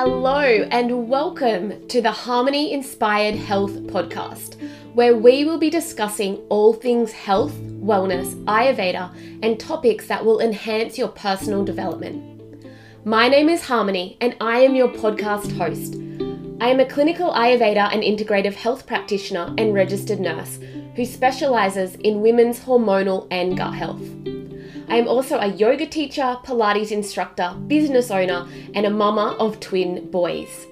Hello, 0.00 0.44
and 0.70 1.08
welcome 1.08 1.88
to 1.88 2.00
the 2.00 2.12
Harmony 2.12 2.72
Inspired 2.72 3.34
Health 3.34 3.72
podcast, 3.88 4.54
where 4.94 5.16
we 5.16 5.44
will 5.44 5.58
be 5.58 5.70
discussing 5.70 6.36
all 6.50 6.72
things 6.72 7.10
health, 7.10 7.52
wellness, 7.80 8.32
Ayurveda, 8.44 9.12
and 9.42 9.58
topics 9.58 10.06
that 10.06 10.24
will 10.24 10.38
enhance 10.38 10.98
your 10.98 11.08
personal 11.08 11.64
development. 11.64 12.64
My 13.04 13.26
name 13.26 13.48
is 13.48 13.64
Harmony, 13.64 14.16
and 14.20 14.36
I 14.40 14.60
am 14.60 14.76
your 14.76 14.86
podcast 14.86 15.50
host. 15.56 15.96
I 16.60 16.68
am 16.68 16.78
a 16.78 16.86
clinical 16.88 17.32
Ayurveda 17.32 17.92
and 17.92 18.04
integrative 18.04 18.54
health 18.54 18.86
practitioner 18.86 19.52
and 19.58 19.74
registered 19.74 20.20
nurse 20.20 20.60
who 20.94 21.04
specializes 21.04 21.96
in 21.96 22.20
women's 22.20 22.60
hormonal 22.60 23.26
and 23.32 23.56
gut 23.56 23.74
health. 23.74 24.37
I 24.88 24.96
am 24.96 25.06
also 25.06 25.38
a 25.38 25.48
yoga 25.48 25.86
teacher, 25.86 26.38
Pilates 26.44 26.92
instructor, 26.92 27.54
business 27.66 28.10
owner, 28.10 28.48
and 28.74 28.86
a 28.86 28.90
mama 28.90 29.36
of 29.38 29.60
twin 29.60 30.10
boys. 30.10 30.66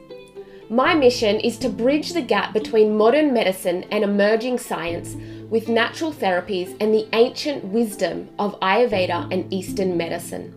My 0.70 0.94
mission 0.94 1.38
is 1.40 1.58
to 1.58 1.68
bridge 1.68 2.12
the 2.12 2.22
gap 2.22 2.54
between 2.54 2.96
modern 2.96 3.34
medicine 3.34 3.84
and 3.90 4.02
emerging 4.02 4.58
science 4.58 5.14
with 5.50 5.68
natural 5.68 6.12
therapies 6.12 6.74
and 6.80 6.94
the 6.94 7.06
ancient 7.12 7.62
wisdom 7.66 8.30
of 8.38 8.58
Ayurveda 8.60 9.30
and 9.30 9.52
Eastern 9.52 9.96
medicine. 9.98 10.54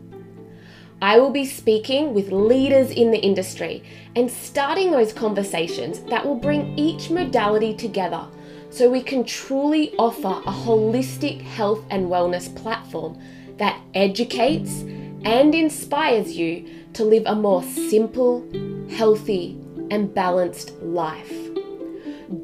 I 1.02 1.20
will 1.20 1.30
be 1.30 1.46
speaking 1.46 2.14
with 2.14 2.32
leaders 2.32 2.92
in 2.92 3.12
the 3.12 3.20
industry 3.20 3.84
and 4.16 4.32
starting 4.32 4.92
those 4.92 5.14
conversations 5.14 6.00
that 6.10 6.26
will 6.26 6.36
bring 6.36 6.78
each 6.78 7.10
modality 7.10 7.74
together 7.74 8.26
so 8.70 8.90
we 8.90 9.02
can 9.02 9.24
truly 9.24 9.94
offer 9.98 10.28
a 10.28 10.52
holistic 10.52 11.42
health 11.42 11.84
and 11.90 12.08
wellness 12.08 12.54
platform 12.56 13.20
that 13.60 13.80
educates 13.94 14.82
and 15.24 15.54
inspires 15.54 16.36
you 16.36 16.68
to 16.94 17.04
live 17.04 17.24
a 17.26 17.36
more 17.36 17.62
simple, 17.64 18.44
healthy, 18.90 19.60
and 19.92 20.14
balanced 20.14 20.72
life. 20.82 21.34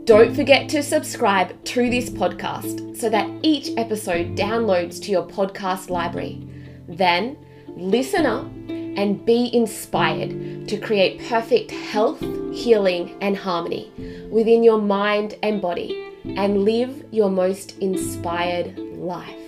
Don't 0.04 0.36
forget 0.36 0.70
to 0.70 0.84
subscribe 0.84 1.64
to 1.66 1.90
this 1.90 2.10
podcast 2.10 2.98
so 2.98 3.10
that 3.10 3.30
each 3.42 3.72
episode 3.78 4.36
downloads 4.36 5.02
to 5.04 5.12
your 5.12 5.28
podcast 5.28 5.90
library. 5.90 6.48
Then 6.88 7.38
listen 7.70 8.26
up 8.26 8.46
and 8.70 9.26
be 9.26 9.56
inspired 9.56 10.68
to 10.68 10.78
create 10.78 11.28
perfect 11.28 11.72
health, 11.72 12.20
healing, 12.54 13.18
and 13.22 13.36
harmony 13.36 13.92
within 14.30 14.64
your 14.64 14.82
mind 14.82 15.36
and 15.44 15.62
body 15.62 16.14
and 16.26 16.64
live 16.64 17.06
your 17.12 17.30
most 17.30 17.78
inspired 17.80 18.78
life. 18.78 19.45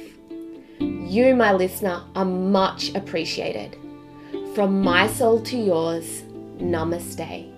You, 0.79 1.35
my 1.35 1.53
listener, 1.53 2.03
are 2.15 2.25
much 2.25 2.93
appreciated. 2.93 3.77
From 4.53 4.81
my 4.81 5.07
soul 5.07 5.41
to 5.41 5.57
yours, 5.57 6.23
namaste. 6.57 7.53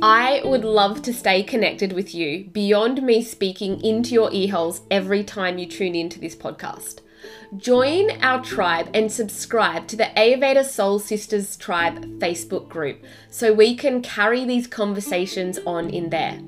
I 0.00 0.40
would 0.44 0.64
love 0.64 1.02
to 1.02 1.12
stay 1.12 1.42
connected 1.42 1.92
with 1.92 2.14
you 2.14 2.48
beyond 2.52 3.02
me 3.02 3.22
speaking 3.22 3.80
into 3.82 4.14
your 4.14 4.30
earholes 4.30 4.80
every 4.90 5.24
time 5.24 5.58
you 5.58 5.66
tune 5.66 5.94
into 5.94 6.20
this 6.20 6.36
podcast. 6.36 7.00
Join 7.56 8.10
our 8.22 8.42
tribe 8.42 8.90
and 8.94 9.10
subscribe 9.10 9.86
to 9.88 9.96
the 9.96 10.10
Ayurveda 10.16 10.64
Soul 10.64 10.98
Sisters 10.98 11.56
Tribe 11.56 12.04
Facebook 12.18 12.68
group 12.68 13.04
so 13.30 13.52
we 13.52 13.74
can 13.76 14.02
carry 14.02 14.44
these 14.44 14.66
conversations 14.66 15.58
on 15.66 15.90
in 15.90 16.10
there. 16.10 16.38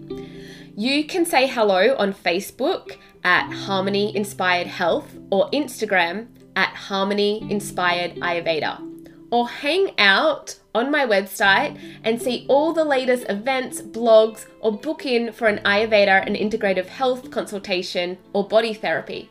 You 0.77 1.05
can 1.05 1.25
say 1.25 1.47
hello 1.47 1.97
on 1.97 2.13
Facebook 2.15 2.97
at 3.25 3.51
Harmony 3.53 4.15
Inspired 4.17 4.67
Health 4.67 5.15
or 5.31 5.51
Instagram 5.51 6.29
at 6.57 6.75
Harmony 6.75 7.47
Inspired 7.51 8.17
Ayurveda. 8.17 8.87
Or 9.31 9.49
hang 9.49 9.93
out 9.99 10.59
on 10.75 10.91
my 10.91 11.07
website 11.07 11.79
and 12.03 12.21
see 12.21 12.47
all 12.49 12.73
the 12.73 12.85
latest 12.85 13.27
events, 13.29 13.81
blogs, 13.81 14.47
or 14.61 14.73
book 14.73 15.07
in 15.07 15.33
for 15.33 15.47
an 15.47 15.59
Ayurveda 15.65 16.27
and 16.27 16.35
integrative 16.37 16.87
health 16.87 17.31
consultation 17.31 18.19
or 18.33 18.47
body 18.47 18.75
therapy. 18.75 19.31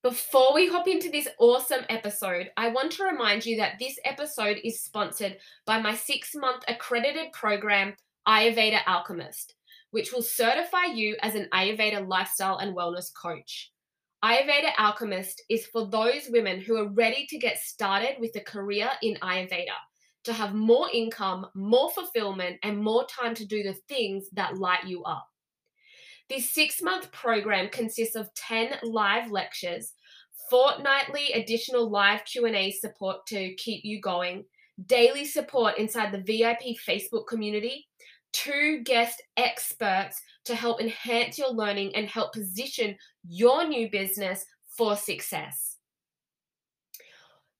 Before 0.02 0.54
we 0.54 0.66
hop 0.66 0.88
into 0.88 1.10
this 1.10 1.28
awesome 1.38 1.84
episode, 1.88 2.50
I 2.56 2.70
want 2.70 2.92
to 2.92 3.04
remind 3.04 3.44
you 3.44 3.58
that 3.58 3.78
this 3.78 3.98
episode 4.04 4.58
is 4.64 4.80
sponsored 4.80 5.36
by 5.66 5.80
my 5.80 5.94
six 5.94 6.34
month 6.34 6.64
accredited 6.66 7.32
program, 7.32 7.94
Ayurveda 8.30 8.82
Alchemist, 8.86 9.56
which 9.91 10.12
will 10.12 10.22
certify 10.22 10.84
you 10.84 11.16
as 11.20 11.34
an 11.34 11.48
Ayurveda 11.52 12.06
lifestyle 12.06 12.58
and 12.58 12.76
wellness 12.76 13.10
coach. 13.12 13.72
Ayurveda 14.24 14.70
Alchemist 14.78 15.42
is 15.50 15.66
for 15.66 15.88
those 15.88 16.28
women 16.28 16.60
who 16.60 16.76
are 16.76 16.92
ready 16.92 17.26
to 17.28 17.38
get 17.38 17.58
started 17.58 18.14
with 18.20 18.36
a 18.36 18.41
career 18.41 18.88
in 19.02 19.16
Ayurveda, 19.16 19.74
to 20.22 20.32
have 20.32 20.54
more 20.54 20.88
income, 20.92 21.46
more 21.56 21.91
fulfillment, 21.91 22.58
and 22.62 22.78
more 22.78 23.04
time 23.06 23.34
to 23.34 23.44
do 23.44 23.64
the 23.64 23.74
things 23.88 24.28
that 24.34 24.58
light 24.58 24.86
you 24.86 25.02
up. 25.02 25.26
This 26.28 26.54
six 26.54 26.80
month 26.80 27.10
program 27.10 27.68
consists 27.68 28.14
of 28.14 28.32
10 28.34 28.76
live 28.84 29.32
lectures, 29.32 29.92
fortnightly 30.48 31.32
additional 31.32 31.91
live 31.91 32.24
Q&A 32.24 32.70
support 32.70 33.26
to 33.26 33.54
keep 33.54 33.84
you 33.84 34.00
going, 34.00 34.44
daily 34.86 35.24
support 35.24 35.78
inside 35.78 36.12
the 36.12 36.22
VIP 36.22 36.76
Facebook 36.86 37.26
community, 37.26 37.88
two 38.32 38.82
guest 38.84 39.22
experts 39.36 40.20
to 40.44 40.54
help 40.54 40.80
enhance 40.80 41.38
your 41.38 41.50
learning 41.50 41.94
and 41.94 42.08
help 42.08 42.32
position 42.32 42.96
your 43.28 43.66
new 43.66 43.91
business 43.91 44.44
for 44.76 44.96
success. 44.96 45.76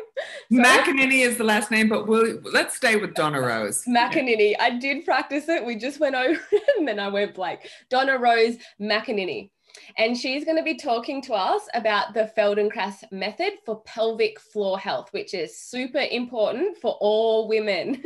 McEnany 0.52 1.20
is 1.26 1.36
the 1.36 1.44
last 1.44 1.70
name, 1.70 1.88
but 1.88 2.06
we'll 2.06 2.40
let's 2.44 2.76
stay 2.76 2.96
with 2.96 3.14
Donna 3.14 3.40
Rose. 3.42 3.84
McEnany. 3.86 4.54
I 4.60 4.78
did 4.78 5.04
practice 5.04 5.48
it. 5.48 5.64
We 5.64 5.76
just 5.76 5.98
went 5.98 6.14
over 6.14 6.40
and 6.78 6.86
then 6.86 7.00
I 7.00 7.08
went 7.08 7.34
blank. 7.34 7.68
Donna 7.90 8.18
Rose 8.18 8.56
McEnany. 8.80 9.50
And 9.98 10.16
she's 10.16 10.44
going 10.44 10.56
to 10.56 10.62
be 10.62 10.76
talking 10.76 11.20
to 11.22 11.34
us 11.34 11.62
about 11.74 12.14
the 12.14 12.30
Feldenkrais 12.38 13.10
method 13.10 13.54
for 13.66 13.82
pelvic 13.82 14.38
floor 14.38 14.78
health, 14.78 15.08
which 15.10 15.34
is 15.34 15.58
super 15.58 16.06
important 16.12 16.78
for 16.78 16.96
all 17.00 17.48
women. 17.48 18.00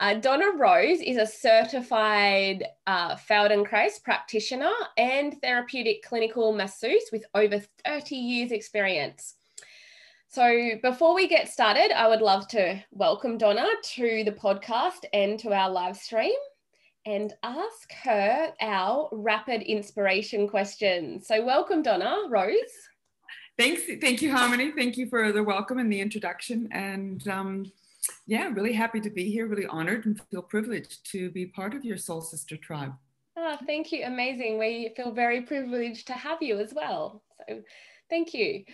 Uh, 0.00 0.14
Donna 0.14 0.52
Rose 0.56 1.02
is 1.02 1.18
a 1.18 1.26
certified 1.26 2.64
uh, 2.86 3.16
Feldenkrais 3.16 4.02
practitioner 4.02 4.72
and 4.96 5.38
therapeutic 5.42 6.02
clinical 6.02 6.54
masseuse 6.54 7.10
with 7.12 7.22
over 7.34 7.60
30 7.84 8.16
years 8.16 8.50
experience. 8.50 9.34
So, 10.28 10.70
before 10.82 11.14
we 11.14 11.28
get 11.28 11.50
started, 11.50 11.92
I 11.94 12.08
would 12.08 12.22
love 12.22 12.48
to 12.48 12.82
welcome 12.92 13.36
Donna 13.36 13.66
to 13.96 14.24
the 14.24 14.32
podcast 14.32 15.04
and 15.12 15.38
to 15.40 15.52
our 15.52 15.68
live 15.68 15.98
stream 15.98 16.32
and 17.04 17.34
ask 17.42 17.92
her 18.02 18.54
our 18.58 19.10
rapid 19.12 19.60
inspiration 19.60 20.48
questions. 20.48 21.26
So, 21.26 21.44
welcome, 21.44 21.82
Donna. 21.82 22.16
Rose. 22.30 22.54
Thanks. 23.58 23.82
Thank 24.00 24.22
you, 24.22 24.34
Harmony. 24.34 24.72
Thank 24.74 24.96
you 24.96 25.10
for 25.10 25.30
the 25.30 25.42
welcome 25.42 25.76
and 25.76 25.92
the 25.92 26.00
introduction. 26.00 26.70
And 26.72 27.28
um, 27.28 27.70
yeah, 28.26 28.48
really 28.48 28.72
happy 28.72 29.00
to 29.00 29.10
be 29.10 29.30
here, 29.30 29.46
really 29.46 29.66
honored 29.66 30.06
and 30.06 30.20
feel 30.30 30.42
privileged 30.42 31.10
to 31.12 31.30
be 31.30 31.46
part 31.46 31.74
of 31.74 31.84
your 31.84 31.96
Soul 31.96 32.20
Sister 32.20 32.56
tribe. 32.56 32.92
Oh, 33.36 33.56
thank 33.66 33.92
you. 33.92 34.04
Amazing. 34.04 34.58
We 34.58 34.92
feel 34.96 35.12
very 35.12 35.42
privileged 35.42 36.06
to 36.08 36.12
have 36.12 36.42
you 36.42 36.58
as 36.58 36.74
well. 36.74 37.22
So, 37.48 37.62
thank 38.08 38.34
you. 38.34 38.64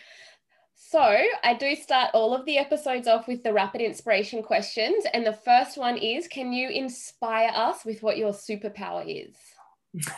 So, 0.74 1.00
I 1.00 1.54
do 1.54 1.74
start 1.74 2.10
all 2.14 2.34
of 2.34 2.44
the 2.46 2.58
episodes 2.58 3.08
off 3.08 3.28
with 3.28 3.42
the 3.42 3.52
rapid 3.52 3.80
inspiration 3.80 4.42
questions. 4.42 5.04
And 5.12 5.26
the 5.26 5.32
first 5.32 5.76
one 5.76 5.96
is 5.96 6.28
Can 6.28 6.52
you 6.52 6.68
inspire 6.68 7.50
us 7.54 7.84
with 7.84 8.02
what 8.02 8.18
your 8.18 8.32
superpower 8.32 9.04
is? 9.06 9.36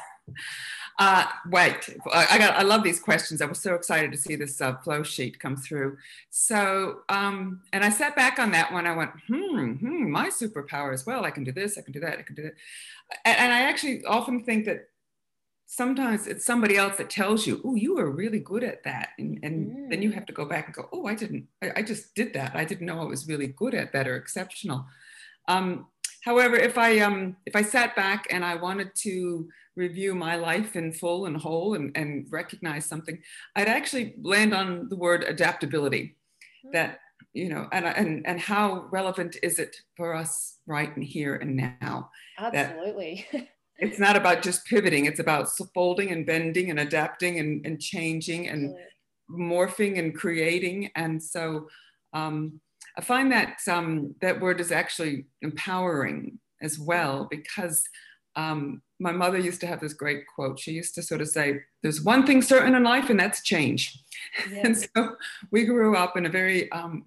Uh, 0.99 1.27
wait, 1.49 1.97
I 2.12 2.39
got. 2.39 2.56
I 2.56 2.62
love 2.62 2.83
these 2.83 2.99
questions. 2.99 3.41
I 3.41 3.47
was 3.47 3.61
so 3.61 3.75
excited 3.75 4.11
to 4.11 4.19
see 4.19 4.35
this 4.35 4.61
uh, 4.61 4.77
flow 4.79 5.05
sheet 5.05 5.39
come 5.39 5.56
through. 5.56 5.97
So, 6.31 7.03
um, 7.09 7.61
and 7.73 7.85
I 7.85 7.91
sat 7.91 8.17
back 8.17 8.41
on 8.41 8.50
that 8.50 8.73
one. 8.73 8.85
I 8.85 8.97
went, 8.97 9.12
hmm, 9.29 9.75
hmm, 9.75 10.11
my 10.11 10.29
superpower 10.29 10.93
as 10.93 11.06
well. 11.06 11.25
I 11.25 11.31
can 11.31 11.45
do 11.45 11.53
this. 11.53 11.79
I 11.79 11.83
can 11.83 11.93
do 11.93 12.00
that. 12.00 12.19
I 12.19 12.23
can 12.23 12.35
do 12.35 12.43
that. 12.43 12.55
And, 13.25 13.39
and 13.39 13.53
I 13.53 13.61
actually 13.62 14.05
often 14.06 14.43
think 14.43 14.65
that 14.65 14.89
sometimes 15.67 16.27
it's 16.27 16.45
somebody 16.45 16.77
else 16.77 16.97
that 16.97 17.11
tells 17.11 17.47
you, 17.47 17.61
oh, 17.65 17.77
you 17.77 17.95
were 17.95 18.11
really 18.11 18.41
good 18.41 18.65
at 18.65 18.83
that. 18.83 19.11
And, 19.19 19.39
and 19.45 19.71
mm. 19.71 19.91
then 19.91 20.03
you 20.03 20.11
have 20.12 20.27
to 20.27 20.33
go 20.33 20.47
back 20.47 20.67
and 20.67 20.75
go, 20.75 20.89
oh, 20.93 21.06
I 21.06 21.15
didn't, 21.15 21.47
I, 21.62 21.73
I, 21.77 21.83
just 21.83 22.15
did 22.15 22.33
that. 22.33 22.56
I 22.56 22.65
didn't 22.65 22.87
know 22.87 23.00
I 23.00 23.05
was 23.05 23.29
really 23.29 23.49
good 23.49 23.75
at 23.75 23.93
that 23.93 24.09
or 24.09 24.17
exceptional. 24.17 24.87
Um, 25.47 25.87
however, 26.28 26.56
if 26.56 26.76
I, 26.76 26.98
um, 26.98 27.36
if 27.46 27.56
I 27.56 27.62
sat 27.62 27.96
back 27.96 28.26
and 28.28 28.44
I 28.44 28.54
wanted 28.54 28.90
to 28.96 29.48
review 29.76 30.14
my 30.14 30.36
life 30.36 30.76
in 30.76 30.92
full 30.92 31.25
and 31.25 31.34
whole 31.34 31.72
and, 31.72 31.90
and 31.96 32.26
recognize 32.28 32.84
something, 32.84 33.19
I'd 33.56 33.66
actually 33.66 34.14
land 34.20 34.52
on 34.52 34.90
the 34.90 34.96
word 34.96 35.25
adaptability 35.25 36.16
mm. 36.66 36.72
that, 36.75 37.00
you 37.32 37.48
know, 37.48 37.66
and, 37.72 37.86
and, 37.86 38.26
and 38.26 38.38
how 38.38 38.88
relevant 38.90 39.38
is 39.42 39.58
it 39.58 39.75
for 39.96 40.14
us 40.14 40.58
right 40.66 40.94
in 40.94 41.00
here 41.00 41.36
and 41.36 41.56
now? 41.56 42.10
Absolutely. 42.38 43.26
It's 43.80 44.00
not 44.00 44.16
about 44.16 44.42
just 44.42 44.66
pivoting 44.66 45.04
it's 45.04 45.20
about 45.20 45.48
folding 45.72 46.10
and 46.10 46.26
bending 46.26 46.70
and 46.70 46.80
adapting 46.80 47.38
and, 47.38 47.64
and 47.64 47.80
changing 47.80 48.48
and 48.48 48.75
morphing 49.30 50.00
and 50.00 50.12
creating 50.12 50.90
and 50.96 51.22
so 51.22 51.69
um, 52.12 52.60
i 52.99 53.00
find 53.00 53.33
that 53.33 53.56
um, 53.69 54.15
that 54.21 54.41
word 54.41 54.61
is 54.61 54.73
actually 54.73 55.27
empowering 55.43 56.39
as 56.61 56.79
well 56.79 57.27
because 57.31 57.85
um, 58.37 58.83
my 59.00 59.11
mother 59.11 59.39
used 59.39 59.61
to 59.61 59.67
have 59.67 59.81
this 59.81 59.95
great 59.95 60.25
quote 60.27 60.59
she 60.59 60.73
used 60.73 60.95
to 60.95 61.03
sort 61.03 61.21
of 61.21 61.29
say 61.29 61.61
there's 61.83 62.03
one 62.03 62.27
thing 62.27 62.43
certain 62.43 62.75
in 62.75 62.83
life 62.83 63.11
and 63.11 63.19
that's 63.19 63.43
change 63.43 63.99
yes. 64.50 64.65
and 64.65 64.77
so 64.77 65.17
we 65.50 65.65
grew 65.65 65.97
up 65.97 66.17
in 66.17 66.27
a 66.27 66.31
very 66.31 66.71
um, 66.73 67.06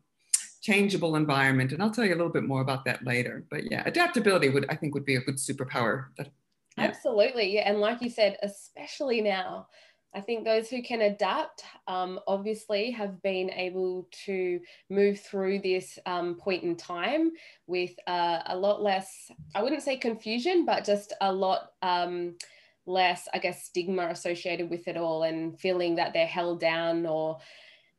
changeable 0.62 1.16
environment 1.16 1.72
and 1.72 1.82
i'll 1.82 1.92
tell 1.92 2.06
you 2.06 2.14
a 2.14 2.20
little 2.20 2.32
bit 2.32 2.44
more 2.44 2.62
about 2.62 2.86
that 2.86 3.04
later 3.06 3.44
but 3.50 3.70
yeah 3.72 3.84
adaptability 3.86 4.50
would 4.50 4.66
i 4.70 4.76
think 4.76 4.94
would 4.94 5.06
be 5.06 5.16
a 5.16 5.22
good 5.22 5.38
superpower 5.38 6.06
that 6.18 6.32
Absolutely. 6.78 7.54
Yeah. 7.54 7.70
And 7.70 7.80
like 7.80 8.02
you 8.02 8.10
said, 8.10 8.38
especially 8.44 9.22
now, 9.22 9.68
I 10.14 10.20
think 10.20 10.44
those 10.44 10.70
who 10.70 10.82
can 10.82 11.02
adapt 11.02 11.64
um, 11.88 12.20
obviously 12.28 12.92
have 12.92 13.22
been 13.22 13.50
able 13.52 14.10
to 14.26 14.60
move 14.90 15.22
through 15.22 15.60
this 15.60 15.98
um, 16.06 16.36
point 16.36 16.64
in 16.64 16.76
time 16.76 17.32
with 17.66 17.92
uh, 18.08 18.40
a 18.48 18.58
lot 18.58 18.82
less, 18.82 19.32
I 19.56 19.64
wouldn't 19.64 19.84
say 19.84 19.96
confusion, 19.96 20.66
but 20.66 20.84
just 20.84 21.14
a 21.22 21.32
lot 21.32 21.72
um, 21.82 22.36
less, 22.86 23.30
I 23.34 23.40
guess, 23.40 23.64
stigma 23.64 24.08
associated 24.08 24.70
with 24.70 24.90
it 24.90 24.98
all 24.98 25.24
and 25.24 25.58
feeling 25.58 25.96
that 25.96 26.12
they're 26.12 26.26
held 26.26 26.60
down 26.60 27.06
or 27.06 27.40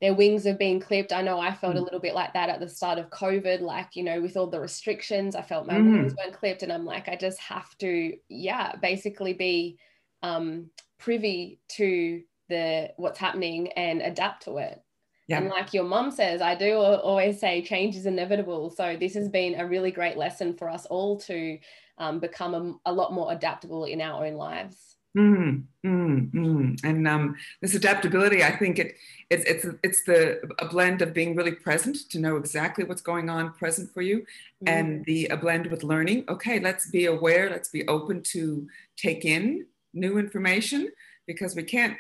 their 0.03 0.13
wings 0.13 0.45
have 0.45 0.59
been 0.59 0.81
clipped. 0.81 1.13
I 1.13 1.23
know 1.23 1.39
I 1.39 1.55
felt 1.55 1.77
mm. 1.77 1.79
a 1.79 1.83
little 1.83 2.01
bit 2.01 2.15
like 2.15 2.35
that 2.35 2.51
at 2.51 2.61
the 2.61 2.69
start 2.69 2.99
of 2.99 3.09
COVID, 3.09 3.61
like, 3.61 3.97
you 3.97 4.03
know, 4.03 4.21
with 4.21 4.37
all 4.37 4.49
the 4.49 4.61
restrictions, 4.61 5.35
I 5.35 5.43
felt 5.43 5.67
my 5.67 5.75
mm. 5.75 5.93
wings 5.93 6.15
weren't 6.15 6.37
clipped. 6.37 6.63
And 6.63 6.73
I'm 6.73 6.85
like, 6.85 7.09
I 7.09 7.17
just 7.17 7.39
have 7.39 7.79
to, 7.79 8.13
yeah, 8.29 8.75
basically 8.83 9.33
be 9.33 9.79
um, 10.23 10.71
privy 10.99 11.61
to 11.69 12.23
the 12.49 12.91
what's 12.97 13.19
happening 13.19 13.69
and 13.73 14.03
adapt 14.03 14.45
to 14.45 14.59
it. 14.59 14.81
Yeah. 15.29 15.39
And 15.39 15.49
like 15.49 15.73
your 15.73 15.85
mom 15.85 16.11
says, 16.11 16.43
I 16.43 16.55
do 16.55 16.77
always 16.77 17.41
say 17.41 17.63
change 17.63 17.97
is 17.97 18.07
inevitable. 18.07 18.71
So 18.71 18.97
this 18.99 19.15
has 19.15 19.29
been 19.29 19.59
a 19.59 19.67
really 19.67 19.91
great 19.91 20.17
lesson 20.17 20.55
for 20.55 20.69
us 20.69 20.85
all 20.87 21.19
to 21.21 21.59
um, 21.99 22.19
become 22.19 22.55
a, 22.55 22.91
a 22.91 22.93
lot 22.93 23.13
more 23.13 23.33
adaptable 23.33 23.85
in 23.85 24.01
our 24.01 24.27
own 24.27 24.35
lives. 24.35 24.97
Mm, 25.17 25.65
mm, 25.85 26.33
mm. 26.33 26.85
And 26.85 27.07
um, 27.07 27.37
this 27.61 27.75
adaptability, 27.75 28.43
I 28.43 28.57
think 28.57 28.79
it 28.79 28.95
it's 29.29 29.45
it's 29.45 29.67
it's 29.83 30.05
the 30.05 30.41
a 30.59 30.67
blend 30.67 31.03
of 31.03 31.13
being 31.13 31.37
really 31.37 31.53
present 31.53 31.97
to 32.11 32.19
know 32.19 32.37
exactly 32.37 32.85
what's 32.85 33.03
going 33.03 33.29
on 33.29 33.53
present 33.53 33.93
for 33.93 34.01
you, 34.01 34.25
and 34.67 35.05
the 35.05 35.27
a 35.27 35.37
blend 35.37 35.67
with 35.67 35.83
learning. 35.83 36.25
Okay, 36.31 36.61
let's 36.61 36.91
be 36.91 37.05
aware. 37.07 37.51
Let's 37.51 37.69
be 37.69 37.87
open 37.89 38.23
to 38.33 38.67
take 38.97 39.27
in 39.27 39.67
new 39.95 40.19
information 40.19 40.91
because 41.27 41.55
we 41.55 41.63
can't 41.63 41.97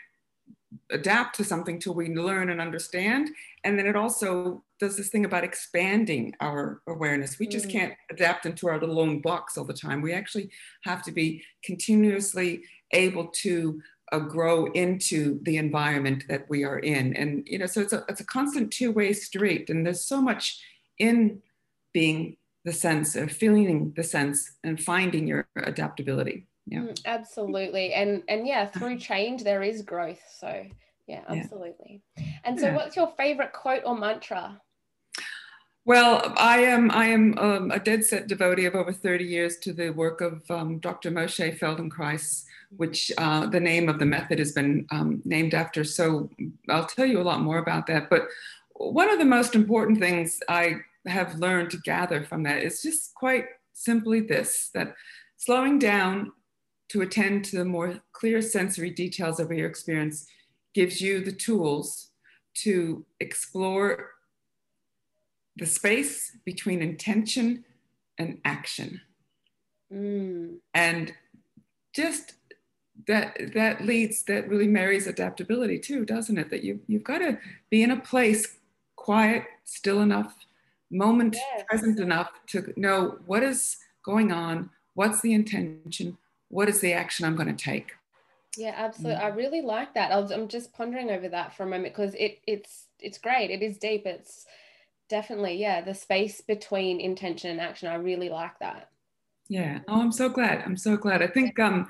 adapt 0.91 1.37
to 1.37 1.44
something 1.44 1.79
till 1.79 1.94
we 1.94 2.15
learn 2.15 2.50
and 2.50 2.61
understand. 2.61 3.31
And 3.65 3.79
then 3.79 3.87
it 3.87 3.97
also 3.97 4.65
does 4.81 4.97
this 4.97 5.09
thing 5.09 5.25
about 5.25 5.44
expanding 5.44 6.35
our 6.41 6.81
awareness. 6.87 7.39
We 7.39 7.47
just 7.47 7.69
mm. 7.69 7.73
can't 7.73 7.94
adapt 8.11 8.47
into 8.47 8.69
our 8.69 8.81
little 8.81 9.00
own 9.00 9.21
box 9.21 9.56
all 9.56 9.65
the 9.65 9.75
time. 9.75 10.03
We 10.03 10.12
actually 10.12 10.50
have 10.85 11.03
to 11.05 11.12
be 11.12 11.44
continuously 11.62 12.62
able 12.93 13.29
to 13.29 13.81
uh, 14.12 14.19
grow 14.19 14.67
into 14.73 15.41
the 15.43 15.56
environment 15.56 16.25
that 16.29 16.47
we 16.49 16.65
are 16.65 16.79
in. 16.79 17.15
And, 17.17 17.47
you 17.47 17.59
know, 17.59 17.67
so 17.67 17.81
it's 17.81 17.93
a, 17.93 18.05
it's 18.09 18.21
a 18.21 18.27
constant 18.27 18.71
two 18.71 18.93
way 18.93 19.12
street. 19.12 19.71
And 19.71 19.87
there's 19.87 20.05
so 20.05 20.21
much 20.21 20.62
in 20.99 21.41
being 21.93 22.37
the 22.65 22.73
sense 22.73 23.17
of 23.17 23.33
feeling 23.33 23.93
the 23.97 24.05
sense 24.05 24.53
and 24.62 24.83
finding 24.83 25.27
your 25.27 25.49
adaptability. 25.56 26.47
Yeah. 26.67 26.81
Mm, 26.81 27.00
absolutely. 27.05 27.94
And, 27.94 28.23
and 28.29 28.47
yeah, 28.47 28.67
through 28.67 28.99
change, 28.99 29.44
there 29.44 29.62
is 29.62 29.82
growth. 29.82 30.23
So 30.39 30.65
yeah, 31.06 31.22
absolutely. 31.29 32.03
Yeah. 32.17 32.25
And 32.44 32.58
so 32.58 32.67
yeah. 32.67 32.77
what's 32.77 32.96
your 32.96 33.13
favorite 33.17 33.53
quote 33.53 33.82
or 33.84 33.96
mantra? 33.96 34.60
Well, 35.84 36.32
I 36.36 36.60
am 36.60 36.93
I 36.93 37.06
am 37.06 37.36
um, 37.39 37.70
a 37.72 37.81
dead 37.81 38.05
set 38.05 38.29
devotee 38.29 38.67
of 38.67 38.77
over 38.77 38.93
30 38.93 39.25
years 39.25 39.58
to 39.58 39.72
the 39.72 39.91
work 39.91 40.20
of 40.20 40.48
um, 40.48 40.79
Dr. 40.79 41.10
Moshe 41.10 41.58
Feldenkrais, 41.58 42.44
which 42.77 43.10
uh, 43.19 43.46
the 43.46 43.58
name 43.58 43.89
of 43.89 43.98
the 43.98 44.06
method 44.06 44.39
has 44.39 44.53
been 44.53 44.86
um, 44.93 45.20
named 45.25 45.55
after. 45.55 45.82
So 45.82 46.31
I'll 46.69 46.86
tell 46.86 47.06
you 47.06 47.20
a 47.20 47.22
lot 47.22 47.41
more 47.41 47.58
about 47.58 47.89
that. 47.89 48.10
But 48.10 48.29
one 48.75 49.10
of 49.10 49.19
the 49.19 49.25
most 49.25 49.56
important 49.56 49.98
things 49.98 50.39
I 50.48 50.77
have 51.06 51.34
learned 51.34 51.70
to 51.72 51.79
gather 51.79 52.22
from 52.22 52.44
that 52.44 52.63
is 52.63 52.81
just 52.81 53.13
quite 53.15 53.46
simply 53.72 54.20
this 54.20 54.70
that 54.75 54.94
slowing 55.36 55.81
down 55.81 56.31
to 56.93 57.01
attend 57.01 57.43
to 57.43 57.56
the 57.56 57.65
more 57.65 57.99
clear 58.13 58.43
sensory 58.43 58.91
details 58.91 59.41
of 59.41 59.51
your 59.51 59.67
experience 59.67 60.27
gives 60.75 61.01
you 61.01 61.25
the 61.25 61.32
tools 61.32 62.11
to 62.53 63.03
explore 63.19 64.11
the 65.56 65.65
space 65.65 66.37
between 66.44 66.82
intention 66.82 67.65
and 68.19 68.39
action. 68.44 69.01
Mm. 69.91 70.56
And 70.75 71.15
just 71.94 72.34
that 73.06 73.39
that 73.55 73.87
leads 73.87 74.25
that 74.25 74.49
really 74.51 74.69
marries 74.69 75.06
adaptability 75.06 75.79
too, 75.79 76.05
doesn't 76.05 76.37
it? 76.37 76.51
That 76.51 76.63
you 76.63 76.79
you've 76.87 77.05
got 77.05 77.19
to 77.19 77.39
be 77.70 77.82
in 77.82 77.91
a 77.91 78.01
place 78.01 78.58
quiet, 78.96 79.44
still 79.65 80.01
enough, 80.01 80.34
moment 80.91 81.37
yes. 81.37 81.65
present 81.70 82.01
enough 82.01 82.31
to 82.49 82.75
know 82.77 83.19
what 83.25 83.43
is 83.43 83.79
going 84.05 84.31
on, 84.31 84.69
what's 84.93 85.22
the 85.22 85.32
intention, 85.32 86.19
what 86.53 86.69
is 86.69 86.81
the 86.81 86.93
action 86.93 87.27
I'm 87.27 87.37
going 87.37 87.55
to 87.55 87.65
take. 87.65 87.93
Yeah, 88.56 88.75
absolutely. 88.77 89.21
Mm. 89.21 89.25
I 89.25 89.29
really 89.29 89.63
like 89.63 89.94
that. 89.94 90.13
I 90.13 90.19
was, 90.19 90.31
I'm 90.31 90.49
just 90.49 90.73
pondering 90.73 91.11
over 91.11 91.29
that 91.29 91.56
for 91.56 91.63
a 91.65 91.67
moment 91.67 91.94
because 91.94 92.15
it 92.15 92.41
it's 92.47 92.87
it's 93.01 93.19
great. 93.19 93.51
It 93.51 93.63
is 93.63 93.79
deep. 93.79 94.06
It's 94.06 94.47
definitely 95.13 95.56
yeah 95.56 95.82
the 95.82 95.93
space 95.93 96.41
between 96.41 96.99
intention 96.99 97.51
and 97.51 97.61
action 97.61 97.87
i 97.87 97.97
really 97.97 98.31
like 98.31 98.59
that 98.61 98.89
yeah 99.51 99.79
oh 99.87 100.01
i'm 100.01 100.11
so 100.11 100.27
glad 100.27 100.63
i'm 100.65 100.75
so 100.75 100.97
glad 100.97 101.21
i 101.21 101.27
think 101.27 101.61
um 101.61 101.87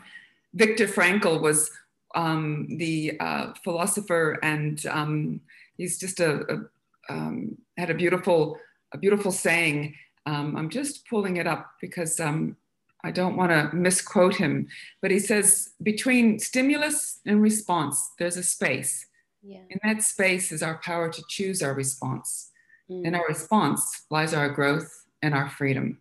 viktor 0.55 0.89
frankl 0.89 1.41
was 1.41 1.71
um 2.17 2.67
the 2.79 3.17
uh, 3.21 3.53
philosopher 3.63 4.41
and 4.43 4.87
um 4.87 5.41
he's 5.77 6.01
just 6.01 6.19
a, 6.19 6.33
a 6.53 7.13
um, 7.13 7.57
had 7.79 7.91
a 7.91 7.95
beautiful 7.95 8.59
a 8.93 8.99
beautiful 8.99 9.31
saying 9.31 9.95
um, 10.27 10.57
i'm 10.57 10.69
just 10.69 11.07
pulling 11.09 11.37
it 11.37 11.47
up 11.47 11.71
because 11.81 12.19
um 12.19 12.57
I 13.05 13.11
don't 13.11 13.37
want 13.37 13.51
to 13.51 13.75
misquote 13.77 14.37
him, 14.37 14.69
but 15.01 15.11
he 15.11 15.19
says 15.19 15.71
between 15.83 16.39
stimulus 16.39 17.21
and 17.27 17.43
response, 17.43 18.11
there's 18.19 18.37
a 18.37 18.43
space. 18.43 19.07
Yeah. 19.43 19.63
In 19.71 19.79
that 19.83 20.03
space 20.03 20.53
is 20.53 20.63
our 20.63 20.79
power 20.79 21.11
to 21.11 21.23
choose 21.29 21.63
our 21.63 21.75
response. 21.75 22.51
Mm. 22.91 23.07
In 23.07 23.15
our 23.15 23.27
response 23.27 24.07
lies 24.11 24.35
our 24.35 24.49
growth 24.49 24.89
and 25.21 25.35
our 25.35 25.49
freedom. 25.49 25.99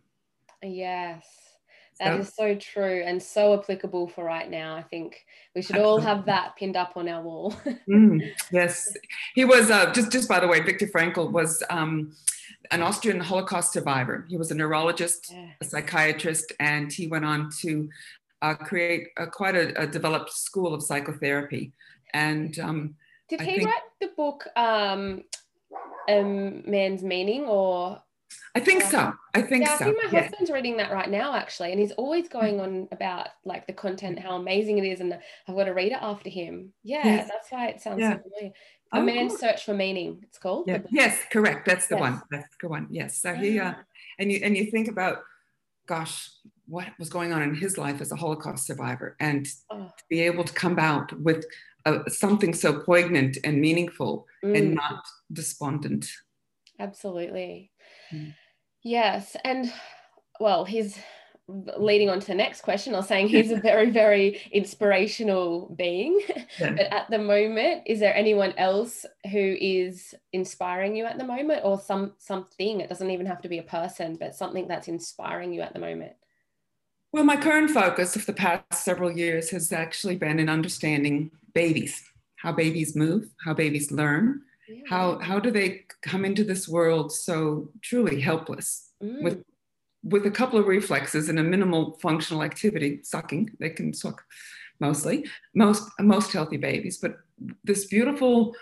Yes. 0.62 1.24
That 2.02 2.24
So- 2.26 2.32
so 2.48 2.54
true 2.56 3.02
and 3.06 3.22
so 3.22 3.54
applicable 3.58 4.08
for 4.08 4.24
right 4.24 4.50
now. 4.50 4.74
I 4.76 4.82
think 4.82 5.24
we 5.54 5.62
should 5.62 5.76
all 5.78 6.00
have 6.00 6.26
that 6.26 6.56
pinned 6.56 6.76
up 6.76 6.92
on 6.96 7.08
our 7.08 7.22
wall. 7.22 7.54
Mm, 7.88 8.20
yes, 8.50 8.96
he 9.34 9.44
was 9.44 9.70
uh, 9.70 9.92
just 9.92 10.10
just 10.12 10.28
by 10.28 10.40
the 10.40 10.48
way. 10.48 10.60
Viktor 10.60 10.86
Frankl 10.86 11.30
was 11.30 11.62
um, 11.70 12.14
an 12.70 12.82
Austrian 12.82 13.20
Holocaust 13.20 13.72
survivor. 13.72 14.24
He 14.28 14.36
was 14.36 14.50
a 14.50 14.54
neurologist, 14.54 15.30
Yeah. 15.32 15.50
a 15.60 15.64
psychiatrist, 15.64 16.52
and 16.60 16.92
he 16.92 17.06
went 17.06 17.24
on 17.24 17.50
to 17.60 17.88
uh, 18.40 18.54
create 18.54 19.08
a, 19.18 19.26
quite 19.26 19.54
a, 19.54 19.82
a 19.82 19.86
developed 19.86 20.32
school 20.32 20.72
of 20.74 20.82
psychotherapy. 20.82 21.72
And 22.14 22.58
um, 22.58 22.94
Did 23.28 23.40
I 23.40 23.44
he 23.44 23.56
think- 23.56 23.68
write 23.68 23.88
the 24.00 24.08
book 24.16 24.46
um 24.56 25.22
Man's 26.08 27.02
Meaning 27.02 27.44
or 27.44 28.02
I 28.54 28.60
think 28.60 28.82
so. 28.82 29.12
I 29.34 29.42
think 29.42 29.64
yeah, 29.64 29.74
I 29.74 29.78
so. 29.78 29.84
think 29.86 29.96
my 30.04 30.10
Yeah. 30.12 30.22
husband's 30.22 30.50
reading 30.50 30.76
that 30.76 30.92
right 30.92 31.08
now 31.08 31.34
actually, 31.34 31.70
and 31.72 31.80
he's 31.80 31.92
always 31.92 32.28
going 32.28 32.60
on 32.60 32.88
about 32.92 33.28
like 33.44 33.66
the 33.66 33.72
content, 33.72 34.18
how 34.18 34.36
amazing 34.36 34.78
it 34.78 34.84
is, 34.84 35.00
and 35.00 35.18
I've 35.48 35.56
got 35.56 35.64
to 35.64 35.72
read 35.72 35.92
it 35.92 35.98
after 36.00 36.28
him. 36.28 36.72
Yeah, 36.82 37.04
Yes. 37.04 37.28
that's 37.28 37.50
why 37.50 37.68
it 37.68 37.80
sounds 37.80 38.00
Yeah. 38.00 38.16
so 38.16 38.22
familiar. 38.22 38.52
A 38.92 38.98
Oh, 38.98 39.02
man's 39.02 39.38
search 39.38 39.64
for 39.64 39.72
meaning. 39.72 40.20
It's 40.22 40.38
called. 40.38 40.68
Yeah. 40.68 40.82
Yes, 40.90 41.18
correct. 41.30 41.64
That's 41.64 41.86
the 41.86 41.94
Yes. 41.94 42.00
one. 42.00 42.22
That's 42.30 42.56
the 42.60 42.68
one. 42.68 42.86
Yes. 42.90 43.18
So 43.18 43.34
he 43.34 43.58
uh, 43.58 43.74
and 44.18 44.30
you 44.30 44.40
and 44.42 44.54
you 44.56 44.70
think 44.70 44.88
about, 44.88 45.22
gosh, 45.86 46.30
what 46.66 46.88
was 46.98 47.08
going 47.08 47.32
on 47.32 47.42
in 47.42 47.54
his 47.54 47.78
life 47.78 48.02
as 48.02 48.12
a 48.12 48.16
Holocaust 48.16 48.66
survivor, 48.66 49.16
and 49.18 49.48
Oh, 49.70 49.86
to 49.96 50.04
be 50.10 50.20
able 50.20 50.44
to 50.44 50.52
come 50.52 50.78
out 50.78 51.12
with 51.20 51.46
uh, 51.86 52.06
something 52.08 52.52
so 52.54 52.80
poignant 52.80 53.38
and 53.44 53.60
meaningful 53.60 54.26
mm. 54.44 54.56
and 54.56 54.74
not 54.74 55.02
despondent. 55.32 56.06
Absolutely. 56.78 57.71
Mm. 58.12 58.34
Yes. 58.82 59.36
And 59.44 59.72
well, 60.40 60.64
he's 60.64 60.98
leading 61.48 62.08
on 62.08 62.20
to 62.20 62.26
the 62.26 62.34
next 62.34 62.62
question 62.62 62.94
or 62.94 63.02
saying 63.02 63.28
he's 63.28 63.50
a 63.50 63.56
very, 63.60 63.90
very 63.90 64.40
inspirational 64.52 65.74
being. 65.76 66.20
Yeah. 66.58 66.72
But 66.72 66.80
at 66.92 67.10
the 67.10 67.18
moment, 67.18 67.82
is 67.86 68.00
there 68.00 68.14
anyone 68.14 68.54
else 68.56 69.04
who 69.30 69.56
is 69.60 70.14
inspiring 70.32 70.96
you 70.96 71.04
at 71.04 71.18
the 71.18 71.24
moment 71.24 71.62
or 71.64 71.80
some 71.80 72.12
something? 72.18 72.80
It 72.80 72.88
doesn't 72.88 73.10
even 73.10 73.26
have 73.26 73.42
to 73.42 73.48
be 73.48 73.58
a 73.58 73.64
person, 73.64 74.16
but 74.18 74.34
something 74.34 74.68
that's 74.68 74.88
inspiring 74.88 75.52
you 75.52 75.62
at 75.62 75.72
the 75.72 75.80
moment. 75.80 76.12
Well, 77.12 77.24
my 77.24 77.36
current 77.36 77.70
focus 77.70 78.16
of 78.16 78.24
the 78.24 78.32
past 78.32 78.84
several 78.84 79.12
years 79.12 79.50
has 79.50 79.70
actually 79.70 80.16
been 80.16 80.38
in 80.38 80.48
understanding 80.48 81.30
babies, 81.52 82.02
how 82.36 82.52
babies 82.52 82.96
move, 82.96 83.28
how 83.44 83.52
babies 83.52 83.92
learn, 83.92 84.40
Yeah. 84.68 84.82
how 84.88 85.18
how 85.18 85.38
do 85.40 85.50
they 85.50 85.84
come 86.02 86.24
into 86.24 86.44
this 86.44 86.68
world 86.68 87.12
so 87.12 87.68
truly 87.82 88.20
helpless 88.20 88.88
Mm. 89.02 89.22
with 89.22 89.42
with 90.04 90.26
a 90.26 90.30
couple 90.30 90.58
of 90.58 90.66
reflexes 90.66 91.28
and 91.28 91.38
a 91.38 91.42
minimal 91.44 91.96
functional 92.02 92.42
activity, 92.42 93.00
sucking. 93.04 93.50
They 93.60 93.70
can 93.70 93.94
suck 93.94 94.24
mostly, 94.80 95.26
most 95.54 95.88
most 96.00 96.32
healthy 96.32 96.56
babies, 96.56 96.98
but 96.98 97.18
this 97.64 97.86
beautiful 97.86 98.54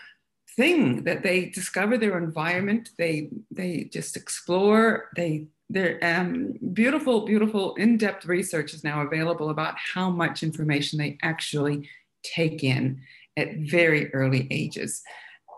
thing 0.57 1.05
that 1.05 1.23
they 1.23 1.47
discover 1.47 1.97
their 1.97 2.19
environment, 2.19 2.91
they 2.99 3.31
they 3.51 3.85
just 3.93 4.17
explore, 4.17 5.09
they 5.17 5.47
they're 5.71 5.99
um, 6.03 6.55
beautiful, 6.73 7.25
beautiful 7.25 7.75
in-depth 7.77 8.27
research 8.27 8.75
is 8.75 8.83
now 8.85 9.03
available 9.03 9.51
about 9.51 9.75
how 9.95 10.11
much 10.11 10.43
information 10.43 10.99
they 10.99 11.17
actually 11.23 11.89
take 12.23 12.65
in 12.65 13.01
at 13.37 13.49
very 13.59 14.13
early 14.13 14.47
ages. 14.51 15.03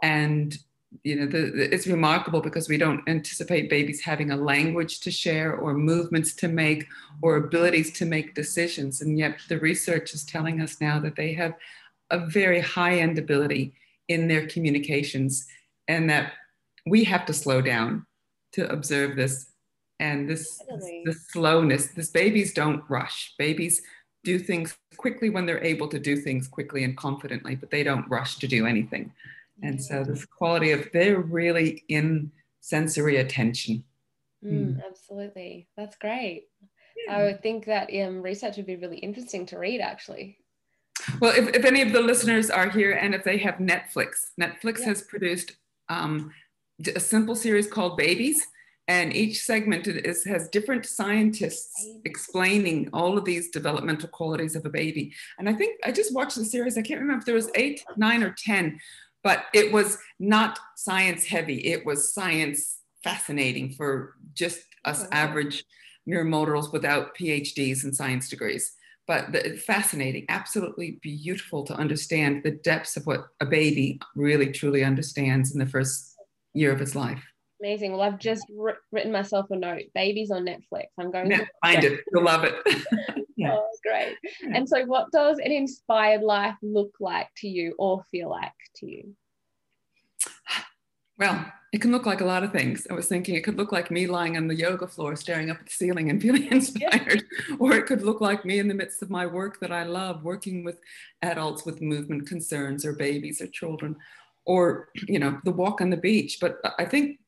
And 0.03 0.57
you 1.05 1.17
know, 1.17 1.27
the, 1.27 1.51
the- 1.51 1.75
it's 1.75 1.87
remarkable 1.87 2.41
because 2.41 2.69
we 2.69 2.77
don't 2.77 3.07
anticipate 3.09 3.71
babies 3.71 4.03
having 4.03 4.31
a 4.31 4.37
language 4.37 5.01
to 5.01 5.11
share 5.11 5.55
or 5.57 5.73
movements 5.75 6.35
to 6.35 6.49
make 6.49 6.87
or 7.23 7.37
abilities 7.37 7.93
to 7.93 8.05
make 8.05 8.35
decisions. 8.35 9.01
And 9.01 9.19
yet 9.19 9.39
the 9.49 9.59
research 9.59 10.13
is 10.13 10.25
telling 10.25 10.61
us 10.61 10.81
now 10.81 11.01
that 11.01 11.17
they 11.17 11.33
have 11.35 11.55
a 12.11 12.27
very 12.27 12.61
high 12.61 12.99
end 12.99 13.19
ability 13.19 13.73
in 14.09 14.29
their 14.29 14.47
communications 14.47 15.47
and 15.89 16.11
that 16.11 16.33
we 16.87 17.05
have 17.05 17.25
to 17.27 17.33
slow 17.33 17.63
down 17.63 18.05
to 18.53 18.71
observe 18.71 19.17
this. 19.17 19.47
And 19.99 20.29
this, 20.29 20.59
the 21.05 21.15
slowness, 21.15 21.87
this 21.89 22.11
babies 22.11 22.53
don't 22.53 22.83
rush. 22.89 23.35
Babies 23.39 23.81
do 24.25 24.39
things 24.39 24.77
quickly 24.97 25.31
when 25.31 25.47
they're 25.47 25.63
able 25.63 25.87
to 25.89 25.99
do 25.99 26.17
things 26.17 26.49
quickly 26.49 26.83
and 26.85 26.97
confidently, 26.97 27.55
but 27.55 27.71
they 27.71 27.83
don't 27.85 28.09
rush 28.11 28.37
to 28.39 28.49
do 28.49 28.67
anything. 28.67 29.13
And 29.63 29.83
so 29.83 30.05
this 30.05 30.25
quality 30.25 30.73
of 30.73 30.89
they're 30.93 31.21
really 31.21 31.85
in 31.89 32.33
sensory 32.61 33.19
attention. 33.19 33.85
Mm, 34.45 34.81
absolutely. 34.85 35.69
That's 35.77 35.97
great. 35.97 36.49
I 37.11 37.23
would 37.25 37.43
think 37.43 37.67
that 37.67 37.91
um, 38.03 38.23
research 38.23 38.57
would 38.57 38.67
be 38.67 38.77
really 38.77 38.99
interesting 38.99 39.47
to 39.47 39.59
read 39.59 39.81
actually. 39.81 40.39
Well, 41.21 41.33
if, 41.37 41.49
if 41.55 41.65
any 41.65 41.83
of 41.83 41.93
the 41.93 42.01
listeners 42.01 42.51
are 42.51 42.69
here 42.69 42.93
and 42.93 43.15
if 43.15 43.25
they 43.25 43.39
have 43.39 43.57
Netflix, 43.57 44.31
Netflix 44.41 44.81
Yeah. 44.81 44.87
has 44.87 45.03
produced 45.03 45.57
um, 45.89 46.33
a 46.95 47.01
simple 47.01 47.35
series 47.35 47.67
called 47.67 47.97
Babies. 47.97 48.47
And 48.89 49.15
each 49.15 49.43
segment 49.43 49.87
is, 49.87 50.25
has 50.25 50.49
different 50.49 50.85
scientists 50.85 51.87
explaining 52.05 52.91
all 52.93 53.17
of 53.17 53.25
these 53.25 53.51
developmental 53.51 54.09
qualities 54.09 54.57
of 54.57 54.67
a 54.67 54.71
baby. 54.71 55.15
And 55.39 55.49
I 55.49 55.55
think 55.55 55.79
I 55.85 55.93
just 55.93 56.13
watched 56.13 56.37
the 56.37 56.45
series. 56.45 56.77
I 56.77 56.83
can't 56.83 57.01
remember 57.01 57.21
if 57.21 57.27
there 57.27 57.37
was 57.37 57.51
eight, 57.55 57.85
nine, 57.97 58.25
or 58.25 58.35
10, 58.37 58.79
but 59.23 59.45
it 59.55 59.73
was 59.73 59.99
not 60.19 60.59
science 60.77 61.25
heavy. 61.25 61.67
It 61.67 61.87
was 61.87 62.13
science 62.13 62.79
fascinating 63.05 63.73
for 63.73 64.15
just 64.35 64.61
us 64.85 65.07
average 65.13 65.65
neuromodals 66.09 66.73
without 66.73 67.17
PhDs 67.17 67.85
and 67.85 67.95
science 67.95 68.29
degrees. 68.29 68.73
But 69.07 69.33
the, 69.33 69.57
fascinating, 69.57 70.27
absolutely 70.29 70.99
beautiful 71.03 71.65
to 71.65 71.75
understand 71.75 72.43
the 72.43 72.53
depths 72.53 72.97
of 72.97 73.07
what 73.07 73.27
a 73.41 73.47
baby 73.47 74.01
really 74.15 74.53
truly 74.53 74.85
understands 74.85 75.53
in 75.53 75.59
the 75.59 75.67
first 75.67 76.17
year 76.55 76.73
of 76.73 76.81
his 76.81 76.95
life. 76.95 77.23
Amazing. 77.63 77.93
Well, 77.93 78.03
I've 78.03 78.19
just 78.19 78.45
wri- 78.51 78.75
written 78.91 79.13
myself 79.13 79.49
a 79.53 79.57
note. 79.57 79.85
Babies 79.95 80.33
on 80.33 80.45
Netflix. 80.45 80.87
I'm 80.99 81.13
going 81.13 81.31
Yeah, 81.31 81.39
to 81.39 81.47
find 81.63 81.85
it. 81.85 82.01
You'll 82.13 82.25
love 82.25 82.45
it. 82.45 82.55
Yeah. 83.35 83.55
Oh, 83.57 83.67
great. 83.83 84.15
Yeah. 84.43 84.51
And 84.55 84.69
so, 84.69 84.85
what 84.85 85.11
does 85.11 85.39
an 85.39 85.51
inspired 85.51 86.23
life 86.23 86.55
look 86.61 86.93
like 87.01 87.29
to 87.39 87.49
you 87.49 87.75
or 87.79 88.05
feel 88.11 88.29
like 88.29 88.53
to 88.77 88.87
you? 88.87 89.17
Well, 91.19 91.51
it 91.73 91.81
can 91.81 91.93
look 91.93 92.05
like 92.05 92.21
a 92.21 92.27
lot 92.27 92.45
of 92.45 92.53
things. 92.53 92.87
I 92.91 92.95
was 92.95 93.09
thinking 93.09 93.35
it 93.35 93.43
could 93.43 93.57
look 93.57 93.73
like 93.73 93.91
me 93.91 94.07
lying 94.07 94.37
on 94.37 94.49
the 94.49 94.55
yoga 94.55 94.87
floor, 94.87 95.17
staring 95.17 95.51
up 95.51 95.61
at 95.61 95.67
the 95.67 95.73
ceiling 95.73 96.11
and 96.11 96.21
feeling 96.21 96.47
inspired. 96.51 97.25
Or 97.59 97.73
it 97.73 97.87
could 97.87 98.03
look 98.03 98.21
like 98.21 98.45
me 98.45 98.59
in 98.59 98.69
the 98.69 98.75
midst 98.75 99.03
of 99.03 99.11
my 99.11 99.27
work 99.27 99.59
that 99.61 99.73
I 99.73 99.85
love, 99.85 100.25
working 100.25 100.63
with 100.63 100.79
adults 101.23 101.65
with 101.65 101.81
movement 101.81 102.29
concerns 102.29 102.85
or 102.85 102.93
babies 102.93 103.41
or 103.41 103.47
children, 103.47 103.97
or, 104.45 104.91
you 105.09 105.19
know, 105.19 105.41
the 105.45 105.53
walk 105.53 105.81
on 105.81 105.89
the 105.89 105.97
beach. 105.97 106.39
But 106.41 106.59
I 106.79 106.85
think 106.85 107.19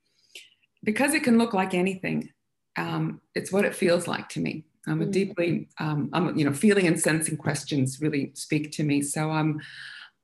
because 0.84 1.14
it 1.14 1.24
can 1.24 1.38
look 1.38 1.54
like 1.54 1.74
anything, 1.74 2.30
um, 2.76 3.20
it's 3.34 3.50
what 3.50 3.64
it 3.64 3.74
feels 3.74 4.06
like 4.06 4.28
to 4.30 4.40
me. 4.40 4.64
I'm 4.86 5.02
a 5.02 5.06
Mm. 5.06 5.12
deeply, 5.12 5.68
um, 5.78 6.10
I'm, 6.12 6.36
you 6.38 6.44
know, 6.44 6.52
feeling 6.52 6.86
and 6.86 7.00
sensing 7.00 7.36
questions 7.36 8.00
really 8.00 8.32
speak 8.34 8.70
to 8.72 8.84
me. 8.84 9.02
So 9.02 9.30
I'm, 9.30 9.60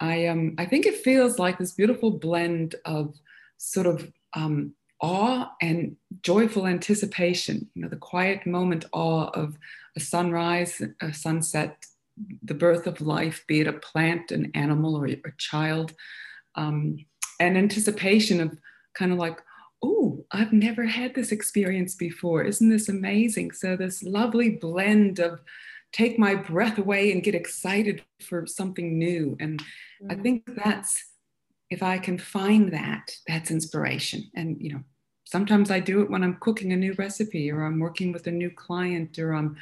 I 0.00 0.26
um, 0.26 0.54
I 0.58 0.66
think 0.66 0.86
it 0.86 1.04
feels 1.08 1.38
like 1.38 1.58
this 1.58 1.72
beautiful 1.72 2.10
blend 2.10 2.74
of 2.84 3.14
sort 3.56 3.86
of 3.86 4.12
um, 4.34 4.74
awe 5.00 5.50
and 5.60 5.96
joyful 6.22 6.66
anticipation. 6.66 7.68
You 7.74 7.82
know, 7.82 7.88
the 7.88 7.96
quiet 7.96 8.46
moment 8.46 8.84
awe 8.92 9.28
of 9.42 9.58
a 9.96 10.00
sunrise, 10.00 10.82
a 11.00 11.12
sunset, 11.12 11.86
the 12.42 12.54
birth 12.54 12.86
of 12.86 13.00
life, 13.00 13.44
be 13.46 13.60
it 13.60 13.66
a 13.66 13.72
plant, 13.72 14.30
an 14.30 14.50
animal, 14.54 14.96
or 14.96 15.06
a 15.06 15.32
child, 15.38 15.94
um, 16.54 16.98
and 17.38 17.56
anticipation 17.56 18.40
of 18.40 18.58
kind 18.94 19.12
of 19.12 19.18
like, 19.18 19.38
oh, 19.82 20.24
I've 20.30 20.52
never 20.52 20.84
had 20.84 21.14
this 21.14 21.32
experience 21.32 21.94
before. 21.94 22.42
Isn't 22.44 22.70
this 22.70 22.88
amazing? 22.88 23.52
So 23.52 23.76
this 23.76 24.02
lovely 24.02 24.50
blend 24.50 25.18
of 25.18 25.40
take 25.92 26.18
my 26.18 26.34
breath 26.34 26.78
away 26.78 27.10
and 27.12 27.22
get 27.22 27.34
excited 27.34 28.02
for 28.20 28.46
something 28.46 28.98
new. 28.98 29.36
And 29.40 29.62
I 30.08 30.14
Mm. 30.14 30.22
think 30.22 30.54
that's 30.64 31.06
if 31.70 31.82
I 31.82 31.98
can 31.98 32.18
find 32.18 32.72
that, 32.72 33.12
that's 33.28 33.50
inspiration. 33.50 34.30
And 34.34 34.56
you 34.60 34.72
know, 34.72 34.82
sometimes 35.24 35.70
I 35.70 35.78
do 35.80 36.02
it 36.02 36.10
when 36.10 36.24
I'm 36.24 36.36
cooking 36.40 36.72
a 36.72 36.76
new 36.76 36.94
recipe, 36.94 37.50
or 37.50 37.64
I'm 37.64 37.78
working 37.78 38.12
with 38.12 38.26
a 38.26 38.30
new 38.32 38.50
client, 38.50 39.18
or 39.18 39.34
I'm 39.34 39.56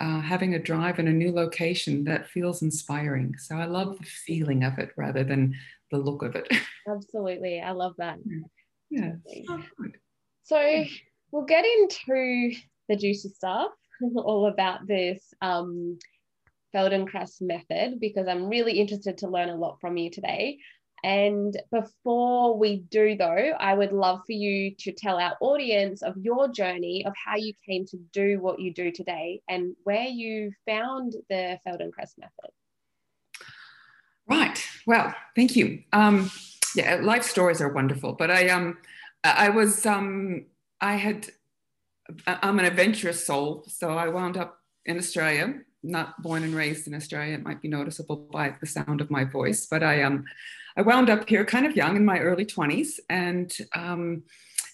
uh, 0.00 0.20
having 0.20 0.54
a 0.54 0.58
drive 0.58 0.98
in 0.98 1.08
a 1.08 1.12
new 1.12 1.30
location. 1.32 2.04
That 2.04 2.28
feels 2.28 2.62
inspiring. 2.62 3.36
So 3.38 3.56
I 3.56 3.66
love 3.66 3.98
the 3.98 4.04
feeling 4.04 4.64
of 4.64 4.78
it 4.78 4.90
rather 4.96 5.24
than 5.24 5.54
the 5.90 5.98
look 5.98 6.22
of 6.22 6.34
it. 6.36 6.48
Absolutely. 6.88 7.60
I 7.60 7.72
love 7.72 7.94
that. 7.98 8.18
Yeah. 8.92 9.56
So, 10.44 10.84
we'll 11.30 11.44
get 11.44 11.64
into 11.64 12.52
the 12.88 12.96
juicy 12.96 13.30
stuff, 13.30 13.72
all 14.16 14.46
about 14.46 14.86
this 14.86 15.32
um, 15.40 15.98
Feldenkrais 16.74 17.40
method, 17.40 18.00
because 18.00 18.28
I'm 18.28 18.48
really 18.48 18.78
interested 18.78 19.18
to 19.18 19.28
learn 19.28 19.48
a 19.48 19.56
lot 19.56 19.78
from 19.80 19.96
you 19.96 20.10
today. 20.10 20.58
And 21.04 21.60
before 21.72 22.56
we 22.56 22.84
do, 22.90 23.16
though, 23.16 23.26
I 23.58 23.74
would 23.74 23.92
love 23.92 24.20
for 24.24 24.32
you 24.32 24.74
to 24.78 24.92
tell 24.92 25.18
our 25.18 25.36
audience 25.40 26.02
of 26.02 26.16
your 26.16 26.48
journey 26.48 27.04
of 27.04 27.12
how 27.16 27.36
you 27.36 27.54
came 27.68 27.84
to 27.86 27.96
do 28.12 28.40
what 28.40 28.60
you 28.60 28.72
do 28.72 28.92
today 28.92 29.40
and 29.48 29.74
where 29.82 30.06
you 30.06 30.52
found 30.64 31.14
the 31.28 31.58
Feldenkrais 31.66 32.16
method. 32.18 32.50
Right. 34.28 34.64
Well, 34.86 35.12
thank 35.34 35.56
you. 35.56 35.82
Um, 35.92 36.30
yeah, 36.74 37.00
life 37.02 37.24
stories 37.24 37.60
are 37.60 37.72
wonderful, 37.72 38.12
but 38.12 38.30
I 38.30 38.48
um, 38.48 38.78
I 39.24 39.48
was 39.50 39.86
um, 39.86 40.46
I 40.80 40.94
had 40.96 41.28
I'm 42.26 42.58
an 42.58 42.64
adventurous 42.64 43.26
soul, 43.26 43.64
so 43.68 43.90
I 43.90 44.08
wound 44.08 44.36
up 44.36 44.58
in 44.86 44.98
Australia. 44.98 45.54
Not 45.84 46.22
born 46.22 46.44
and 46.44 46.54
raised 46.54 46.86
in 46.86 46.94
Australia. 46.94 47.34
It 47.34 47.42
might 47.42 47.60
be 47.60 47.66
noticeable 47.66 48.28
by 48.32 48.54
the 48.60 48.66
sound 48.66 49.00
of 49.00 49.10
my 49.10 49.24
voice, 49.24 49.66
but 49.66 49.82
I 49.82 50.02
um, 50.02 50.24
I 50.76 50.82
wound 50.82 51.10
up 51.10 51.28
here 51.28 51.44
kind 51.44 51.66
of 51.66 51.76
young 51.76 51.96
in 51.96 52.04
my 52.04 52.18
early 52.20 52.46
20s, 52.46 53.00
and 53.10 53.52
um, 53.74 54.22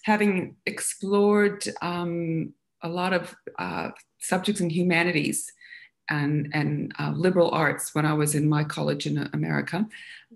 having 0.03 0.55
explored 0.65 1.63
um, 1.81 2.53
a 2.81 2.89
lot 2.89 3.13
of 3.13 3.35
uh, 3.57 3.89
subjects 4.19 4.61
in 4.61 4.69
humanities 4.69 5.51
and, 6.09 6.49
and 6.53 6.93
uh, 6.99 7.11
liberal 7.15 7.51
arts 7.51 7.93
when 7.93 8.05
I 8.05 8.13
was 8.13 8.35
in 8.35 8.49
my 8.49 8.63
college 8.63 9.05
in 9.05 9.29
America, 9.33 9.87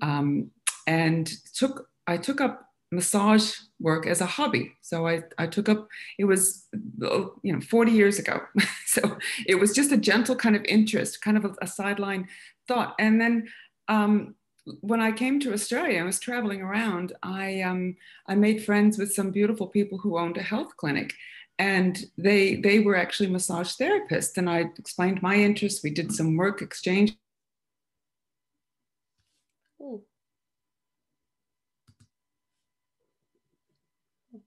um, 0.01 0.51
and 0.87 1.31
took 1.53 1.89
I 2.07 2.17
took 2.17 2.41
up 2.41 2.73
massage 2.93 3.55
work 3.79 4.07
as 4.07 4.21
a 4.21 4.25
hobby. 4.25 4.73
So 4.81 5.07
I, 5.07 5.23
I 5.37 5.47
took 5.47 5.67
up, 5.67 5.87
it 6.17 6.25
was, 6.25 6.67
you 6.71 7.53
know, 7.53 7.59
40 7.59 7.91
years 7.91 8.19
ago. 8.19 8.41
so 8.85 9.17
it 9.45 9.55
was 9.55 9.73
just 9.73 9.91
a 9.91 9.97
gentle 9.97 10.35
kind 10.35 10.55
of 10.55 10.63
interest, 10.65 11.21
kind 11.21 11.35
of 11.35 11.45
a, 11.45 11.55
a 11.61 11.67
sideline 11.67 12.27
thought. 12.67 12.95
And 12.99 13.19
then 13.19 13.49
um, 13.87 14.35
when 14.81 15.01
I 15.01 15.11
came 15.11 15.39
to 15.41 15.53
Australia, 15.53 16.01
I 16.01 16.05
was 16.05 16.19
traveling 16.19 16.61
around, 16.61 17.13
I, 17.23 17.61
um, 17.61 17.97
I 18.27 18.35
made 18.35 18.63
friends 18.63 18.97
with 18.97 19.13
some 19.13 19.31
beautiful 19.31 19.67
people 19.67 19.97
who 19.97 20.17
owned 20.17 20.37
a 20.37 20.43
health 20.43 20.77
clinic. 20.77 21.13
And 21.59 22.05
they, 22.17 22.55
they 22.55 22.79
were 22.79 22.95
actually 22.95 23.29
massage 23.29 23.73
therapists. 23.73 24.37
And 24.37 24.49
I 24.49 24.65
explained 24.77 25.21
my 25.21 25.35
interests. 25.35 25.83
We 25.83 25.91
did 25.91 26.11
some 26.11 26.35
work 26.35 26.61
exchange 26.61 27.15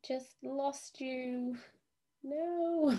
just 0.06 0.36
lost 0.42 1.00
you. 1.00 1.56
No. 2.22 2.96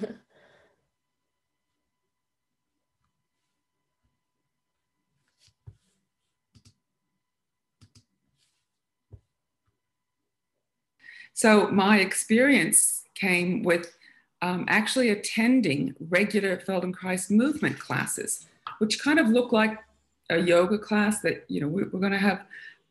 So 11.34 11.68
my 11.70 12.00
experience 12.00 13.04
came 13.14 13.62
with 13.62 13.96
um, 14.42 14.66
actually 14.68 15.10
attending 15.10 15.94
regular 16.10 16.58
Feldenkrais 16.58 17.30
movement 17.30 17.78
classes, 17.78 18.48
which 18.80 19.00
kind 19.00 19.20
of 19.20 19.28
look 19.28 19.52
like 19.52 19.78
a 20.32 20.40
yoga 20.40 20.80
class 20.80 21.22
that, 21.22 21.46
you 21.48 21.62
know, 21.62 21.68
we're 21.68 21.86
going 21.86 22.12
to 22.12 22.18
have 22.18 22.46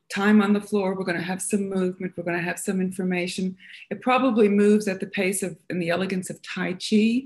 time 0.08 0.40
on 0.40 0.52
the 0.52 0.60
floor. 0.60 0.94
We're 0.94 1.04
going 1.04 1.18
to 1.18 1.24
have 1.24 1.42
some 1.42 1.68
movement. 1.68 2.14
We're 2.16 2.24
going 2.24 2.36
to 2.36 2.42
have 2.42 2.58
some 2.58 2.80
information. 2.80 3.56
It 3.90 4.00
probably 4.00 4.48
moves 4.48 4.88
at 4.88 5.00
the 5.00 5.06
pace 5.06 5.42
of 5.42 5.56
and 5.70 5.80
the 5.80 5.90
elegance 5.90 6.30
of 6.30 6.40
Tai 6.42 6.74
Chi. 6.74 7.22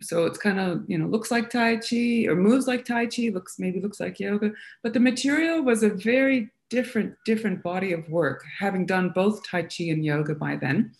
So 0.00 0.26
it's 0.26 0.38
kind 0.38 0.58
of, 0.58 0.82
you 0.88 0.98
know, 0.98 1.06
looks 1.06 1.30
like 1.30 1.50
Tai 1.50 1.76
Chi 1.76 2.26
or 2.28 2.34
moves 2.34 2.66
like 2.66 2.84
Tai 2.84 3.06
Chi, 3.06 3.30
looks 3.32 3.58
maybe 3.58 3.80
looks 3.80 4.00
like 4.00 4.20
yoga. 4.20 4.52
But 4.82 4.92
the 4.92 5.00
material 5.00 5.62
was 5.62 5.82
a 5.82 5.90
very 5.90 6.50
different, 6.70 7.14
different 7.24 7.62
body 7.62 7.92
of 7.92 8.08
work, 8.08 8.44
having 8.58 8.86
done 8.86 9.10
both 9.10 9.46
Tai 9.46 9.62
Chi 9.62 9.84
and 9.84 10.04
yoga 10.04 10.34
by 10.34 10.56
then. 10.56 10.92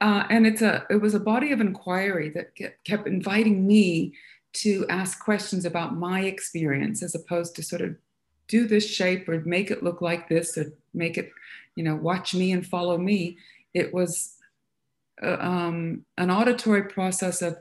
Uh, 0.00 0.24
and 0.30 0.46
it's 0.46 0.62
a, 0.62 0.84
it 0.90 1.00
was 1.00 1.14
a 1.14 1.20
body 1.20 1.52
of 1.52 1.60
inquiry 1.60 2.28
that 2.30 2.50
kept 2.84 3.06
inviting 3.06 3.66
me 3.66 4.12
to 4.52 4.86
ask 4.88 5.22
questions 5.22 5.64
about 5.64 5.96
my 5.96 6.22
experience 6.22 7.02
as 7.02 7.14
opposed 7.14 7.54
to 7.54 7.62
sort 7.62 7.82
of 7.82 7.94
do 8.48 8.66
this 8.66 8.88
shape 8.88 9.28
or 9.28 9.40
make 9.40 9.70
it 9.70 9.82
look 9.82 10.00
like 10.00 10.28
this 10.28 10.56
or 10.56 10.72
make 10.94 11.18
it, 11.18 11.30
you 11.74 11.84
know, 11.84 11.96
watch 11.96 12.34
me 12.34 12.52
and 12.52 12.66
follow 12.66 12.98
me. 12.98 13.38
It 13.74 13.92
was 13.92 14.36
uh, 15.22 15.36
um, 15.40 16.04
an 16.18 16.30
auditory 16.30 16.84
process 16.84 17.42
of 17.42 17.58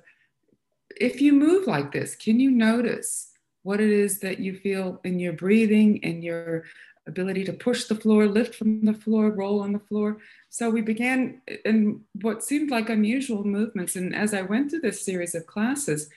if 1.00 1.22
you 1.22 1.34
move 1.34 1.68
like 1.68 1.92
this, 1.92 2.16
can 2.16 2.40
you 2.40 2.52
notice 2.52 3.32
what 3.64 3.82
it 3.82 3.90
is 3.90 4.20
that 4.20 4.40
you 4.40 4.56
feel 4.56 5.02
in 5.04 5.20
your 5.20 5.34
breathing 5.34 6.00
and 6.04 6.24
your 6.24 6.66
ability 7.08 7.44
to 7.46 7.54
push 7.54 7.86
the 7.86 7.96
floor, 7.96 8.28
lift 8.28 8.56
from 8.56 8.84
the 8.86 8.94
floor, 8.94 9.32
roll 9.32 9.62
on 9.62 9.74
the 9.74 9.80
floor. 9.80 10.18
So 10.50 10.70
we 10.70 10.82
began 10.82 11.42
in 11.66 12.02
what 12.22 12.44
seemed 12.44 12.72
like 12.72 12.90
unusual 12.90 13.44
movements. 13.44 13.96
And 13.96 14.16
as 14.16 14.34
I 14.34 14.42
went 14.42 14.70
through 14.70 14.82
this 14.82 15.06
series 15.06 15.36
of 15.36 15.46
classes, 15.46 16.10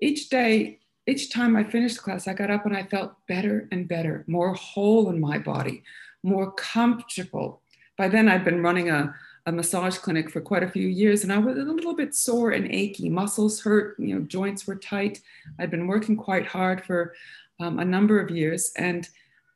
each 0.00 0.28
day 0.28 0.78
each 1.06 1.30
time 1.30 1.56
I 1.56 1.64
finished 1.64 2.02
class, 2.02 2.26
I 2.26 2.34
got 2.34 2.50
up 2.50 2.66
and 2.66 2.76
I 2.76 2.82
felt 2.82 3.14
better 3.28 3.68
and 3.70 3.86
better, 3.86 4.24
more 4.26 4.54
whole 4.54 5.08
in 5.10 5.20
my 5.20 5.38
body, 5.38 5.84
more 6.22 6.50
comfortable. 6.52 7.60
By 7.96 8.08
then, 8.08 8.28
I'd 8.28 8.44
been 8.44 8.62
running 8.62 8.90
a, 8.90 9.14
a 9.46 9.52
massage 9.52 9.98
clinic 9.98 10.30
for 10.30 10.40
quite 10.40 10.64
a 10.64 10.68
few 10.68 10.88
years 10.88 11.22
and 11.22 11.32
I 11.32 11.38
was 11.38 11.56
a 11.56 11.62
little 11.62 11.94
bit 11.94 12.14
sore 12.14 12.50
and 12.50 12.66
achy. 12.72 13.08
Muscles 13.08 13.60
hurt, 13.60 13.96
you 13.98 14.14
know, 14.14 14.22
joints 14.22 14.66
were 14.66 14.74
tight. 14.74 15.20
I'd 15.60 15.70
been 15.70 15.86
working 15.86 16.16
quite 16.16 16.46
hard 16.46 16.84
for 16.84 17.14
um, 17.60 17.78
a 17.78 17.84
number 17.84 18.20
of 18.20 18.30
years. 18.30 18.72
And 18.76 19.08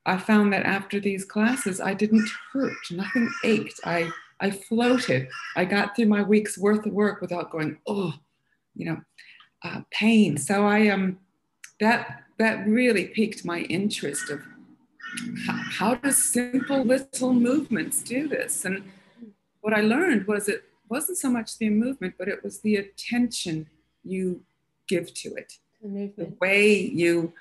I 0.06 0.18
found 0.18 0.52
that 0.52 0.64
after 0.64 1.00
these 1.00 1.24
classes, 1.24 1.80
I 1.80 1.94
didn't 1.94 2.28
hurt, 2.52 2.72
nothing 2.92 3.30
ached. 3.44 3.80
I, 3.84 4.08
I 4.38 4.52
floated. 4.52 5.28
I 5.56 5.64
got 5.64 5.94
through 5.96 6.06
my 6.06 6.22
week's 6.22 6.56
worth 6.56 6.86
of 6.86 6.92
work 6.92 7.20
without 7.20 7.50
going, 7.50 7.76
oh, 7.86 8.14
you 8.74 8.86
know, 8.86 9.00
uh, 9.62 9.82
pain. 9.90 10.38
So 10.38 10.66
I 10.66 10.88
um, 10.88 11.18
that 11.80 12.24
that 12.38 12.66
really 12.66 13.06
piqued 13.06 13.44
my 13.44 13.60
interest 13.62 14.30
of 14.30 14.40
how, 15.46 15.52
how 15.52 15.94
does 15.96 16.16
simple 16.16 16.84
little 16.84 17.34
movements 17.34 18.02
do 18.02 18.28
this? 18.28 18.64
And 18.64 18.84
what 19.60 19.74
i 19.74 19.80
learned 19.80 20.26
was 20.26 20.48
it 20.48 20.64
wasn't 20.88 21.18
so 21.18 21.30
much 21.30 21.58
the 21.58 21.70
movement 21.70 22.14
but 22.18 22.28
it 22.28 22.42
was 22.42 22.60
the 22.60 22.76
attention 22.76 23.68
you 24.04 24.42
give 24.88 25.12
to 25.14 25.34
it. 25.34 25.54
The, 25.82 26.12
the 26.16 26.32
way 26.40 26.76
you 26.78 27.32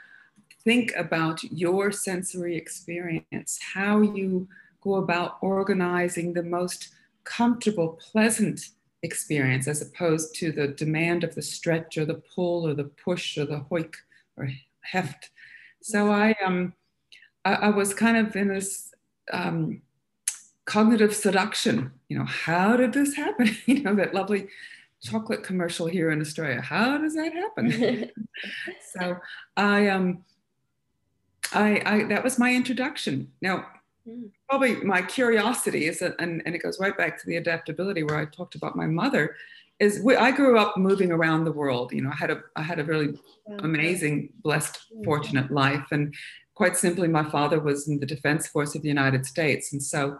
think 0.63 0.93
about 0.95 1.43
your 1.43 1.91
sensory 1.91 2.56
experience 2.56 3.60
how 3.73 4.02
you 4.02 4.47
go 4.82 4.95
about 4.95 5.38
organizing 5.41 6.34
the 6.34 6.43
most 6.43 6.89
comfortable 7.23 7.99
pleasant 8.12 8.69
experience 9.04 9.67
as 9.67 9.82
opposed 9.82 10.36
to 10.36 10.52
the 10.52 10.67
demand 10.67 11.23
of 11.23 11.36
the 11.36 11.41
stretch 11.41 11.97
or 11.97 12.06
the 12.06 12.21
pull 12.36 12.67
or 12.67 12.73
the 12.73 12.91
push 13.06 13.38
or 13.38 13.45
the 13.45 13.65
hoik 13.71 13.93
or 14.39 14.49
heft. 14.82 15.30
So 15.82 16.12
I 16.12 16.36
um 16.43 16.73
I, 17.45 17.54
I 17.54 17.69
was 17.69 17.93
kind 17.93 18.17
of 18.17 18.36
in 18.36 18.47
this 18.47 18.93
um, 19.32 19.82
cognitive 20.65 21.15
seduction. 21.15 21.91
You 22.10 22.19
know, 22.19 22.25
how 22.25 22.78
did 22.78 22.93
this 22.93 23.15
happen? 23.15 23.56
you 23.65 23.82
know, 23.82 23.95
that 23.95 24.13
lovely 24.13 24.47
chocolate 25.02 25.43
commercial 25.43 25.88
here 25.88 26.12
in 26.12 26.21
Australia. 26.21 26.62
How 26.62 26.97
does 26.97 27.15
that 27.15 27.34
happen? 27.34 28.12
so 28.93 29.17
I 29.56 29.88
um 29.88 30.23
I, 31.54 31.82
I 31.86 32.04
that 32.06 32.23
was 32.23 32.38
my 32.38 32.54
introduction. 32.54 33.32
Now 33.41 33.65
hmm. 34.06 34.25
probably 34.49 34.75
my 34.75 35.02
curiosity 35.02 35.88
is 35.88 35.99
that, 35.99 36.15
and, 36.19 36.41
and 36.45 36.54
it 36.54 36.60
goes 36.60 36.80
right 36.80 36.97
back 36.97 37.17
to 37.19 37.25
the 37.25 37.38
adaptability 37.38 38.04
where 38.04 38.17
I 38.17 38.25
talked 38.25 38.56
about 38.56 38.75
my 38.75 38.88
mother 38.88 39.36
is 39.80 40.02
we, 40.04 40.15
I 40.15 40.32
grew 40.32 40.58
up 40.60 40.78
moving 40.78 41.12
around 41.12 41.46
the 41.46 41.52
world. 41.52 41.92
You 41.94 42.02
know, 42.02 42.12
I 42.12 42.15
had 42.15 42.32
a 42.32 42.42
I 42.56 42.63
had 42.63 42.80
a 42.80 42.84
really 42.84 43.18
amazing, 43.60 44.30
blessed, 44.44 44.78
fortunate 45.04 45.52
life, 45.52 45.88
and 45.92 46.13
quite 46.56 46.76
simply, 46.76 47.08
my 47.08 47.24
father 47.30 47.60
was 47.60 47.88
in 47.88 48.00
the 48.00 48.06
Defense 48.06 48.48
Force 48.48 48.76
of 48.76 48.82
the 48.82 48.89
United 48.89 49.26
States, 49.26 49.72
and 49.72 49.82
so, 49.82 50.18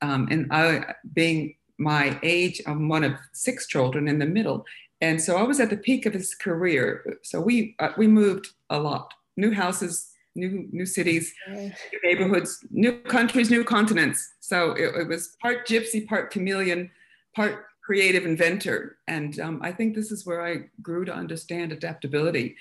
um, 0.00 0.28
and 0.30 0.48
I 0.50 0.94
being 1.12 1.54
my 1.78 2.18
age, 2.22 2.62
I'm 2.66 2.88
one 2.88 3.04
of 3.04 3.12
six 3.32 3.66
children 3.66 4.08
in 4.08 4.18
the 4.18 4.26
middle, 4.26 4.64
and 5.00 5.20
so 5.20 5.36
I 5.36 5.42
was 5.42 5.60
at 5.60 5.70
the 5.70 5.76
peak 5.76 6.06
of 6.06 6.14
his 6.14 6.34
career. 6.34 7.18
So 7.22 7.40
we 7.40 7.74
uh, 7.78 7.92
we 7.98 8.06
moved 8.06 8.48
a 8.70 8.78
lot, 8.78 9.12
new 9.36 9.52
houses. 9.52 10.08
New, 10.34 10.66
new 10.72 10.86
cities, 10.86 11.34
new 11.46 12.00
neighborhoods, 12.02 12.64
new 12.70 12.94
countries, 13.02 13.50
new 13.50 13.62
continents. 13.62 14.32
So 14.40 14.72
it, 14.72 15.02
it 15.02 15.06
was 15.06 15.36
part 15.42 15.68
gypsy, 15.68 16.08
part 16.08 16.30
chameleon, 16.30 16.90
part 17.36 17.66
creative 17.82 18.24
inventor. 18.24 18.98
And 19.08 19.38
um, 19.40 19.60
I 19.62 19.72
think 19.72 19.94
this 19.94 20.12
is 20.12 20.24
where 20.24 20.46
I 20.46 20.70
grew 20.80 21.04
to 21.04 21.14
understand 21.14 21.72
adaptability 21.72 22.56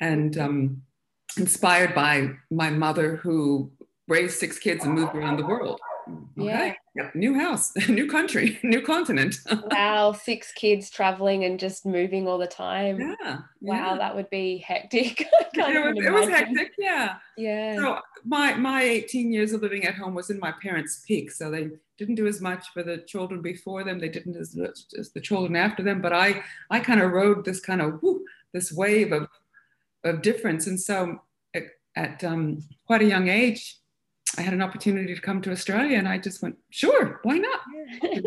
and 0.00 0.38
um, 0.38 0.82
inspired 1.36 1.94
by 1.94 2.30
my 2.50 2.70
mother 2.70 3.16
who 3.16 3.70
raised 4.06 4.38
six 4.38 4.58
kids 4.58 4.84
and 4.84 4.94
moved 4.94 5.14
around 5.14 5.36
the 5.36 5.46
world. 5.46 5.80
Okay. 6.38 6.46
Yeah. 6.46 6.74
Yep. 6.94 7.14
New 7.14 7.34
house, 7.34 7.72
new 7.88 8.08
country, 8.08 8.58
new 8.64 8.82
continent. 8.82 9.36
wow. 9.70 10.12
Six 10.12 10.52
kids 10.52 10.90
traveling 10.90 11.44
and 11.44 11.58
just 11.58 11.86
moving 11.86 12.26
all 12.28 12.38
the 12.38 12.46
time. 12.46 12.98
Yeah. 13.00 13.38
Wow. 13.60 13.92
yeah. 13.92 13.96
That 13.98 14.16
would 14.16 14.30
be 14.30 14.58
hectic. 14.58 15.20
it, 15.20 15.28
was, 15.54 16.04
it 16.04 16.12
was 16.12 16.28
hectic. 16.28 16.72
Yeah. 16.78 17.16
Yeah. 17.36 17.76
So 17.76 17.98
my, 18.24 18.54
my 18.54 18.82
18 18.82 19.32
years 19.32 19.52
of 19.52 19.62
living 19.62 19.84
at 19.84 19.94
home 19.94 20.14
was 20.14 20.30
in 20.30 20.38
my 20.38 20.52
parents' 20.62 21.02
peak. 21.06 21.30
So 21.30 21.50
they 21.50 21.68
didn't 21.98 22.16
do 22.16 22.26
as 22.26 22.40
much 22.40 22.66
for 22.72 22.82
the 22.82 22.98
children 22.98 23.42
before 23.42 23.84
them. 23.84 23.98
They 23.98 24.08
didn't 24.08 24.36
as 24.36 24.56
much 24.56 24.80
as 24.98 25.10
the 25.12 25.20
children 25.20 25.56
after 25.56 25.82
them. 25.82 26.00
But 26.00 26.12
I, 26.12 26.42
I 26.70 26.80
kind 26.80 27.00
of 27.00 27.12
rode 27.12 27.44
this 27.44 27.60
kind 27.60 27.80
of, 27.80 28.02
whoo, 28.02 28.24
this 28.52 28.72
wave 28.72 29.12
of, 29.12 29.28
of 30.04 30.22
difference. 30.22 30.66
And 30.66 30.80
so 30.80 31.20
at, 31.54 31.64
at 31.96 32.24
um, 32.24 32.62
quite 32.86 33.02
a 33.02 33.06
young 33.06 33.28
age, 33.28 33.78
I 34.36 34.42
had 34.42 34.52
an 34.52 34.62
opportunity 34.62 35.14
to 35.14 35.20
come 35.20 35.40
to 35.42 35.50
Australia 35.50 35.96
and 35.98 36.08
I 36.08 36.18
just 36.18 36.42
went, 36.42 36.56
sure, 36.70 37.20
why 37.22 37.38
not? 37.38 37.60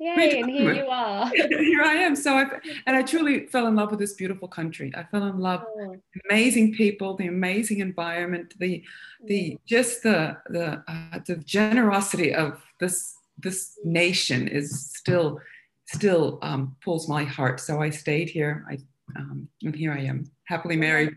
Yay, 0.00 0.40
and 0.40 0.50
here 0.50 0.74
you 0.74 0.86
are. 0.86 1.28
here 1.34 1.82
I 1.82 1.94
am. 1.94 2.14
So 2.14 2.36
I 2.36 2.46
and 2.86 2.96
I 2.96 3.02
truly 3.02 3.46
fell 3.46 3.66
in 3.66 3.74
love 3.74 3.90
with 3.90 3.98
this 3.98 4.12
beautiful 4.12 4.46
country. 4.46 4.92
I 4.94 5.02
fell 5.02 5.24
in 5.24 5.38
love 5.40 5.64
oh. 5.66 5.96
amazing 6.30 6.74
people, 6.74 7.16
the 7.16 7.26
amazing 7.26 7.80
environment, 7.80 8.54
the 8.60 8.84
the 9.24 9.58
just 9.66 10.04
the 10.04 10.36
the 10.50 10.84
uh, 10.86 11.18
the 11.26 11.36
generosity 11.36 12.32
of 12.32 12.62
this 12.78 13.16
this 13.38 13.76
nation 13.84 14.46
is 14.46 14.92
still 14.94 15.40
still 15.86 16.38
um, 16.42 16.76
pulls 16.84 17.08
my 17.08 17.24
heart. 17.24 17.58
So 17.58 17.82
I 17.82 17.90
stayed 17.90 18.30
here. 18.30 18.64
I 18.70 18.78
um, 19.16 19.48
and 19.62 19.74
here 19.74 19.92
I 19.92 20.00
am, 20.02 20.30
happily 20.44 20.76
married, 20.76 21.16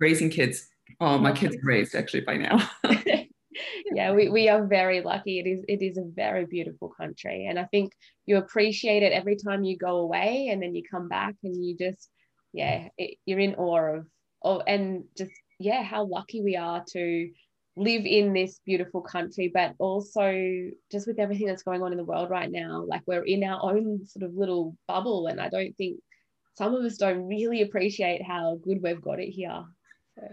raising 0.00 0.30
kids. 0.30 0.68
Oh, 1.00 1.18
my 1.18 1.32
kids 1.32 1.54
are 1.54 1.60
raised 1.62 1.94
actually 1.94 2.22
by 2.22 2.38
now. 2.38 2.70
yeah, 3.96 4.12
we, 4.12 4.28
we 4.28 4.50
are 4.50 4.66
very 4.66 5.00
lucky. 5.00 5.38
It 5.38 5.46
is 5.48 5.64
it 5.68 5.80
is 5.80 5.96
a 5.96 6.04
very 6.04 6.44
beautiful 6.44 6.92
country. 7.00 7.46
And 7.48 7.58
I 7.58 7.64
think 7.64 7.94
you 8.26 8.36
appreciate 8.36 9.02
it 9.02 9.14
every 9.14 9.36
time 9.36 9.64
you 9.64 9.78
go 9.78 9.96
away 9.96 10.48
and 10.50 10.62
then 10.62 10.74
you 10.74 10.82
come 10.90 11.08
back 11.08 11.34
and 11.42 11.64
you 11.64 11.74
just, 11.78 12.10
yeah, 12.52 12.88
it, 12.98 13.16
you're 13.24 13.38
in 13.38 13.54
awe 13.54 13.96
of, 13.96 14.06
of, 14.42 14.62
and 14.66 15.04
just, 15.16 15.30
yeah, 15.58 15.82
how 15.82 16.04
lucky 16.04 16.42
we 16.42 16.56
are 16.56 16.84
to 16.92 17.30
live 17.74 18.04
in 18.04 18.34
this 18.34 18.60
beautiful 18.66 19.00
country, 19.00 19.50
but 19.52 19.72
also 19.78 20.30
just 20.92 21.06
with 21.06 21.18
everything 21.18 21.46
that's 21.46 21.62
going 21.62 21.82
on 21.82 21.92
in 21.92 21.96
the 21.96 22.04
world 22.04 22.28
right 22.28 22.52
now, 22.52 22.84
like 22.86 23.00
we're 23.06 23.24
in 23.24 23.42
our 23.44 23.60
own 23.62 24.04
sort 24.04 24.24
of 24.24 24.36
little 24.36 24.76
bubble. 24.86 25.26
And 25.28 25.40
I 25.40 25.48
don't 25.48 25.74
think 25.78 26.00
some 26.58 26.74
of 26.74 26.84
us 26.84 26.98
don't 26.98 27.26
really 27.28 27.62
appreciate 27.62 28.22
how 28.22 28.58
good 28.62 28.82
we've 28.82 29.00
got 29.00 29.20
it 29.20 29.30
here. 29.30 29.64
So 30.16 30.28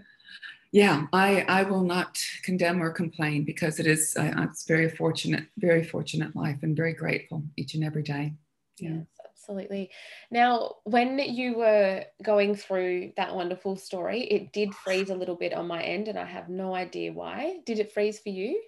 yeah, 0.73 1.05
I, 1.13 1.41
I 1.47 1.63
will 1.63 1.83
not 1.83 2.19
condemn 2.43 2.81
or 2.81 2.89
complain 2.89 3.43
because 3.43 3.79
it 3.79 3.85
is 3.85 4.15
uh, 4.17 4.33
it's 4.39 4.65
very 4.65 4.89
fortunate, 4.89 5.45
very 5.57 5.83
fortunate 5.83 6.35
life 6.35 6.57
and 6.63 6.75
very 6.75 6.93
grateful 6.93 7.43
each 7.55 7.75
and 7.75 7.83
every 7.83 8.01
day. 8.01 8.33
Yeah. 8.79 8.95
Yes, 8.95 9.05
absolutely. 9.29 9.91
Now, 10.31 10.77
when 10.83 11.19
you 11.19 11.57
were 11.57 12.05
going 12.23 12.55
through 12.55 13.13
that 13.17 13.35
wonderful 13.35 13.75
story, 13.75 14.21
it 14.21 14.51
did 14.51 14.73
freeze 14.73 15.11
a 15.11 15.15
little 15.15 15.35
bit 15.35 15.53
on 15.53 15.67
my 15.67 15.83
end, 15.83 16.07
and 16.07 16.17
I 16.17 16.25
have 16.25 16.49
no 16.49 16.73
idea 16.73 17.13
why. 17.13 17.59
Did 17.67 17.77
it 17.77 17.91
freeze 17.91 18.19
for 18.19 18.29
you? 18.29 18.59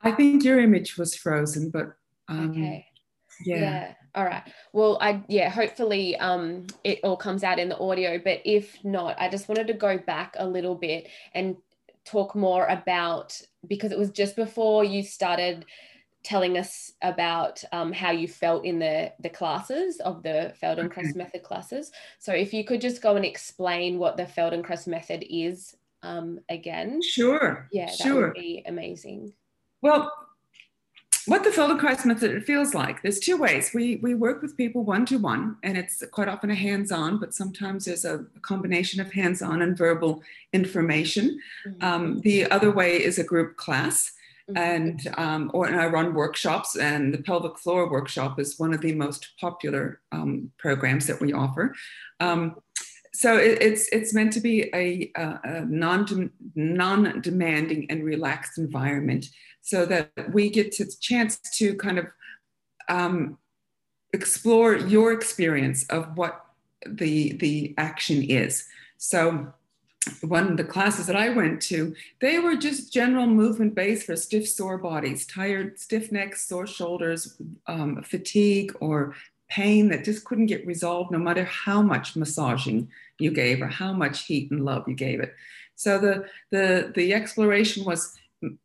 I 0.00 0.12
think 0.12 0.42
your 0.44 0.60
image 0.60 0.96
was 0.96 1.14
frozen, 1.14 1.68
but 1.68 1.94
um, 2.28 2.50
okay. 2.52 2.86
Yeah. 3.44 3.60
yeah. 3.60 3.94
All 4.14 4.24
right. 4.24 4.42
Well, 4.72 4.98
I 5.00 5.22
yeah, 5.28 5.48
hopefully 5.48 6.16
um 6.16 6.66
it 6.84 7.00
all 7.02 7.16
comes 7.16 7.44
out 7.44 7.58
in 7.58 7.68
the 7.68 7.78
audio, 7.78 8.18
but 8.22 8.40
if 8.44 8.76
not, 8.84 9.16
I 9.18 9.28
just 9.28 9.48
wanted 9.48 9.66
to 9.68 9.74
go 9.74 9.98
back 9.98 10.36
a 10.38 10.46
little 10.46 10.74
bit 10.74 11.08
and 11.34 11.56
talk 12.04 12.34
more 12.34 12.66
about 12.66 13.40
because 13.66 13.92
it 13.92 13.98
was 13.98 14.10
just 14.10 14.36
before 14.36 14.84
you 14.84 15.02
started 15.02 15.64
telling 16.22 16.56
us 16.56 16.92
about 17.02 17.62
um, 17.72 17.92
how 17.92 18.10
you 18.10 18.28
felt 18.28 18.64
in 18.64 18.78
the 18.78 19.12
the 19.20 19.28
classes 19.28 19.98
of 20.00 20.22
the 20.22 20.54
Feldenkrais 20.62 21.10
okay. 21.10 21.12
method 21.16 21.42
classes. 21.42 21.90
So 22.18 22.32
if 22.32 22.52
you 22.52 22.64
could 22.64 22.80
just 22.80 23.02
go 23.02 23.16
and 23.16 23.24
explain 23.24 23.98
what 23.98 24.16
the 24.16 24.24
Feldenkrais 24.24 24.86
method 24.86 25.24
is 25.28 25.76
um, 26.02 26.40
again. 26.48 27.00
Sure. 27.02 27.68
Yeah, 27.72 27.86
that 27.86 27.96
sure. 27.96 28.26
would 28.26 28.34
be 28.34 28.62
amazing. 28.66 29.32
Well, 29.80 30.12
what 31.26 31.44
the 31.44 31.50
Feldenkrais 31.50 32.04
method 32.04 32.44
feels 32.44 32.74
like. 32.74 33.02
There's 33.02 33.20
two 33.20 33.36
ways. 33.36 33.70
We, 33.72 33.96
we 33.96 34.14
work 34.14 34.42
with 34.42 34.56
people 34.56 34.84
one 34.84 35.06
to 35.06 35.18
one, 35.18 35.56
and 35.62 35.76
it's 35.76 36.02
quite 36.10 36.28
often 36.28 36.50
a 36.50 36.54
hands 36.54 36.90
on, 36.90 37.20
but 37.20 37.34
sometimes 37.34 37.84
there's 37.84 38.04
a 38.04 38.24
combination 38.42 39.00
of 39.00 39.12
hands 39.12 39.42
on 39.42 39.62
and 39.62 39.76
verbal 39.76 40.22
information. 40.52 41.38
Mm-hmm. 41.66 41.84
Um, 41.84 42.20
the 42.20 42.50
other 42.50 42.70
way 42.70 43.02
is 43.02 43.18
a 43.18 43.24
group 43.24 43.56
class. 43.56 44.12
Mm-hmm. 44.50 44.58
And 44.58 45.14
um, 45.16 45.50
or 45.54 45.68
and 45.68 45.80
I 45.80 45.86
run 45.86 46.14
workshops, 46.14 46.76
and 46.76 47.14
the 47.14 47.22
pelvic 47.22 47.58
floor 47.58 47.88
workshop 47.88 48.40
is 48.40 48.58
one 48.58 48.74
of 48.74 48.80
the 48.80 48.92
most 48.92 49.30
popular 49.40 50.00
um, 50.10 50.50
programs 50.58 51.06
that 51.06 51.20
we 51.20 51.32
offer. 51.32 51.76
Um, 52.18 52.56
so 53.14 53.36
it, 53.36 53.62
it's 53.62 53.88
it's 53.92 54.12
meant 54.12 54.32
to 54.32 54.40
be 54.40 54.62
a, 54.74 55.12
a, 55.14 55.40
a 55.44 55.64
non 55.66 56.32
non 56.56 57.20
demanding 57.20 57.86
and 57.88 58.02
relaxed 58.04 58.58
environment 58.58 59.26
so 59.62 59.86
that 59.86 60.10
we 60.32 60.50
get 60.50 60.72
to 60.72 60.98
chance 61.00 61.38
to 61.54 61.74
kind 61.76 61.98
of 61.98 62.06
um, 62.88 63.38
explore 64.12 64.76
your 64.76 65.12
experience 65.12 65.84
of 65.86 66.16
what 66.16 66.44
the 66.86 67.32
the 67.34 67.74
action 67.78 68.22
is. 68.22 68.66
So 68.98 69.52
one 70.20 70.48
of 70.48 70.56
the 70.56 70.64
classes 70.64 71.06
that 71.06 71.16
I 71.16 71.28
went 71.28 71.62
to, 71.62 71.94
they 72.20 72.40
were 72.40 72.56
just 72.56 72.92
general 72.92 73.26
movement 73.26 73.74
based 73.74 74.06
for 74.06 74.16
stiff, 74.16 74.48
sore 74.48 74.78
bodies, 74.78 75.26
tired, 75.26 75.78
stiff 75.78 76.10
necks, 76.10 76.48
sore 76.48 76.66
shoulders, 76.66 77.40
um, 77.68 78.02
fatigue, 78.02 78.74
or 78.80 79.14
pain 79.48 79.88
that 79.90 80.04
just 80.04 80.24
couldn't 80.24 80.46
get 80.46 80.66
resolved 80.66 81.10
no 81.10 81.18
matter 81.18 81.44
how 81.44 81.82
much 81.82 82.16
massaging 82.16 82.88
you 83.18 83.30
gave 83.30 83.60
or 83.62 83.68
how 83.68 83.92
much 83.92 84.24
heat 84.24 84.50
and 84.50 84.64
love 84.64 84.88
you 84.88 84.94
gave 84.94 85.20
it. 85.20 85.34
So 85.76 85.98
the 85.98 86.26
the 86.50 86.92
the 86.94 87.14
exploration 87.14 87.84
was 87.84 88.16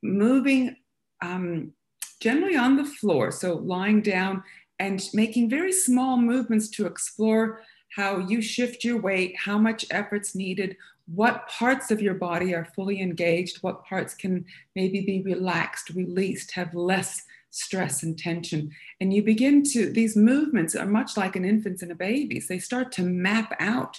moving 0.01 0.75
um, 1.21 1.73
generally 2.19 2.55
on 2.55 2.77
the 2.77 2.85
floor, 2.85 3.31
so 3.31 3.55
lying 3.55 4.01
down 4.01 4.43
and 4.79 5.09
making 5.13 5.49
very 5.49 5.71
small 5.71 6.17
movements 6.17 6.69
to 6.69 6.85
explore 6.85 7.61
how 7.95 8.19
you 8.19 8.41
shift 8.41 8.83
your 8.83 8.99
weight, 8.99 9.35
how 9.37 9.57
much 9.57 9.85
effort's 9.89 10.35
needed, 10.35 10.77
what 11.13 11.47
parts 11.47 11.89
of 11.89 12.01
your 12.01 12.13
body 12.13 12.53
are 12.53 12.65
fully 12.75 13.01
engaged, 13.01 13.57
what 13.63 13.83
parts 13.85 14.13
can 14.13 14.45
maybe 14.75 15.01
be 15.01 15.21
relaxed, 15.21 15.89
released, 15.91 16.51
have 16.51 16.75
less 16.75 17.23
stress 17.49 18.03
and 18.03 18.19
tension. 18.19 18.69
And 18.99 19.13
you 19.13 19.23
begin 19.23 19.63
to, 19.71 19.89
these 19.91 20.15
movements 20.15 20.75
are 20.75 20.85
much 20.85 21.17
like 21.17 21.35
an 21.35 21.45
infant's 21.45 21.81
and 21.81 21.91
a 21.91 21.95
baby's. 21.95 22.47
They 22.47 22.59
start 22.59 22.91
to 22.93 23.03
map 23.03 23.55
out 23.59 23.97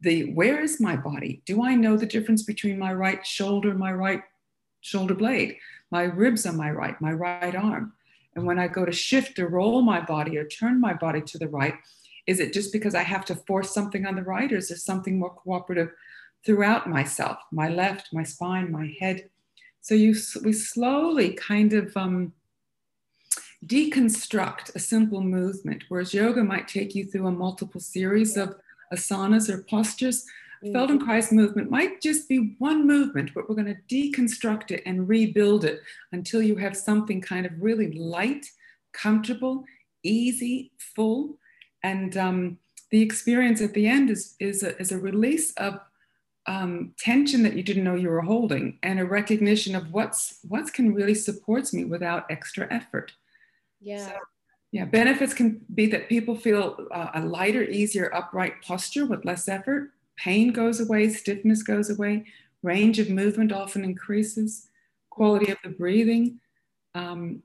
the 0.00 0.32
where 0.34 0.60
is 0.60 0.80
my 0.80 0.96
body? 0.96 1.42
Do 1.46 1.64
I 1.64 1.74
know 1.74 1.96
the 1.96 2.06
difference 2.06 2.42
between 2.42 2.78
my 2.78 2.92
right 2.92 3.26
shoulder, 3.26 3.70
and 3.70 3.78
my 3.78 3.92
right 3.92 4.22
shoulder 4.80 5.14
blade? 5.14 5.56
My 5.90 6.02
ribs 6.02 6.46
on 6.46 6.56
my 6.56 6.70
right, 6.70 7.00
my 7.00 7.12
right 7.12 7.54
arm. 7.54 7.92
And 8.34 8.46
when 8.46 8.58
I 8.58 8.68
go 8.68 8.84
to 8.84 8.92
shift 8.92 9.38
or 9.38 9.48
roll 9.48 9.82
my 9.82 10.00
body 10.00 10.38
or 10.38 10.46
turn 10.46 10.80
my 10.80 10.94
body 10.94 11.20
to 11.22 11.38
the 11.38 11.48
right, 11.48 11.74
is 12.26 12.40
it 12.40 12.52
just 12.52 12.72
because 12.72 12.94
I 12.94 13.02
have 13.02 13.24
to 13.26 13.34
force 13.34 13.72
something 13.72 14.06
on 14.06 14.16
the 14.16 14.22
right, 14.22 14.52
or 14.52 14.56
is 14.56 14.68
there 14.68 14.76
something 14.76 15.18
more 15.18 15.34
cooperative 15.34 15.90
throughout 16.44 16.88
myself, 16.88 17.38
my 17.50 17.68
left, 17.68 18.12
my 18.12 18.22
spine, 18.22 18.70
my 18.70 18.94
head? 19.00 19.30
So 19.80 19.94
you, 19.94 20.14
we 20.44 20.52
slowly 20.52 21.30
kind 21.32 21.72
of 21.72 21.96
um, 21.96 22.34
deconstruct 23.64 24.74
a 24.74 24.78
simple 24.78 25.22
movement, 25.22 25.84
whereas 25.88 26.14
yoga 26.14 26.44
might 26.44 26.68
take 26.68 26.94
you 26.94 27.06
through 27.06 27.26
a 27.26 27.32
multiple 27.32 27.80
series 27.80 28.36
of 28.36 28.54
asanas 28.92 29.48
or 29.48 29.62
postures. 29.62 30.26
Mm. 30.64 30.72
Feldenkrais 30.72 31.32
movement 31.32 31.70
might 31.70 32.00
just 32.00 32.28
be 32.28 32.56
one 32.58 32.86
movement, 32.86 33.32
but 33.34 33.48
we're 33.48 33.54
going 33.54 33.74
to 33.74 33.94
deconstruct 33.94 34.70
it 34.70 34.82
and 34.86 35.08
rebuild 35.08 35.64
it 35.64 35.80
until 36.12 36.42
you 36.42 36.56
have 36.56 36.76
something 36.76 37.20
kind 37.20 37.46
of 37.46 37.52
really 37.60 37.92
light, 37.92 38.46
comfortable, 38.92 39.64
easy, 40.02 40.72
full. 40.78 41.38
And 41.82 42.16
um, 42.16 42.58
the 42.90 43.02
experience 43.02 43.60
at 43.60 43.74
the 43.74 43.86
end 43.86 44.10
is, 44.10 44.34
is, 44.40 44.62
a, 44.62 44.76
is 44.80 44.92
a 44.92 44.98
release 44.98 45.52
of 45.54 45.80
um, 46.46 46.94
tension 46.98 47.42
that 47.42 47.54
you 47.54 47.62
didn't 47.62 47.84
know 47.84 47.94
you 47.94 48.08
were 48.08 48.22
holding 48.22 48.78
and 48.82 48.98
a 48.98 49.04
recognition 49.04 49.76
of 49.76 49.92
what's 49.92 50.38
what 50.48 50.72
can 50.72 50.94
really 50.94 51.14
supports 51.14 51.74
me 51.74 51.84
without 51.84 52.24
extra 52.30 52.66
effort. 52.72 53.12
Yeah. 53.80 54.06
So, 54.06 54.12
yeah, 54.72 54.86
benefits 54.86 55.34
can 55.34 55.60
be 55.74 55.86
that 55.88 56.08
people 56.08 56.34
feel 56.34 56.86
uh, 56.90 57.10
a 57.14 57.24
lighter, 57.24 57.62
easier, 57.62 58.14
upright 58.14 58.62
posture 58.62 59.04
with 59.06 59.26
less 59.26 59.46
effort 59.46 59.92
pain 60.18 60.52
goes 60.52 60.80
away, 60.80 61.08
stiffness 61.08 61.62
goes 61.62 61.88
away, 61.90 62.24
range 62.62 62.98
of 62.98 63.08
movement 63.08 63.52
often 63.52 63.84
increases, 63.84 64.68
quality 65.10 65.50
of 65.50 65.58
the 65.62 65.70
breathing, 65.70 66.40
um, 66.94 67.42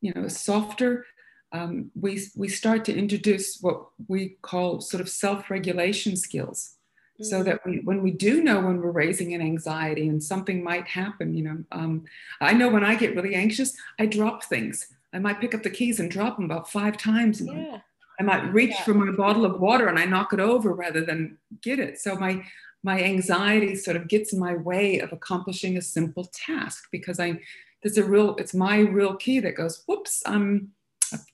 you 0.00 0.12
know, 0.14 0.26
softer. 0.28 1.06
Um, 1.52 1.90
we, 1.94 2.20
we 2.36 2.48
start 2.48 2.84
to 2.86 2.96
introduce 2.96 3.58
what 3.60 3.86
we 4.08 4.38
call 4.42 4.80
sort 4.80 5.00
of 5.00 5.08
self-regulation 5.08 6.16
skills. 6.16 6.76
so 7.22 7.44
that 7.44 7.60
we, 7.64 7.80
when 7.84 8.02
we 8.02 8.10
do 8.10 8.42
know 8.42 8.60
when 8.60 8.78
we're 8.80 8.90
raising 8.90 9.34
an 9.34 9.40
anxiety 9.40 10.08
and 10.08 10.20
something 10.20 10.64
might 10.64 10.88
happen, 10.88 11.36
you 11.36 11.44
know, 11.44 11.58
um, 11.70 12.04
I 12.40 12.52
know 12.54 12.68
when 12.68 12.82
I 12.84 12.96
get 12.96 13.14
really 13.14 13.36
anxious, 13.36 13.76
I 14.00 14.06
drop 14.06 14.44
things. 14.44 14.88
I 15.12 15.20
might 15.20 15.40
pick 15.40 15.54
up 15.54 15.62
the 15.62 15.70
keys 15.70 16.00
and 16.00 16.10
drop 16.10 16.36
them 16.36 16.46
about 16.46 16.68
five 16.68 16.96
times. 16.96 17.40
Yeah. 17.40 17.78
I 18.18 18.22
might 18.22 18.52
reach 18.52 18.70
Yeah. 18.70 18.84
for 18.84 18.94
my 18.94 19.10
bottle 19.12 19.44
of 19.44 19.60
water 19.60 19.88
and 19.88 19.98
I 19.98 20.04
knock 20.04 20.32
it 20.32 20.40
over 20.40 20.72
rather 20.72 21.04
than 21.04 21.38
get 21.62 21.78
it. 21.78 21.98
So 22.00 22.16
my 22.16 22.44
my 22.82 23.02
anxiety 23.02 23.74
sort 23.76 23.96
of 23.96 24.08
gets 24.08 24.32
in 24.34 24.38
my 24.38 24.54
way 24.54 24.98
of 25.00 25.10
accomplishing 25.12 25.78
a 25.78 25.82
simple 25.82 26.26
task 26.46 26.84
because 26.92 27.18
I 27.18 27.40
there's 27.82 27.98
a 27.98 28.04
real 28.04 28.36
it's 28.36 28.54
my 28.54 28.78
real 28.80 29.14
key 29.16 29.40
that 29.40 29.56
goes 29.56 29.82
whoops 29.86 30.22
I'm 30.26 30.72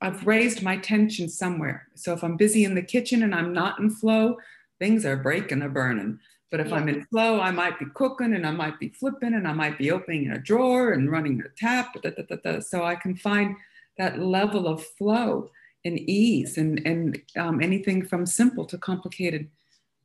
I've 0.01 0.27
raised 0.27 0.63
my 0.63 0.77
tension 0.77 1.29
somewhere. 1.29 1.89
So 1.95 2.13
if 2.13 2.23
I'm 2.25 2.37
busy 2.37 2.65
in 2.65 2.75
the 2.75 2.83
kitchen 2.83 3.23
and 3.23 3.35
I'm 3.35 3.53
not 3.53 3.79
in 3.79 3.89
flow, 3.91 4.37
things 4.79 5.07
are 5.07 5.17
breaking 5.17 5.63
or 5.63 5.69
burning. 5.71 6.19
But 6.51 6.61
if 6.61 6.69
Yeah. 6.69 6.75
I'm 6.77 6.89
in 6.89 7.05
flow, 7.05 7.41
I 7.41 7.51
might 7.53 7.79
be 7.79 7.87
cooking 7.95 8.35
and 8.35 8.47
I 8.47 8.51
might 8.51 8.79
be 8.81 8.89
flipping 8.91 9.35
and 9.35 9.47
I 9.47 9.53
might 9.53 9.79
be 9.79 9.91
opening 9.91 10.31
a 10.31 10.39
drawer 10.39 10.93
and 10.93 11.11
running 11.11 11.41
a 11.41 11.49
tap. 11.57 11.95
Da, 12.03 12.11
da, 12.11 12.37
da. 12.45 12.61
So 12.61 12.85
I 12.85 12.97
can 12.97 13.15
find 13.17 13.57
that 13.99 14.19
level 14.19 14.67
of 14.67 14.85
flow 14.85 15.51
and 15.85 15.99
ease 15.99 16.59
and, 16.59 16.85
and 16.87 17.21
um, 17.37 17.63
anything 17.63 18.05
from 18.05 18.27
simple 18.27 18.67
to 18.67 18.79
complicated 18.79 19.49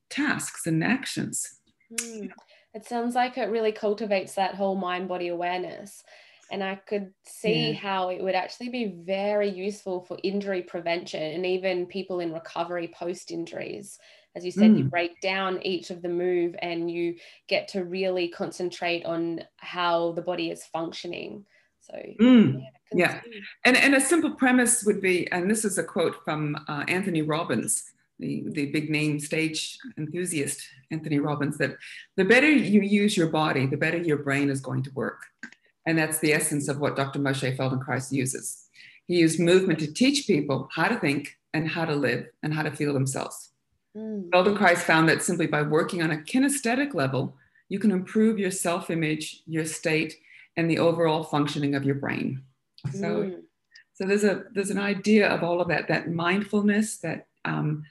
tasks 0.10 0.68
and 0.68 0.84
actions. 0.84 1.60
Mm. 1.92 2.32
It 2.74 2.86
sounds 2.86 3.16
like 3.16 3.38
it 3.38 3.50
really 3.50 3.72
cultivates 3.72 4.36
that 4.36 4.56
whole 4.56 4.76
mind 4.76 5.08
body 5.08 5.30
awareness. 5.30 6.04
And 6.52 6.64
I 6.64 6.76
could 6.76 7.12
see 7.26 7.72
Yeah. 7.72 7.80
how 7.80 8.10
it 8.10 8.22
would 8.22 8.36
actually 8.36 8.70
be 8.70 8.86
very 8.86 9.50
useful 9.50 10.02
for 10.02 10.18
injury 10.24 10.62
prevention 10.62 11.22
and 11.22 11.46
even 11.46 11.88
people 11.88 12.20
in 12.20 12.34
recovery 12.34 12.88
post 12.94 13.32
injuries. 13.32 13.98
As 14.36 14.46
you 14.46 14.52
said, 14.52 14.78
you 14.78 14.84
Mm. 14.84 14.90
break 14.92 15.20
down 15.22 15.66
each 15.66 15.90
of 15.90 16.02
the 16.02 16.10
move 16.10 16.56
and 16.62 16.92
you 16.92 17.16
get 17.48 17.70
to 17.70 17.84
really 17.86 18.28
concentrate 18.28 19.06
on 19.06 19.44
how 19.58 20.12
the 20.12 20.22
body 20.22 20.52
is 20.52 20.66
functioning. 20.66 21.46
So, 21.86 21.94
Mm. 22.20 22.64
Can 22.90 23.00
Yeah. 23.00 23.22
And, 23.64 23.78
and 23.78 23.96
a 23.96 24.02
simple 24.02 24.32
premise 24.32 24.84
would 24.86 25.02
be, 25.02 25.30
and 25.32 25.50
this 25.50 25.66
is 25.66 25.78
a 25.78 25.84
quote 25.84 26.24
from 26.24 26.56
uh, 26.68 26.84
Anthony 26.88 27.22
Robbins, 27.22 27.84
the, 28.20 28.44
the 28.52 28.68
big 28.68 28.90
name 28.90 29.20
stage 29.20 29.78
enthusiast, 29.98 30.62
Anthony 30.92 31.20
Robbins, 31.20 31.58
that 31.58 31.76
the 32.16 32.26
better 32.26 32.50
you 32.50 32.82
use 32.82 33.18
your 33.18 33.28
body, 33.28 33.66
the 33.66 33.78
better 33.78 33.98
your 33.98 34.18
brain 34.18 34.50
is 34.50 34.62
going 34.62 34.84
to 34.84 34.92
work. 34.92 35.22
And 35.86 35.98
that's 35.98 36.20
the 36.20 36.34
essence 36.34 36.68
of 36.68 36.80
what 36.80 36.96
Dr. 36.96 37.20
Moshe 37.20 37.56
Feldenkrais 37.56 38.12
uses. 38.12 38.68
He 39.06 39.18
used 39.18 39.40
movement 39.40 39.80
to 39.80 39.94
teach 39.94 40.26
people 40.26 40.70
how 40.74 40.88
to 40.88 41.00
think 41.00 41.38
and 41.54 41.68
how 41.68 41.86
to 41.86 41.96
live 41.96 42.28
and 42.42 42.54
how 42.54 42.64
to 42.64 42.72
feel 42.72 42.94
themselves. 42.94 43.52
Mm. 43.96 44.30
Feldenkrais 44.30 44.78
found 44.78 45.08
that 45.10 45.22
simply 45.22 45.46
by 45.46 45.62
working 45.62 46.02
on 46.02 46.12
a 46.12 46.18
kinesthetic 46.18 46.96
level, 46.96 47.36
you 47.70 47.80
can 47.80 47.92
improve 47.92 48.40
your 48.40 48.52
self 48.52 48.90
image, 48.90 49.44
your 49.46 49.66
state, 49.66 50.16
and 50.58 50.70
the 50.70 50.80
overall 50.80 51.24
functioning 51.24 51.76
of 51.76 51.84
your 51.84 51.96
brain. 51.96 52.44
So, 52.92 53.24
Mm. 53.24 53.42
so 53.94 54.06
there's 54.06 54.24
a 54.24 54.44
there's 54.54 54.70
an 54.70 54.78
idea 54.80 55.28
of 55.30 55.44
all 55.44 55.60
of 55.62 55.68
that 55.70 55.88
that 55.88 56.10
mindfulness 56.12 56.98
that 57.00 57.28
um, 57.46 57.84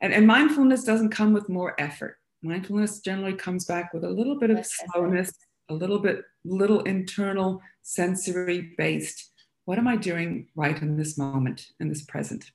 and, 0.00 0.12
and 0.12 0.26
mindfulness 0.26 0.84
doesn't 0.84 1.10
come 1.10 1.32
with 1.32 1.48
more 1.48 1.74
effort. 1.80 2.18
Mindfulness 2.42 3.00
generally 3.00 3.34
comes 3.34 3.64
back 3.66 3.92
with 3.94 4.04
a 4.04 4.10
little 4.10 4.38
bit 4.38 4.50
of 4.50 4.56
Less 4.56 4.78
effort. 4.80 4.90
slowness, 4.94 5.32
a 5.68 5.74
little 5.74 5.98
bit 6.00 6.24
little 6.44 6.80
internal 6.82 7.60
sensory 7.82 8.74
based. 8.76 9.30
What 9.64 9.78
am 9.78 9.86
I 9.86 9.96
doing 9.96 10.48
right 10.56 10.80
in 10.82 10.96
this 10.96 11.16
moment, 11.16 11.68
in 11.80 11.88
this 11.88 12.02
present? 12.02 12.50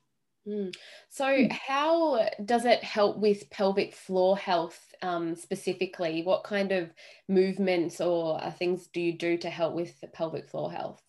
Mm. 0.48 0.74
So, 1.10 1.26
Mm. 1.26 1.52
how 1.52 2.28
does 2.44 2.64
it 2.64 2.82
help 2.82 3.18
with 3.18 3.50
pelvic 3.50 3.94
floor 3.94 4.36
health 4.36 4.94
um, 5.02 5.34
specifically? 5.36 6.22
What 6.22 6.44
kind 6.44 6.72
of 6.72 6.90
movements 7.28 8.00
or 8.00 8.42
uh, 8.42 8.50
things 8.50 8.86
do 8.86 9.00
you 9.00 9.12
do 9.12 9.36
to 9.38 9.50
help 9.50 9.74
with 9.74 10.00
the 10.00 10.08
pelvic 10.08 10.48
floor 10.48 10.72
health? 10.72 11.02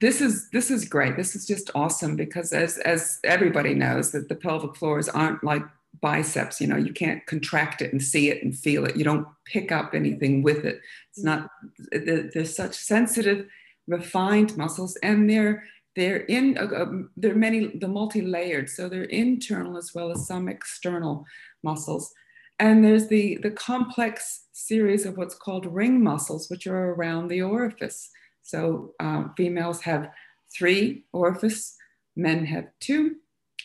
this 0.00 0.20
is 0.20 0.50
this 0.50 0.70
is 0.70 0.88
great 0.88 1.16
this 1.16 1.34
is 1.34 1.46
just 1.46 1.70
awesome 1.74 2.16
because 2.16 2.52
as 2.52 2.78
as 2.78 3.18
everybody 3.24 3.74
knows 3.74 4.12
that 4.12 4.28
the 4.28 4.34
pelvic 4.34 4.76
floors 4.76 5.08
aren't 5.08 5.42
like 5.42 5.62
biceps 6.02 6.60
you 6.60 6.66
know 6.66 6.76
you 6.76 6.92
can't 6.92 7.24
contract 7.26 7.80
it 7.80 7.92
and 7.92 8.02
see 8.02 8.28
it 8.28 8.42
and 8.42 8.58
feel 8.58 8.84
it 8.84 8.96
you 8.96 9.04
don't 9.04 9.26
pick 9.46 9.72
up 9.72 9.94
anything 9.94 10.42
with 10.42 10.64
it 10.64 10.80
it's 11.10 11.24
not 11.24 11.48
they're, 11.90 12.30
they're 12.34 12.44
such 12.44 12.74
sensitive 12.74 13.46
refined 13.86 14.56
muscles 14.56 14.96
and 15.02 15.30
they're 15.30 15.64
they're 15.96 16.24
in 16.26 16.56
uh, 16.58 16.66
uh, 16.66 16.86
they're 17.16 17.34
many 17.34 17.76
the 17.78 17.88
multi-layered 17.88 18.68
so 18.68 18.88
they're 18.88 19.04
internal 19.04 19.76
as 19.76 19.92
well 19.94 20.10
as 20.10 20.26
some 20.26 20.48
external 20.48 21.24
muscles 21.62 22.12
and 22.58 22.84
there's 22.84 23.08
the 23.08 23.36
the 23.42 23.50
complex 23.50 24.44
series 24.52 25.04
of 25.04 25.16
what's 25.16 25.34
called 25.34 25.66
ring 25.66 26.02
muscles 26.02 26.48
which 26.48 26.66
are 26.66 26.94
around 26.94 27.28
the 27.28 27.42
orifice 27.42 28.10
so 28.46 28.94
uh, 29.00 29.24
females 29.36 29.80
have 29.82 30.10
three 30.56 31.04
orifice, 31.12 31.76
men 32.14 32.46
have 32.46 32.66
two. 32.80 33.16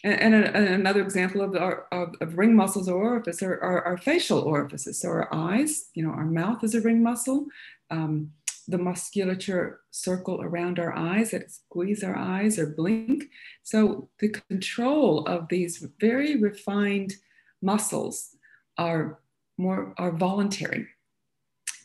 And, 0.04 0.20
and, 0.20 0.34
a, 0.34 0.58
and 0.58 0.68
another 0.68 1.04
example 1.04 1.42
of, 1.42 1.56
our, 1.56 1.86
of, 1.92 2.16
of, 2.22 2.38
ring 2.38 2.56
muscles 2.56 2.90
or 2.90 2.96
orifice 2.96 3.44
are, 3.44 3.60
are, 3.62 3.98
facial 3.98 4.40
orifices. 4.40 5.00
So 5.00 5.10
our 5.10 5.32
eyes, 5.32 5.90
you 5.94 6.04
know, 6.04 6.10
our 6.10 6.26
mouth 6.26 6.64
is 6.64 6.74
a 6.74 6.82
ring 6.82 7.04
muscle. 7.04 7.46
Um, 7.92 8.32
the 8.68 8.78
musculature 8.78 9.82
circle 9.92 10.42
around 10.42 10.80
our 10.80 10.96
eyes 10.96 11.32
that 11.32 11.52
squeeze 11.52 12.04
our 12.04 12.16
eyes 12.16 12.60
or 12.60 12.68
blink. 12.68 13.26
So 13.64 14.10
the 14.20 14.30
control 14.30 15.26
of 15.26 15.48
these 15.50 15.86
very 16.00 16.38
refined 16.38 17.16
muscles 17.62 18.36
are 18.78 19.20
more 19.58 19.94
are 19.98 20.12
voluntary. 20.12 20.88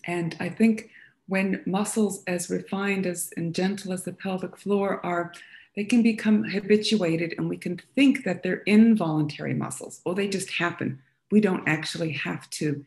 And 0.07 0.37
I 0.41 0.49
think 0.49 0.91
when 1.29 1.62
muscles 1.67 2.23
as 2.27 2.51
refined 2.51 3.07
as 3.07 3.31
and 3.37 3.55
gentle 3.55 3.93
as 3.93 4.05
the 4.05 4.12
pelvic 4.12 4.57
floor 4.57 5.05
are 5.05 5.33
they 5.75 5.85
can 5.85 6.03
become 6.03 6.43
habituated 6.45 7.35
and 7.37 7.49
we 7.49 7.57
can 7.57 7.79
think 7.95 8.25
that 8.25 8.43
they're 8.43 8.62
involuntary 8.67 9.53
muscles 9.53 10.01
or 10.05 10.15
they 10.15 10.29
just 10.29 10.51
happen 10.51 11.01
we 11.31 11.41
don't 11.41 11.69
actually 11.69 12.12
have 12.12 12.49
to 12.51 12.85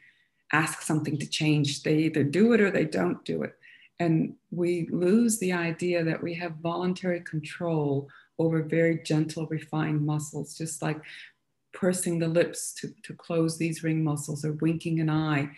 ask 0.53 0.81
something 0.81 1.17
to 1.17 1.27
change 1.27 1.83
they 1.83 1.97
either 1.97 2.23
do 2.23 2.53
it 2.53 2.61
or 2.61 2.71
they 2.71 2.85
don't 2.85 3.23
do 3.25 3.43
it 3.43 3.58
and 3.99 4.35
we 4.51 4.87
lose 4.91 5.39
the 5.39 5.51
idea 5.51 6.03
that 6.03 6.21
we 6.21 6.33
have 6.33 6.53
voluntary 6.61 7.21
control 7.21 8.07
over 8.37 8.63
very 8.63 9.01
gentle 9.03 9.45
refined 9.47 10.05
muscles 10.05 10.57
just 10.57 10.81
like 10.81 11.01
pursing 11.73 12.17
the 12.19 12.27
lips 12.27 12.73
to, 12.73 12.89
to 13.03 13.13
close 13.13 13.57
these 13.57 13.83
ring 13.83 14.03
muscles 14.03 14.43
or 14.43 14.53
winking 14.53 14.99
an 14.99 15.09
eye 15.09 15.49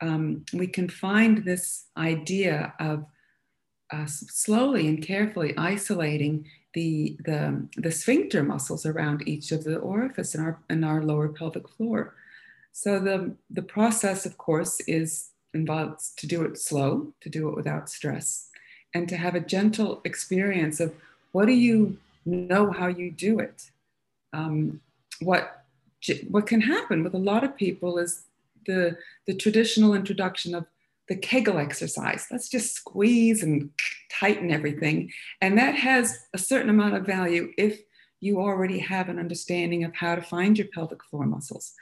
um, 0.00 0.44
we 0.52 0.66
can 0.66 0.88
find 0.88 1.44
this 1.44 1.86
idea 1.96 2.72
of 2.80 3.04
uh, 3.92 4.06
slowly 4.06 4.86
and 4.86 5.04
carefully 5.04 5.54
isolating 5.56 6.46
the, 6.74 7.16
the, 7.24 7.68
the 7.76 7.90
sphincter 7.90 8.42
muscles 8.42 8.86
around 8.86 9.26
each 9.26 9.52
of 9.52 9.64
the 9.64 9.76
orifice 9.76 10.34
in 10.34 10.40
our, 10.40 10.60
in 10.70 10.84
our 10.84 11.02
lower 11.02 11.28
pelvic 11.28 11.68
floor. 11.68 12.14
So 12.72 13.00
the, 13.00 13.34
the 13.50 13.62
process, 13.62 14.24
of 14.24 14.38
course, 14.38 14.80
is 14.86 15.29
involves 15.54 16.12
to 16.16 16.26
do 16.26 16.42
it 16.42 16.58
slow, 16.58 17.12
to 17.20 17.28
do 17.28 17.48
it 17.48 17.56
without 17.56 17.88
stress, 17.88 18.48
and 18.94 19.08
to 19.08 19.16
have 19.16 19.34
a 19.34 19.40
gentle 19.40 20.00
experience 20.04 20.80
of 20.80 20.94
what 21.32 21.46
do 21.46 21.52
you 21.52 21.98
know 22.24 22.70
how 22.70 22.86
you 22.86 23.10
do 23.10 23.38
it. 23.38 23.70
Um, 24.32 24.80
what 25.20 25.56
what 26.28 26.46
can 26.46 26.62
happen 26.62 27.04
with 27.04 27.14
a 27.14 27.18
lot 27.18 27.44
of 27.44 27.56
people 27.56 27.98
is 27.98 28.24
the, 28.66 28.96
the 29.26 29.34
traditional 29.34 29.94
introduction 29.94 30.54
of 30.54 30.64
the 31.08 31.16
Kegel 31.16 31.58
exercise. 31.58 32.26
Let's 32.30 32.48
just 32.48 32.74
squeeze 32.74 33.42
and 33.42 33.70
tighten 34.10 34.50
everything. 34.50 35.10
And 35.40 35.58
that 35.58 35.74
has 35.74 36.26
a 36.32 36.38
certain 36.38 36.70
amount 36.70 36.94
of 36.94 37.04
value 37.04 37.52
if 37.58 37.80
you 38.20 38.40
already 38.40 38.78
have 38.78 39.08
an 39.08 39.18
understanding 39.18 39.84
of 39.84 39.94
how 39.94 40.14
to 40.14 40.22
find 40.22 40.56
your 40.56 40.68
pelvic 40.68 41.02
floor 41.04 41.26
muscles. 41.26 41.72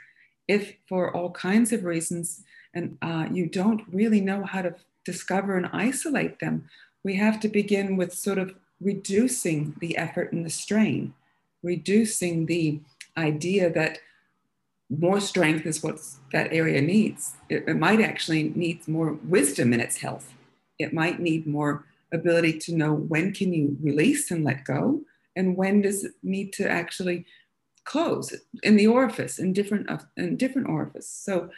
If 0.46 0.72
for 0.88 1.14
all 1.14 1.31
kinds 1.31 1.72
of 1.72 1.85
reasons, 1.85 2.42
and 2.74 2.98
uh, 3.02 3.26
you 3.33 3.46
don't 3.46 3.83
really 3.92 4.20
know 4.20 4.44
how 4.44 4.62
to 4.62 4.74
discover 5.04 5.57
and 5.57 5.68
isolate 5.72 6.38
them, 6.38 6.68
we 7.02 7.14
have 7.14 7.40
to 7.40 7.48
begin 7.48 7.96
with 7.96 8.12
sort 8.12 8.38
of 8.38 8.54
reducing 8.81 9.74
the 9.81 9.96
effort 9.96 10.33
and 10.33 10.44
the 10.44 10.50
strain, 10.50 11.14
reducing 11.62 12.46
the 12.46 12.81
idea 13.16 13.70
that 13.72 13.98
more 14.90 15.20
strength 15.20 15.66
is 15.66 15.83
what 15.83 16.00
that 16.33 16.52
area 16.52 16.81
needs. 16.81 17.35
It, 17.48 17.64
it, 17.66 17.76
might 17.76 18.00
actually 18.00 18.52
need 18.54 18.87
more 18.88 19.12
wisdom 19.24 19.72
in 19.72 19.81
its 19.81 19.98
health. 19.98 20.33
It 20.78 20.94
might 20.94 21.20
need 21.20 21.46
more 21.46 21.85
ability 22.12 22.59
to 22.61 22.74
know 22.74 22.94
when 22.94 23.33
can 23.33 23.52
you 23.52 23.76
release 23.83 24.31
and 24.31 24.44
let 24.44 24.64
go, 24.64 25.02
and 25.37 25.57
when 25.57 25.83
does 25.83 26.04
it 26.04 26.12
need 26.22 26.52
to 26.54 26.68
actually 26.70 27.26
close 27.85 28.35
in 28.62 28.76
the 28.76 28.87
orifice 28.87 29.38
in 29.38 29.52
different 29.52 29.88
in 30.16 30.37
different 30.37 30.68
orifice. 30.68 31.09
So, 31.09 31.50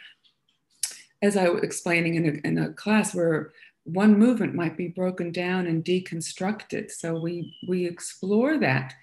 as 1.21 1.37
I 1.37 1.49
was 1.49 1.63
explaining 1.63 2.15
in 2.15 2.25
a, 2.25 2.47
in 2.47 2.57
a 2.57 2.73
class 2.73 3.13
where 3.13 3.51
one 3.83 4.17
movement 4.17 4.55
might 4.55 4.77
be 4.77 4.87
broken 4.87 5.31
down 5.31 5.67
and 5.67 5.83
deconstructed, 5.83 6.91
so 6.91 7.19
we 7.19 7.55
we 7.67 7.85
explore 7.85 8.57
that. 8.59 8.93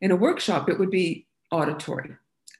In 0.00 0.10
a 0.10 0.16
workshop, 0.16 0.68
it 0.68 0.78
would 0.78 0.90
be 0.90 1.26
auditory 1.50 2.14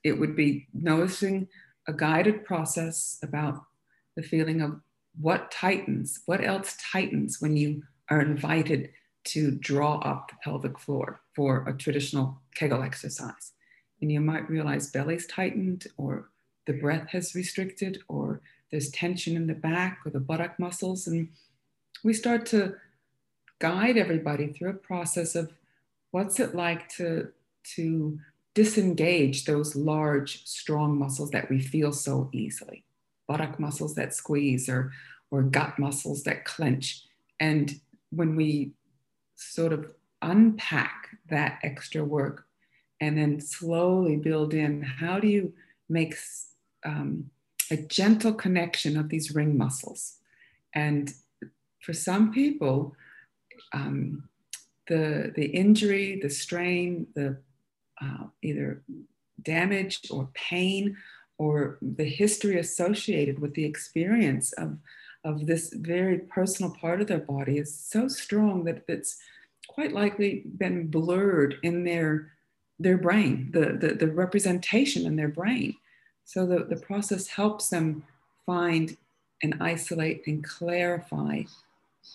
it 0.05 0.19
would 0.19 0.37
be 0.37 0.67
noticing 0.73 1.49
a 1.87 1.93
guided 1.93 2.45
process 2.45 3.19
about 3.23 3.63
the 4.17 4.23
feeling 4.23 4.61
of 4.61 4.81
what 5.21 5.51
tightens, 5.51 6.23
what 6.27 6.45
else 6.45 6.77
tightens 6.93 7.41
when 7.41 7.57
you 7.57 7.83
are 8.11 8.21
invited 8.21 8.91
to 9.25 9.51
draw 9.53 9.99
up 9.99 10.29
the 10.29 10.37
pelvic 10.43 10.79
floor 10.79 11.21
for 11.35 11.67
a 11.69 11.77
traditional 11.77 12.41
Kegel 12.55 12.83
exercise. 12.83 13.53
And 14.01 14.11
you 14.11 14.21
might 14.21 14.49
realize 14.49 14.91
belly's 14.91 15.27
tightened, 15.27 15.87
or 15.97 16.31
the 16.67 16.75
breath 16.75 17.09
has 17.11 17.35
restricted, 17.35 17.99
or 18.09 18.41
there's 18.71 18.91
tension 18.91 19.37
in 19.37 19.47
the 19.47 19.55
back 19.55 20.01
or 20.05 20.11
the 20.11 20.21
buttock 20.21 20.59
muscles. 20.59 21.07
And 21.07 21.29
we 22.05 22.13
start 22.13 22.47
to 22.47 22.75
guide 23.59 23.97
everybody 23.97 24.49
through 24.49 24.71
a 24.71 24.75
process 24.75 25.35
of 25.35 25.53
what's 26.11 26.39
it 26.39 26.55
like 26.55 26.89
to, 26.97 27.29
to 27.75 28.19
disengage 28.55 29.45
those 29.45 29.77
large, 29.77 30.45
strong 30.47 30.99
muscles 30.99 31.31
that 31.31 31.51
we 31.51 31.61
feel 31.61 31.93
so 31.93 32.29
easily 32.33 32.85
buttock 33.29 33.61
muscles 33.61 33.95
that 33.95 34.15
squeeze 34.15 34.69
or, 34.69 34.91
or 35.31 35.43
gut 35.43 35.79
muscles 35.79 36.25
that 36.25 36.45
clench. 36.45 37.05
And 37.39 37.79
when 38.11 38.35
we 38.35 38.73
sort 39.37 39.73
of 39.73 39.87
unpack 40.23 41.09
that 41.29 41.61
extra 41.63 42.03
work 42.03 42.47
and 43.01 43.17
then 43.17 43.41
slowly 43.41 44.17
build 44.17 44.55
in 44.55 44.83
how 44.83 45.21
do 45.21 45.29
you 45.29 45.53
make 45.89 46.17
um, 46.85 47.31
a 47.71 47.77
gentle 47.77 48.33
connection 48.33 48.97
of 48.97 49.09
these 49.09 49.35
ring 49.35 49.57
muscles 49.57 50.17
and 50.75 51.15
for 51.81 51.93
some 51.93 52.33
people 52.33 52.95
um, 53.73 54.29
the 54.87 55.33
the 55.35 55.47
injury 55.47 56.19
the 56.21 56.31
strain 56.31 57.07
the 57.15 57.37
uh, 58.01 58.25
either 58.43 58.83
damage 59.43 60.01
or 60.11 60.29
pain 60.35 60.97
or 61.39 61.79
the 61.81 62.05
history 62.05 62.59
associated 62.59 63.39
with 63.39 63.55
the 63.55 63.65
experience 63.65 64.53
of, 64.55 64.77
of 65.25 65.47
this 65.47 65.73
very 65.73 66.19
personal 66.19 66.73
part 66.73 67.01
of 67.01 67.07
their 67.07 67.19
body 67.19 67.59
is 67.59 67.75
so 67.75 68.09
strong 68.09 68.65
that 68.65 68.85
it's 68.89 69.17
quite 69.69 69.93
likely 69.93 70.43
been 70.57 70.89
blurred 70.89 71.57
in 71.63 71.85
their, 71.85 72.33
their 72.79 72.99
brain, 72.99 73.51
the, 73.53 73.79
the, 73.81 73.95
the 73.95 74.11
representation 74.11 75.07
in 75.07 75.15
their 75.17 75.29
brain. 75.29 75.75
So 76.29 76.45
the, 76.45 76.63
the 76.65 76.77
process 76.77 77.27
helps 77.27 77.71
them 77.71 78.05
find 78.45 78.99
and 79.43 79.55
isolate 79.63 80.27
and 80.27 80.45
clarify 80.45 81.45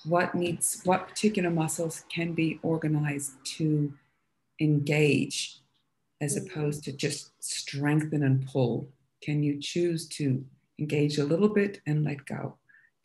what 0.06 0.36
needs, 0.36 0.82
what 0.84 1.08
particular 1.08 1.50
muscles 1.50 2.04
can 2.10 2.34
be 2.34 2.60
organized 2.62 3.32
to 3.58 3.92
engage 4.62 5.58
as 6.22 6.38
opposed 6.38 6.84
to 6.84 6.92
just 6.92 7.32
strengthen 7.40 8.22
and 8.22 8.46
pull 8.46 8.88
can 9.24 9.42
you 9.42 9.60
choose 9.60 10.06
to 10.10 10.46
engage 10.78 11.18
a 11.18 11.24
little 11.24 11.50
bit 11.50 11.82
and 11.88 12.04
let 12.04 12.24
go? 12.28 12.58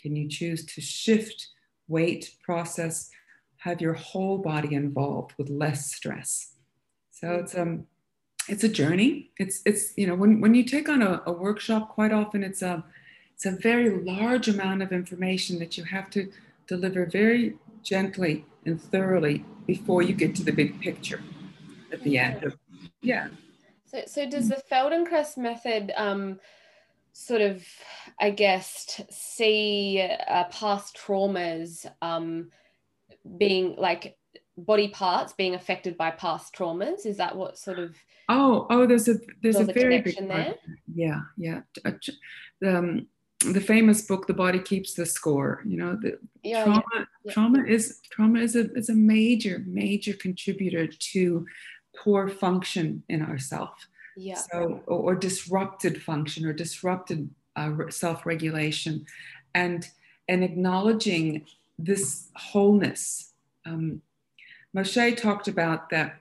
Can 0.03 0.15
you 0.15 0.29
choose 0.29 0.67
to 0.67 0.83
shift, 0.83 1.49
weight, 1.89 2.35
process, 2.43 3.11
have 3.59 3.81
your 3.81 3.95
whole 3.95 4.37
body 4.37 4.75
involved 4.75 5.33
with 5.39 5.49
less 5.49 5.95
stress? 5.95 6.55
So 7.13 7.37
it's 7.37 7.57
um 7.57 7.87
it's 8.49 8.65
a 8.65 8.69
journey. 8.69 9.31
It's 9.39 9.61
it's 9.65 9.93
you 9.97 10.07
know 10.07 10.15
when 10.15 10.41
when 10.41 10.55
you 10.55 10.65
take 10.65 10.89
on 10.89 11.03
a, 11.03 11.23
a 11.27 11.33
workshop, 11.33 11.91
quite 11.91 12.13
often 12.13 12.43
it's 12.43 12.63
a 12.63 12.85
it's 13.35 13.47
a 13.47 13.53
very 13.53 13.91
large 13.91 14.49
amount 14.49 14.83
of 14.83 14.93
information 14.93 15.59
that 15.61 15.79
you 15.79 15.85
have 15.85 16.11
to 16.11 16.31
deliver 16.67 17.07
very 17.07 17.57
gently 17.83 18.45
and 18.67 18.81
thoroughly 18.81 19.45
before 19.67 20.03
you 20.03 20.13
get 20.13 20.35
to 20.37 20.43
the 20.43 20.53
big 20.53 20.81
picture 20.81 21.23
at 21.93 22.03
the 22.03 22.19
end. 22.19 22.55
Yeah. 23.01 23.29
So, 23.87 24.03
so 24.07 24.29
does 24.29 24.49
the 24.49 24.61
Feldenkrais 24.71 25.37
method 25.39 25.93
um, 25.97 26.41
sort 27.13 27.41
of, 27.41 27.65
I 28.21 28.31
guess, 28.31 29.01
see 29.11 30.07
uh, 30.29 30.45
past 30.45 30.99
traumas 30.99 31.87
um, 32.03 32.51
being 33.39 33.77
like 33.79 34.17
body 34.59 34.89
parts 34.89 35.33
being 35.33 35.55
affected 35.55 35.97
by 35.97 36.11
past 36.11 36.55
traumas? 36.55 37.07
Is 37.07 37.17
that 37.17 37.37
what 37.37 37.59
sort 37.59 37.79
of? 37.79 37.97
Oh, 38.29 38.67
oh, 38.71 38.87
there's 38.87 39.09
a 39.09 39.15
there's 39.43 39.57
a 39.57 39.65
very 39.65 40.01
big 40.01 40.17
part. 40.17 40.29
there. 40.29 40.55
Yeah, 40.95 41.21
yeah. 41.37 41.61
Um, 42.67 43.07
the 43.41 43.61
famous 43.61 44.03
book, 44.03 44.27
"The 44.27 44.35
Body 44.35 44.59
Keeps 44.59 44.95
the 44.95 45.07
Score." 45.07 45.63
You 45.67 45.79
know, 45.79 45.99
the 46.01 46.19
yeah, 46.43 46.65
trauma 46.65 46.83
yeah. 47.25 47.33
trauma 47.33 47.65
is 47.65 48.01
trauma 48.11 48.41
is 48.41 48.57
a 48.57 48.73
is 48.73 48.89
a 48.89 48.95
major 48.95 49.63
major 49.67 50.13
contributor 50.13 50.87
to 50.87 51.47
poor 51.97 52.29
function 52.29 53.03
in 53.09 53.23
ourself. 53.23 53.71
Yeah. 54.17 54.35
So, 54.35 54.83
or, 54.87 55.13
or 55.13 55.15
disrupted 55.15 56.03
function 56.03 56.45
or 56.45 56.53
disrupted 56.53 57.31
uh, 57.55 57.71
self-regulation, 57.91 59.07
and 59.55 59.89
and 60.29 60.43
acknowledging 60.43 61.47
this 61.79 62.29
wholeness. 62.35 63.33
Um, 63.65 64.03
Moshe 64.77 65.17
talked 65.17 65.49
about 65.49 65.91
that 65.91 66.17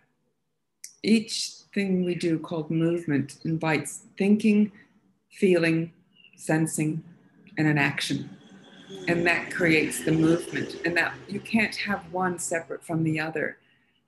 each 1.04 1.52
thing 1.74 2.06
we 2.06 2.16
do 2.16 2.40
called 2.40 2.72
movement 2.72 3.38
invites 3.44 4.06
thinking, 4.18 4.72
feeling, 5.32 5.92
sensing, 6.36 7.04
and 7.58 7.68
an 7.68 7.78
action. 7.78 8.30
And 9.08 9.26
that 9.28 9.52
creates 9.52 10.04
the 10.04 10.12
movement. 10.12 10.82
And 10.86 10.96
that 10.98 11.14
you 11.28 11.40
can't 11.40 11.76
have 11.76 12.12
one 12.12 12.40
separate 12.40 12.84
from 12.84 13.04
the 13.04 13.20
other. 13.20 13.58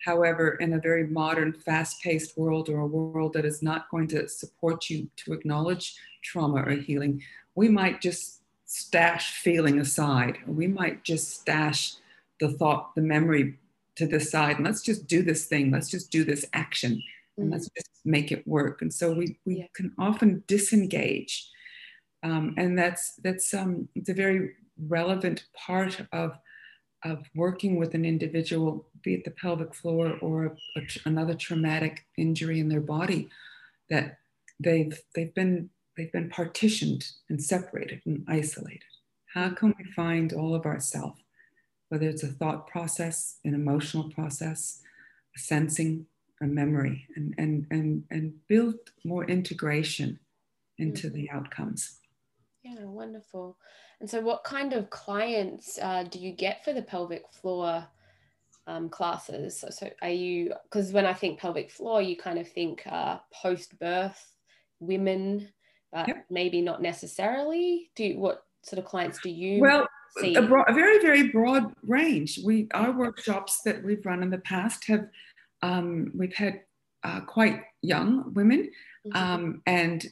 However, 0.06 0.52
in 0.56 0.74
a 0.74 0.80
very 0.80 1.06
modern, 1.06 1.52
fast 1.52 2.02
paced 2.02 2.38
world 2.38 2.70
or 2.70 2.80
a 2.80 2.88
world 2.88 3.34
that 3.34 3.46
is 3.46 3.62
not 3.62 3.90
going 3.90 4.08
to 4.10 4.28
support 4.30 4.90
you 4.90 5.10
to 5.18 5.34
acknowledge 5.34 5.96
trauma 6.24 6.64
or 6.64 6.72
healing, 6.72 7.22
we 7.56 7.68
might 7.68 8.00
just 8.00 8.42
stash 8.66 9.34
feeling 9.34 9.80
aside. 9.80 10.38
We 10.48 10.68
might 10.68 11.04
just 11.04 11.42
stash 11.42 11.96
the 12.40 12.50
thought, 12.50 12.96
the 12.96 13.02
memory 13.02 13.58
to 14.00 14.08
the 14.08 14.20
side, 14.20 14.56
and 14.58 14.66
let's 14.66 14.82
just 14.82 15.08
do 15.08 15.22
this 15.22 15.46
thing. 15.46 15.72
Let's 15.72 15.92
just 15.96 16.10
do 16.10 16.24
this 16.24 16.46
action, 16.54 17.02
and 17.38 17.52
let's 17.52 17.70
just 17.78 17.90
make 18.06 18.32
it 18.32 18.48
work. 18.48 18.82
And 18.82 18.92
so 18.94 19.12
we, 19.14 19.38
we 19.46 19.58
yeah. 19.58 19.66
can 19.76 19.94
often 19.98 20.44
disengage. 20.48 21.34
Um, 22.24 22.54
and 22.58 22.78
that's 22.78 23.16
that's 23.24 23.54
um, 23.54 23.88
it's 23.96 24.10
a 24.10 24.14
very 24.14 24.52
relevant 24.88 25.46
part 25.54 26.02
of 26.12 26.38
of 27.04 27.26
working 27.36 27.78
with 27.78 27.94
an 27.94 28.06
individual, 28.06 28.88
be 29.04 29.14
it 29.16 29.24
the 29.24 29.32
pelvic 29.32 29.74
floor 29.74 30.18
or 30.22 30.46
a, 30.46 30.80
a, 30.80 30.82
another 31.06 31.34
traumatic 31.34 32.06
injury 32.18 32.60
in 32.60 32.70
their 32.70 32.82
body, 32.82 33.30
that 33.90 34.18
they've 34.60 34.98
they've 35.14 35.34
been 35.34 35.70
they've 35.96 36.12
been 36.12 36.30
partitioned 36.30 37.06
and 37.30 37.42
separated 37.42 38.02
and 38.06 38.26
isolated. 38.28 38.92
How 39.34 39.50
can 39.50 39.76
we 39.78 39.86
find 39.92 40.34
all 40.34 40.56
of 40.56 40.66
ourself, 40.66 41.16
whether 41.90 42.08
it's 42.08 42.24
a 42.24 42.28
thought 42.28 42.68
process, 42.68 43.38
an 43.44 43.54
emotional 43.54 44.10
process, 44.10 44.82
a 45.36 45.40
sensing, 45.40 46.06
a 46.42 46.46
memory, 46.46 47.08
and 47.16 47.36
and 47.38 47.68
and 47.70 48.04
and 48.10 48.34
build 48.48 48.76
more 49.04 49.26
integration 49.26 50.20
into 50.78 51.08
mm-hmm. 51.08 51.16
the 51.16 51.30
outcomes. 51.30 52.00
Yeah, 52.64 52.86
wonderful. 52.86 53.58
And 54.00 54.10
so, 54.10 54.22
what 54.22 54.44
kind 54.44 54.74
of 54.74 54.90
clients 54.90 55.78
uh, 55.82 56.04
do 56.04 56.20
you 56.20 56.32
get 56.32 56.64
for 56.64 56.74
the 56.74 56.82
pelvic 56.82 57.24
floor 57.32 57.86
um, 58.68 58.90
classes? 58.90 59.60
So, 59.60 59.70
so, 59.70 59.90
are 60.02 60.10
you, 60.10 60.54
because 60.64 60.92
when 60.92 61.06
I 61.06 61.14
think 61.14 61.40
pelvic 61.40 61.72
floor, 61.72 62.02
you 62.02 62.16
kind 62.16 62.40
of 62.40 62.48
think 62.48 62.84
uh, 62.88 63.20
post 63.34 63.78
birth 63.80 64.34
women, 64.80 65.50
but 65.92 66.08
yep. 66.08 66.26
maybe 66.30 66.62
not 66.62 66.82
necessarily. 66.82 67.92
Do 67.96 68.06
you, 68.06 68.20
what 68.20 68.46
sort 68.64 68.80
of 68.80 68.86
clients 68.86 69.20
do 69.22 69.30
you? 69.30 69.62
Well, 69.62 69.88
see? 70.18 70.36
A, 70.36 70.42
broad, 70.42 70.70
a 70.70 70.74
very, 70.74 71.00
very 71.02 71.30
broad 71.30 71.74
range. 71.84 72.40
We, 72.44 72.68
our 72.74 72.92
workshops 72.92 73.62
that 73.66 73.84
we've 73.84 74.06
run 74.06 74.24
in 74.24 74.30
the 74.30 74.40
past 74.40 74.86
have, 74.88 75.08
um, 75.62 76.12
we've 76.16 76.36
had 76.36 76.62
uh, 77.04 77.22
quite 77.22 77.64
young 77.82 78.34
women 78.34 78.70
Mm-hmm. 79.08 79.18
Um, 79.18 79.62
and 79.66 80.06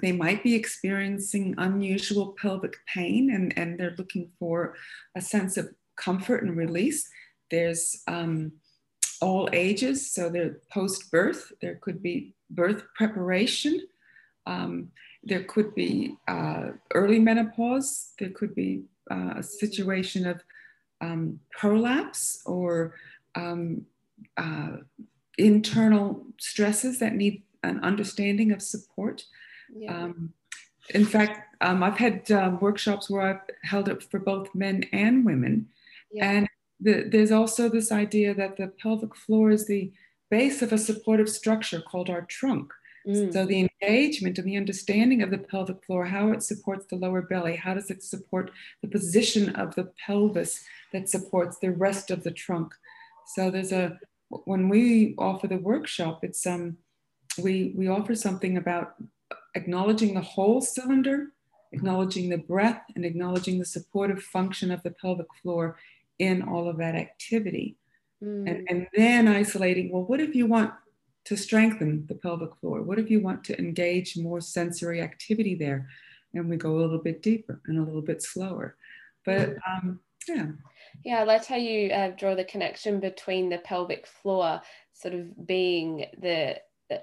they 0.00 0.12
might 0.12 0.42
be 0.42 0.54
experiencing 0.54 1.54
unusual 1.58 2.36
pelvic 2.40 2.74
pain 2.86 3.34
and, 3.34 3.56
and 3.58 3.78
they're 3.78 3.96
looking 3.98 4.30
for 4.38 4.74
a 5.16 5.20
sense 5.20 5.56
of 5.56 5.68
comfort 5.96 6.44
and 6.44 6.56
release. 6.56 7.08
There's 7.50 8.02
um, 8.06 8.52
all 9.20 9.48
ages, 9.52 10.12
so 10.12 10.28
they're 10.28 10.60
post 10.70 11.10
birth, 11.10 11.52
there 11.60 11.76
could 11.76 12.02
be 12.02 12.34
birth 12.50 12.84
preparation, 12.94 13.80
um, 14.46 14.92
there 15.24 15.42
could 15.42 15.74
be 15.74 16.14
uh, 16.28 16.70
early 16.94 17.18
menopause, 17.18 18.12
there 18.18 18.30
could 18.30 18.54
be 18.54 18.84
uh, 19.10 19.34
a 19.36 19.42
situation 19.42 20.26
of 20.26 20.42
um, 21.00 21.40
prolapse 21.50 22.42
or 22.44 22.94
um, 23.34 23.86
uh, 24.36 24.78
internal 25.36 26.24
stresses 26.38 26.98
that 26.98 27.14
need 27.14 27.42
an 27.62 27.80
understanding 27.80 28.52
of 28.52 28.62
support. 28.62 29.24
Yeah. 29.74 30.04
Um, 30.04 30.32
in 30.90 31.04
fact, 31.04 31.54
um, 31.60 31.82
I've 31.82 31.98
had 31.98 32.30
um, 32.30 32.58
workshops 32.60 33.10
where 33.10 33.22
I've 33.22 33.40
held 33.62 33.88
it 33.88 34.02
for 34.02 34.18
both 34.18 34.54
men 34.54 34.84
and 34.92 35.24
women. 35.24 35.68
Yeah. 36.12 36.30
And 36.30 36.48
the, 36.80 37.02
there's 37.02 37.32
also 37.32 37.68
this 37.68 37.92
idea 37.92 38.34
that 38.34 38.56
the 38.56 38.68
pelvic 38.68 39.14
floor 39.14 39.50
is 39.50 39.66
the 39.66 39.92
base 40.30 40.62
of 40.62 40.72
a 40.72 40.78
supportive 40.78 41.28
structure 41.28 41.80
called 41.80 42.10
our 42.10 42.22
trunk. 42.22 42.72
Mm. 43.06 43.32
So 43.32 43.46
the 43.46 43.67
engagement 43.80 44.38
and 44.38 44.46
the 44.46 44.56
understanding 44.56 45.22
of 45.22 45.30
the 45.30 45.38
pelvic 45.38 45.84
floor, 45.84 46.04
how 46.06 46.32
it 46.32 46.42
supports 46.42 46.86
the 46.86 46.96
lower 46.96 47.22
belly, 47.22 47.56
how 47.56 47.74
does 47.74 47.90
it 47.90 48.02
support 48.02 48.50
the 48.82 48.88
position 48.88 49.54
of 49.56 49.74
the 49.74 49.90
pelvis 50.04 50.64
that 50.92 51.08
supports 51.08 51.58
the 51.58 51.70
rest 51.70 52.10
of 52.10 52.24
the 52.24 52.30
trunk. 52.30 52.72
So 53.34 53.50
there's 53.50 53.72
a 53.72 53.98
when 54.30 54.68
we 54.68 55.14
offer 55.16 55.46
the 55.46 55.56
workshop, 55.56 56.20
it's 56.22 56.46
um 56.46 56.76
we 57.42 57.72
we 57.76 57.88
offer 57.88 58.14
something 58.14 58.56
about 58.56 58.94
acknowledging 59.54 60.14
the 60.14 60.20
whole 60.20 60.60
cylinder, 60.60 61.28
acknowledging 61.72 62.28
the 62.28 62.38
breath, 62.38 62.82
and 62.94 63.04
acknowledging 63.04 63.58
the 63.58 63.64
supportive 63.64 64.22
function 64.22 64.70
of 64.70 64.82
the 64.82 64.90
pelvic 64.90 65.26
floor 65.42 65.78
in 66.18 66.42
all 66.42 66.68
of 66.68 66.78
that 66.78 66.94
activity. 66.94 67.76
Mm. 68.22 68.50
And, 68.50 68.68
and 68.68 68.86
then 68.94 69.28
isolating, 69.28 69.92
well, 69.92 70.02
what 70.02 70.20
if 70.20 70.34
you 70.34 70.46
want 70.46 70.72
to 71.28 71.36
strengthen 71.36 72.06
the 72.06 72.14
pelvic 72.14 72.56
floor? 72.56 72.82
What 72.82 72.98
if 72.98 73.10
you 73.10 73.20
want 73.20 73.44
to 73.44 73.58
engage 73.58 74.16
more 74.16 74.40
sensory 74.40 75.02
activity 75.02 75.54
there? 75.54 75.86
And 76.32 76.48
we 76.48 76.56
go 76.56 76.74
a 76.74 76.80
little 76.80 76.98
bit 76.98 77.22
deeper 77.22 77.60
and 77.66 77.78
a 77.78 77.82
little 77.82 78.00
bit 78.00 78.22
slower. 78.22 78.76
But 79.26 79.56
um, 79.68 80.00
yeah. 80.26 80.46
Yeah, 81.04 81.20
I 81.20 81.24
liked 81.24 81.44
how 81.44 81.56
you 81.56 81.92
uh, 81.92 82.12
draw 82.16 82.34
the 82.34 82.44
connection 82.44 82.98
between 82.98 83.50
the 83.50 83.58
pelvic 83.58 84.06
floor 84.06 84.62
sort 84.94 85.14
of 85.14 85.46
being 85.46 86.06
the, 86.18 86.56
the 86.88 87.02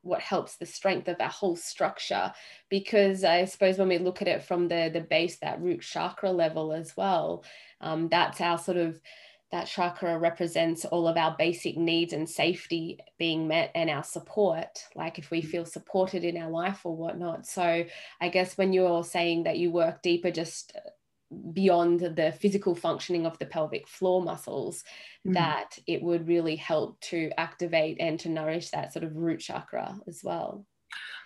what 0.00 0.20
helps 0.20 0.56
the 0.56 0.64
strength 0.64 1.06
of 1.08 1.16
our 1.20 1.28
whole 1.28 1.56
structure 1.56 2.32
because 2.70 3.24
i 3.24 3.44
suppose 3.44 3.76
when 3.76 3.88
we 3.88 3.98
look 3.98 4.22
at 4.22 4.28
it 4.28 4.42
from 4.42 4.68
the 4.68 4.88
the 4.92 5.00
base 5.00 5.38
that 5.38 5.60
root 5.60 5.80
chakra 5.80 6.30
level 6.30 6.72
as 6.72 6.96
well 6.96 7.44
um, 7.80 8.08
that's 8.08 8.40
our 8.40 8.56
sort 8.56 8.76
of 8.76 9.00
that 9.52 9.66
chakra 9.66 10.18
represents 10.18 10.84
all 10.84 11.06
of 11.06 11.16
our 11.16 11.34
basic 11.38 11.76
needs 11.76 12.12
and 12.12 12.28
safety 12.28 12.98
being 13.18 13.46
met 13.46 13.70
and 13.74 13.88
our 13.88 14.02
support 14.02 14.84
like 14.94 15.18
if 15.18 15.30
we 15.30 15.40
feel 15.40 15.64
supported 15.64 16.24
in 16.24 16.36
our 16.36 16.50
life 16.50 16.80
or 16.84 16.96
whatnot. 16.96 17.46
So 17.46 17.84
i 18.20 18.28
guess 18.28 18.58
when 18.58 18.72
you're 18.72 19.04
saying 19.04 19.44
that 19.44 19.58
you 19.58 19.70
work 19.70 20.02
deeper 20.02 20.30
just 20.30 20.76
beyond 21.52 22.00
the 22.00 22.32
physical 22.40 22.74
functioning 22.74 23.26
of 23.26 23.38
the 23.38 23.46
pelvic 23.46 23.88
floor 23.88 24.22
muscles 24.22 24.84
mm-hmm. 25.26 25.32
that 25.34 25.78
it 25.86 26.02
would 26.02 26.28
really 26.28 26.56
help 26.56 27.00
to 27.00 27.30
activate 27.36 27.96
and 28.00 28.18
to 28.20 28.28
nourish 28.28 28.70
that 28.70 28.92
sort 28.92 29.04
of 29.04 29.16
root 29.16 29.40
chakra 29.40 29.98
as 30.06 30.20
well. 30.22 30.64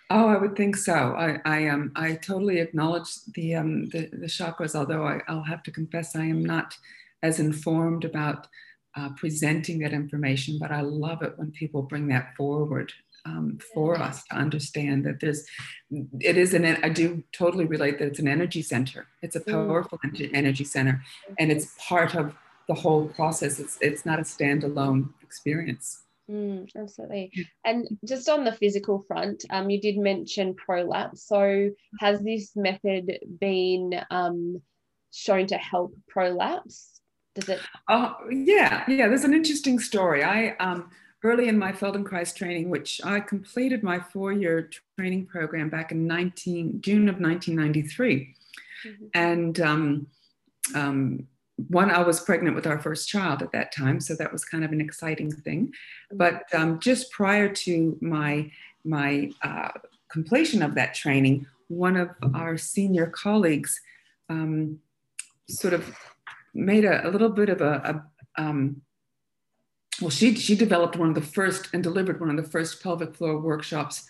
Oh 0.09 0.27
i 0.27 0.37
would 0.37 0.55
think 0.55 0.75
so. 0.75 0.93
I 0.93 1.39
i 1.45 1.67
um 1.69 1.91
i 1.95 2.13
totally 2.15 2.59
acknowledge 2.59 3.09
the 3.35 3.55
um 3.55 3.85
the, 3.89 4.09
the 4.11 4.27
chakras 4.27 4.75
although 4.75 5.07
I, 5.07 5.21
i'll 5.27 5.43
have 5.43 5.63
to 5.63 5.71
confess 5.71 6.15
i 6.15 6.25
am 6.25 6.43
not 6.43 6.75
as 7.23 7.39
informed 7.39 8.05
about 8.05 8.47
uh, 8.95 9.09
presenting 9.15 9.79
that 9.79 9.93
information 9.93 10.57
but 10.59 10.71
i 10.71 10.81
love 10.81 11.21
it 11.21 11.33
when 11.37 11.51
people 11.51 11.81
bring 11.81 12.07
that 12.07 12.35
forward 12.35 12.91
um, 13.25 13.59
for 13.73 13.99
us 13.99 14.23
to 14.25 14.35
understand 14.35 15.05
that 15.05 15.19
there's 15.19 15.45
it 16.19 16.37
is 16.37 16.53
an 16.53 16.65
i 16.83 16.89
do 16.89 17.23
totally 17.31 17.65
relate 17.65 17.99
that 17.99 18.07
it's 18.07 18.19
an 18.19 18.27
energy 18.27 18.61
center. 18.61 19.07
It's 19.21 19.35
a 19.35 19.41
mm. 19.41 19.51
powerful 19.51 19.99
mm. 19.99 20.31
energy 20.33 20.63
center 20.63 21.03
and 21.37 21.51
it's 21.51 21.75
part 21.77 22.15
of 22.15 22.33
the 22.67 22.73
whole 22.73 23.07
process. 23.09 23.59
It's 23.59 23.77
it's 23.81 24.05
not 24.05 24.19
a 24.19 24.23
standalone 24.23 25.09
experience. 25.21 26.03
Mm, 26.29 26.69
absolutely. 26.77 27.31
And 27.65 27.87
just 28.05 28.29
on 28.29 28.45
the 28.45 28.53
physical 28.53 29.03
front 29.07 29.43
um, 29.49 29.69
you 29.69 29.81
did 29.81 29.97
mention 29.97 30.55
prolapse. 30.55 31.27
So 31.27 31.71
has 31.99 32.21
this 32.21 32.55
method 32.55 33.19
been 33.39 34.01
um, 34.09 34.61
shown 35.11 35.47
to 35.47 35.57
help 35.57 35.93
prolapse 36.07 37.00
does 37.35 37.49
it 37.49 37.59
oh 37.89 38.15
yeah 38.29 38.83
yeah 38.87 39.07
there's 39.07 39.23
an 39.23 39.33
interesting 39.33 39.79
story 39.79 40.23
i 40.23 40.55
um 40.59 40.89
early 41.23 41.47
in 41.47 41.57
my 41.57 41.71
Feldenkrais 41.71 42.35
training, 42.35 42.69
which 42.69 42.99
I 43.03 43.19
completed 43.19 43.83
my 43.83 43.99
four-year 43.99 44.69
training 44.97 45.27
program 45.27 45.69
back 45.69 45.91
in 45.91 46.07
19, 46.07 46.81
June 46.81 47.07
of 47.09 47.19
1993. 47.19 48.35
Mm-hmm. 48.85 49.05
And 49.13 49.59
um, 49.59 50.07
um, 50.73 51.27
one, 51.67 51.91
I 51.91 52.01
was 52.01 52.19
pregnant 52.19 52.55
with 52.55 52.65
our 52.65 52.79
first 52.79 53.07
child 53.07 53.43
at 53.43 53.51
that 53.51 53.71
time, 53.71 53.99
so 53.99 54.15
that 54.15 54.31
was 54.31 54.43
kind 54.43 54.63
of 54.63 54.71
an 54.71 54.81
exciting 54.81 55.31
thing. 55.31 55.67
Mm-hmm. 55.67 56.17
But 56.17 56.43
um, 56.53 56.79
just 56.79 57.11
prior 57.11 57.49
to 57.49 57.97
my 58.01 58.51
my 58.83 59.29
uh, 59.43 59.69
completion 60.11 60.63
of 60.63 60.73
that 60.73 60.95
training, 60.95 61.45
one 61.67 61.95
of 61.95 62.09
our 62.33 62.57
senior 62.57 63.05
colleagues 63.05 63.79
um, 64.27 64.79
sort 65.47 65.75
of 65.75 65.95
made 66.53 66.85
a, 66.85 67.07
a, 67.07 67.09
little 67.09 67.29
bit 67.29 67.49
of 67.49 67.61
a, 67.61 68.03
a 68.37 68.41
um, 68.41 68.81
well, 70.01 70.09
she, 70.09 70.35
she 70.35 70.55
developed 70.55 70.95
one 70.95 71.09
of 71.09 71.15
the 71.15 71.21
first 71.21 71.69
and 71.73 71.83
delivered 71.83 72.19
one 72.19 72.29
of 72.29 72.43
the 72.43 72.49
first 72.49 72.81
pelvic 72.81 73.15
floor 73.15 73.39
workshops 73.39 74.07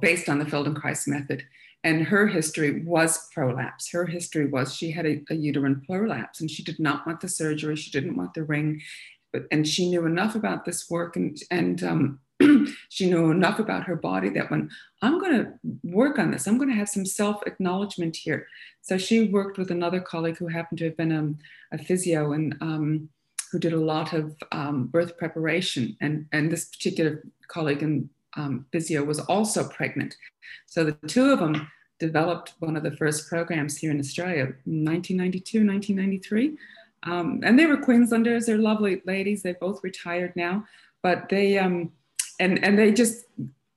based 0.00 0.28
on 0.28 0.38
the 0.38 0.44
Feldenkrais 0.44 1.08
method. 1.08 1.44
And 1.84 2.02
her 2.02 2.26
history 2.26 2.82
was 2.82 3.28
prolapse. 3.32 3.90
Her 3.90 4.04
history 4.04 4.46
was 4.46 4.74
she 4.74 4.90
had 4.90 5.06
a, 5.06 5.22
a 5.30 5.34
uterine 5.34 5.82
prolapse 5.86 6.40
and 6.40 6.50
she 6.50 6.62
did 6.62 6.78
not 6.78 7.06
want 7.06 7.20
the 7.20 7.28
surgery. 7.28 7.76
She 7.76 7.90
didn't 7.90 8.16
want 8.16 8.34
the 8.34 8.44
ring. 8.44 8.82
But, 9.32 9.44
and 9.50 9.66
she 9.66 9.88
knew 9.88 10.04
enough 10.04 10.34
about 10.34 10.64
this 10.64 10.90
work 10.90 11.16
and, 11.16 11.38
and 11.50 11.82
um, 11.84 12.20
she 12.88 13.08
knew 13.08 13.30
enough 13.30 13.58
about 13.58 13.84
her 13.84 13.96
body 13.96 14.28
that 14.30 14.50
when 14.50 14.70
I'm 15.02 15.18
going 15.18 15.44
to 15.44 15.52
work 15.84 16.18
on 16.18 16.30
this, 16.30 16.46
I'm 16.46 16.58
going 16.58 16.70
to 16.70 16.76
have 16.76 16.88
some 16.88 17.06
self 17.06 17.42
acknowledgement 17.46 18.16
here. 18.16 18.46
So 18.82 18.98
she 18.98 19.28
worked 19.28 19.58
with 19.58 19.70
another 19.70 20.00
colleague 20.00 20.38
who 20.38 20.48
happened 20.48 20.78
to 20.78 20.84
have 20.86 20.96
been 20.96 21.12
a, 21.12 21.76
a 21.76 21.78
physio 21.78 22.32
and 22.32 22.56
um, 22.60 23.08
who 23.50 23.58
did 23.58 23.72
a 23.72 23.80
lot 23.80 24.12
of 24.12 24.34
um, 24.52 24.86
birth 24.86 25.16
preparation. 25.16 25.96
And, 26.00 26.26
and 26.32 26.50
this 26.50 26.66
particular 26.66 27.24
colleague 27.48 27.82
in 27.82 28.10
um, 28.36 28.66
physio 28.72 29.02
was 29.04 29.20
also 29.20 29.68
pregnant. 29.68 30.14
So 30.66 30.84
the 30.84 30.92
two 31.06 31.30
of 31.30 31.38
them 31.38 31.70
developed 31.98 32.54
one 32.60 32.76
of 32.76 32.82
the 32.82 32.96
first 32.96 33.28
programs 33.28 33.76
here 33.76 33.90
in 33.90 33.98
Australia, 33.98 34.44
1992, 34.64 35.66
1993. 35.66 36.56
Um, 37.04 37.40
and 37.44 37.58
they 37.58 37.66
were 37.66 37.76
Queenslanders. 37.76 38.46
They're 38.46 38.58
lovely 38.58 39.02
ladies. 39.04 39.42
They 39.42 39.54
both 39.54 39.82
retired 39.82 40.32
now, 40.36 40.64
but 41.02 41.28
they 41.28 41.58
um, 41.58 41.92
and 42.38 42.62
and 42.64 42.78
they 42.78 42.92
just 42.92 43.24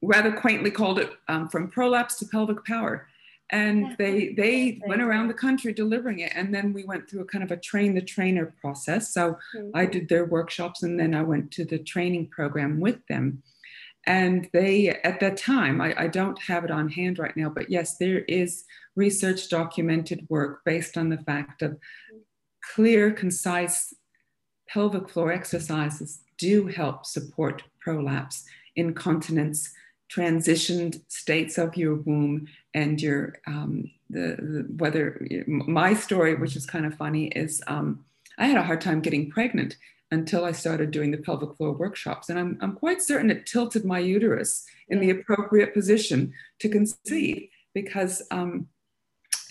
rather 0.01 0.32
quaintly 0.32 0.72
called 0.72 0.99
it 0.99 1.12
um, 1.28 1.47
from 1.47 1.70
prolapse 1.70 2.16
to 2.20 2.26
pelvic 2.26 2.66
power. 2.66 3.07
And 3.53 3.97
they 3.97 4.30
they 4.30 4.80
went 4.88 5.01
around 5.01 5.28
the 5.28 5.34
country 5.34 5.74
delivering 5.74 6.20
it 6.20 6.32
and 6.36 6.55
then 6.55 6.72
we 6.72 6.86
went 6.86 7.09
through 7.09 7.22
a 7.22 7.26
kind 7.26 7.43
of 7.43 7.51
a 7.51 7.57
train 7.57 7.93
the 7.93 8.01
trainer 8.01 8.55
process. 8.62 9.14
So 9.14 9.38
mm-hmm. 9.55 9.72
i 9.76 9.86
did 9.86 10.07
their 10.07 10.26
workshops 10.26 10.84
and 10.84 10.97
then 10.97 11.14
i 11.14 11.22
went 11.22 11.51
to 11.51 11.66
the 11.66 11.80
training 11.80 12.28
program 12.28 12.80
with 12.80 13.05
them. 13.07 13.43
And 14.07 14.49
they 14.53 14.88
at 14.89 15.20
that 15.20 15.36
time 15.36 15.82
I, 15.82 15.93
I 16.03 16.07
don't 16.07 16.41
have 16.43 16.64
it 16.64 16.72
on 16.72 16.88
hand 16.88 17.20
right 17.20 17.36
now 17.36 17.49
but 17.49 17.70
yes 17.70 17.97
there 17.97 18.20
is 18.20 18.64
research 18.95 19.49
documented 19.49 20.26
work 20.30 20.62
based 20.64 20.97
on 20.97 21.09
the 21.09 21.18
fact 21.18 21.62
of 21.62 21.78
clear 22.74 23.12
concise 23.12 23.93
pelvic 24.70 25.09
floor 25.09 25.32
exercises 25.34 26.22
do 26.41 26.67
help 26.67 27.05
support 27.05 27.63
prolapse 27.79 28.45
incontinence 28.75 29.71
transitioned 30.11 31.01
states 31.07 31.57
of 31.57 31.77
your 31.77 31.95
womb 31.95 32.47
and 32.73 33.01
your 33.01 33.35
um, 33.47 33.89
the, 34.09 34.35
the, 34.53 34.65
whether 34.77 35.25
my 35.47 35.93
story 35.93 36.33
which 36.35 36.55
is 36.55 36.65
kind 36.65 36.85
of 36.85 36.95
funny 36.95 37.27
is 37.27 37.61
um, 37.67 38.03
i 38.39 38.45
had 38.45 38.57
a 38.57 38.63
hard 38.63 38.81
time 38.81 39.01
getting 39.01 39.29
pregnant 39.29 39.77
until 40.09 40.43
i 40.43 40.51
started 40.51 40.91
doing 40.91 41.11
the 41.11 41.23
pelvic 41.25 41.55
floor 41.55 41.73
workshops. 41.73 42.29
And 42.29 42.39
i'm, 42.39 42.57
I'm 42.61 42.73
quite 42.73 43.01
certain 43.01 43.29
it 43.29 43.45
tilted 43.45 43.85
my 43.85 43.99
uterus 43.99 44.65
in 44.89 44.99
the 44.99 45.11
appropriate 45.11 45.73
position 45.73 46.33
to 46.59 46.67
conceive 46.67 47.47
because 47.73 48.21
um, 48.31 48.67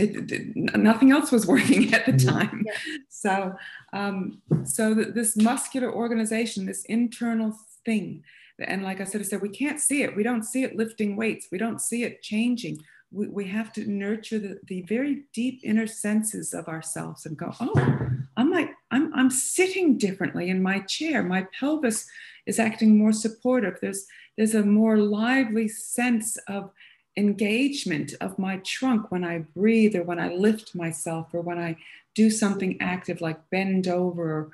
it, 0.01 0.33
it, 0.33 0.77
nothing 0.77 1.11
else 1.13 1.31
was 1.31 1.47
working 1.55 1.93
at 1.95 2.07
the 2.07 2.13
mm-hmm. 2.13 2.29
time 2.29 2.65
yeah. 2.67 2.73
so 3.09 3.55
um, 3.93 4.41
so 4.65 4.95
this 4.95 5.37
muscular 5.37 5.93
organization 5.93 6.67
this 6.67 6.85
internal 6.85 7.55
thing 7.85 8.23
and 8.61 8.83
like 8.83 9.01
I 9.01 9.05
said, 9.05 9.21
I 9.21 9.25
said, 9.25 9.41
we 9.41 9.49
can't 9.49 9.81
see 9.81 10.03
it. 10.03 10.15
We 10.15 10.23
don't 10.23 10.45
see 10.45 10.65
it 10.65 10.77
lifting 10.77 11.17
weights. 11.17 11.49
We 11.51 11.59
don't 11.59 11.81
see 11.81 12.05
it 12.05 12.23
changing. 12.23 12.83
We, 13.13 13.29
we 13.29 13.45
have 13.49 13.73
to 13.75 13.91
nurture 13.91 14.39
the, 14.39 14.61
the 14.67 14.83
very 14.83 15.25
deep 15.33 15.61
inner 15.65 15.87
senses 15.87 16.53
of 16.53 16.69
ourselves 16.69 17.27
and 17.27 17.37
go, 17.37 17.53
oh, 17.61 18.09
I'm 18.37 18.51
like, 18.51 18.71
I'm, 18.91 19.13
I'm 19.15 19.31
sitting 19.31 19.99
differently 19.99 20.51
in 20.51 20.63
my 20.63 20.81
chair. 20.81 21.23
My 21.23 21.47
pelvis 21.59 22.07
is 22.47 22.59
acting 22.59 22.97
more 22.97 23.13
supportive. 23.13 23.79
There's, 23.81 24.07
there's 24.37 24.55
a 24.55 24.63
more 24.63 24.99
lively 24.99 25.69
sense 25.69 26.37
of 26.49 26.71
engagement 27.17 28.15
of 28.21 28.39
my 28.39 28.59
trunk 28.59 29.11
when 29.11 29.25
I 29.25 29.39
breathe 29.57 29.97
or 29.97 30.03
when 30.03 30.19
I 30.19 30.33
lift 30.33 30.75
myself 30.75 31.29
or 31.33 31.41
when 31.41 31.59
I 31.59 31.77
do 32.15 32.31
something 32.31 32.77
active 32.81 33.21
like 33.21 33.51
bend 33.51 33.89
over 33.89 34.33
or 34.33 34.51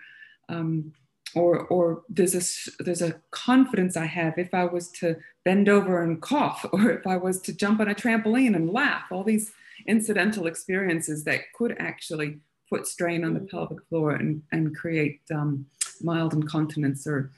um, 0.48 0.92
or 1.34 1.66
or 1.66 2.02
there's 2.08 2.34
a 2.34 2.82
there's 2.82 3.02
a 3.02 3.20
confidence 3.30 3.96
I 3.96 4.06
have 4.06 4.38
if 4.38 4.54
I 4.54 4.64
was 4.64 4.90
to 4.92 5.16
bend 5.44 5.68
over 5.68 6.02
and 6.02 6.20
cough, 6.20 6.64
or 6.72 6.90
if 6.90 7.06
I 7.06 7.16
was 7.16 7.40
to 7.42 7.52
jump 7.52 7.80
on 7.80 7.88
a 7.88 7.94
trampoline 7.94 8.56
and 8.56 8.72
laugh. 8.72 9.04
All 9.10 9.24
these 9.24 9.52
incidental 9.86 10.46
experiences 10.46 11.24
that 11.24 11.52
could 11.54 11.76
actually 11.78 12.38
put 12.68 12.86
strain 12.86 13.24
on 13.24 13.34
the 13.34 13.40
mm. 13.40 13.50
pelvic 13.50 13.78
floor 13.88 14.12
and 14.12 14.42
and 14.52 14.76
create 14.76 15.20
um, 15.32 15.66
mild 16.02 16.32
incontinence 16.32 17.06
or 17.06 17.30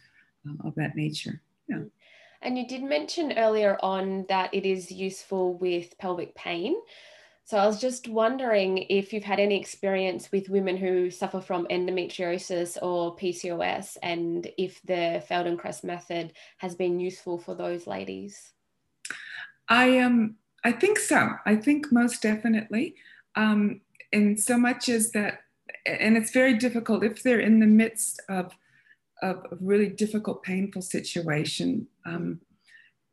uh, 0.49 0.69
of 0.69 0.75
that 0.77 0.95
nature. 0.95 1.41
Yeah. 1.69 1.83
And 2.43 2.57
you 2.57 2.67
did 2.67 2.83
mention 2.83 3.33
earlier 3.37 3.77
on 3.83 4.27
that 4.29 4.53
it 4.55 4.65
is 4.65 4.93
useful 4.93 5.55
with 5.55 5.99
pelvic 5.99 6.35
pain. 6.35 6.77
So 7.45 7.57
I 7.57 7.67
was 7.67 7.81
just 7.81 8.09
wondering 8.09 8.85
if 8.91 9.13
you've 9.13 9.25
had 9.25 9.41
any 9.41 9.59
experience 9.59 10.31
with 10.31 10.51
women 10.51 10.77
who 10.77 11.11
suffer 11.11 11.41
from 11.41 11.67
endometriosis 11.69 12.77
or 12.83 13.17
PCOS 13.17 13.97
and 14.03 14.47
if 14.59 14.83
the 14.83 15.25
Feldenkrais 15.29 15.83
method 15.83 16.35
has 16.59 16.75
been 16.75 17.01
useful 17.01 17.39
for 17.39 17.55
those 17.55 17.87
ladies. 17.87 18.53
I 19.69 19.99
um 19.99 20.37
I 20.63 20.73
think 20.73 20.99
so. 20.99 21.31
I 21.47 21.57
think 21.57 21.91
most 21.91 22.21
definitely. 22.21 22.97
Um, 23.35 23.81
and 24.13 24.39
so 24.39 24.59
much 24.59 24.89
as 24.89 25.13
that 25.13 25.41
and 25.87 26.17
it's 26.17 26.33
very 26.33 26.55
difficult 26.55 27.03
if 27.03 27.23
they're 27.23 27.41
in 27.41 27.61
the 27.61 27.67
midst 27.67 28.21
of 28.29 28.53
a 29.23 29.37
really 29.61 29.89
difficult, 29.89 30.43
painful 30.43 30.83
situation. 30.83 31.87
Um, 32.07 32.41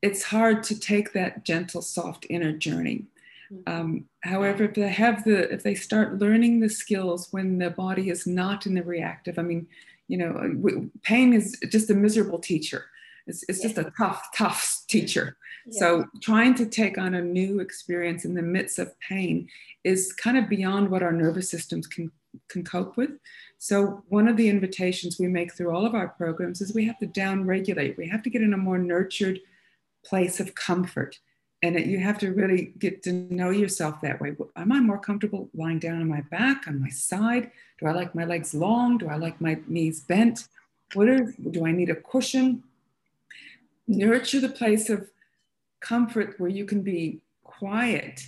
it's 0.01 0.23
hard 0.23 0.63
to 0.63 0.79
take 0.79 1.13
that 1.13 1.45
gentle, 1.45 1.81
soft 1.81 2.25
inner 2.29 2.51
journey 2.51 3.05
Mm-hmm. 3.51 3.71
Um, 3.71 4.05
however, 4.21 4.65
if 4.65 4.73
they 4.73 4.87
have 4.89 5.23
the, 5.23 5.51
if 5.51 5.63
they 5.63 5.75
start 5.75 6.19
learning 6.19 6.59
the 6.59 6.69
skills 6.69 7.27
when 7.31 7.57
the 7.57 7.69
body 7.69 8.09
is 8.09 8.25
not 8.25 8.65
in 8.65 8.73
the 8.73 8.83
reactive, 8.83 9.37
I 9.37 9.43
mean, 9.43 9.67
you 10.07 10.17
know, 10.17 10.89
pain 11.03 11.33
is 11.33 11.57
just 11.69 11.89
a 11.89 11.95
miserable 11.95 12.39
teacher. 12.39 12.85
It's, 13.27 13.43
it's 13.49 13.61
just 13.61 13.77
a 13.77 13.91
tough, 13.97 14.27
tough 14.35 14.83
teacher. 14.87 15.35
Yeah. 15.65 15.79
So 15.79 16.05
trying 16.21 16.53
to 16.55 16.67
take 16.67 16.99
on 16.99 17.15
a 17.15 17.21
new 17.21 17.59
experience 17.59 18.23
in 18.23 18.35
the 18.35 18.43
midst 18.43 18.77
of 18.77 18.97
pain 18.99 19.47
is 19.83 20.13
kind 20.13 20.37
of 20.37 20.47
beyond 20.47 20.89
what 20.89 21.01
our 21.01 21.11
nervous 21.11 21.49
systems 21.49 21.87
can 21.87 22.11
can 22.47 22.63
cope 22.63 22.97
with. 22.97 23.11
So 23.57 24.03
one 24.09 24.27
of 24.27 24.37
the 24.37 24.49
invitations 24.49 25.19
we 25.19 25.27
make 25.27 25.53
through 25.53 25.75
all 25.75 25.85
of 25.85 25.95
our 25.95 26.09
programs 26.09 26.61
is 26.61 26.73
we 26.73 26.85
have 26.85 26.99
to 26.99 27.07
down 27.07 27.45
regulate. 27.45 27.97
We 27.97 28.07
have 28.09 28.23
to 28.23 28.29
get 28.29 28.41
in 28.41 28.53
a 28.53 28.57
more 28.57 28.77
nurtured 28.77 29.39
place 30.03 30.39
of 30.39 30.55
comfort 30.55 31.19
and 31.65 31.77
it, 31.77 31.87
you 31.87 31.99
have 31.99 32.19
to 32.19 32.31
really 32.31 32.73
get 32.77 33.01
to 33.03 33.11
know 33.11 33.49
yourself 33.49 33.99
that 34.01 34.21
way. 34.21 34.35
Am 34.55 34.71
I 34.71 34.79
more 34.79 34.99
comfortable 34.99 35.49
lying 35.55 35.79
down 35.79 35.99
on 35.99 36.07
my 36.07 36.21
back, 36.21 36.67
on 36.67 36.79
my 36.79 36.89
side? 36.89 37.49
Do 37.79 37.87
I 37.87 37.91
like 37.91 38.13
my 38.13 38.25
legs 38.25 38.53
long? 38.53 38.99
Do 38.99 39.07
I 39.07 39.15
like 39.15 39.41
my 39.41 39.57
knees 39.67 40.01
bent? 40.01 40.47
What 40.93 41.07
are, 41.07 41.33
do 41.51 41.65
I 41.65 41.71
need 41.71 41.89
a 41.89 41.95
cushion? 41.95 42.63
Nurture 43.87 44.39
the 44.39 44.49
place 44.49 44.89
of 44.89 45.09
comfort 45.79 46.39
where 46.39 46.49
you 46.49 46.65
can 46.65 46.81
be 46.81 47.21
quiet 47.43 48.27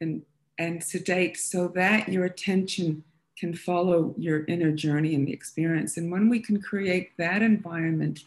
and, 0.00 0.22
and 0.58 0.82
sedate 0.82 1.38
so 1.38 1.68
that 1.68 2.08
your 2.08 2.24
attention 2.24 3.04
can 3.38 3.54
follow 3.54 4.14
your 4.16 4.44
inner 4.46 4.70
journey 4.70 5.14
and 5.14 5.26
the 5.26 5.32
experience. 5.32 5.96
And 5.96 6.10
when 6.10 6.28
we 6.28 6.40
can 6.40 6.60
create 6.60 7.16
that 7.18 7.42
environment, 7.42 8.24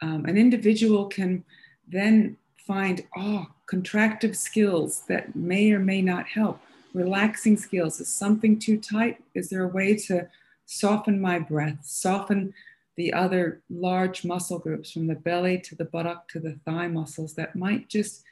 um, 0.00 0.24
an 0.24 0.36
individual 0.36 1.06
can 1.06 1.44
then 1.86 2.36
find, 2.56 3.04
oh, 3.16 3.46
contractive 3.70 4.36
skills 4.36 5.02
that 5.08 5.34
may 5.34 5.72
or 5.72 5.78
may 5.78 6.02
not 6.02 6.26
help. 6.26 6.60
Relaxing 6.94 7.56
skills. 7.56 8.00
Is 8.00 8.08
something 8.08 8.58
too 8.58 8.78
tight? 8.78 9.22
Is 9.34 9.48
there 9.48 9.64
a 9.64 9.68
way 9.68 9.96
to 10.08 10.28
soften 10.66 11.20
my 11.20 11.38
breath, 11.38 11.78
soften 11.82 12.52
the 12.96 13.12
other 13.12 13.62
large 13.70 14.24
muscle 14.24 14.58
groups 14.58 14.92
from 14.92 15.06
the 15.06 15.14
belly 15.14 15.58
to 15.58 15.74
the 15.74 15.84
buttock 15.84 16.28
to 16.28 16.40
the 16.40 16.58
thigh 16.64 16.88
muscles 16.88 17.34
that 17.34 17.56
might 17.56 17.88
just 17.88 18.24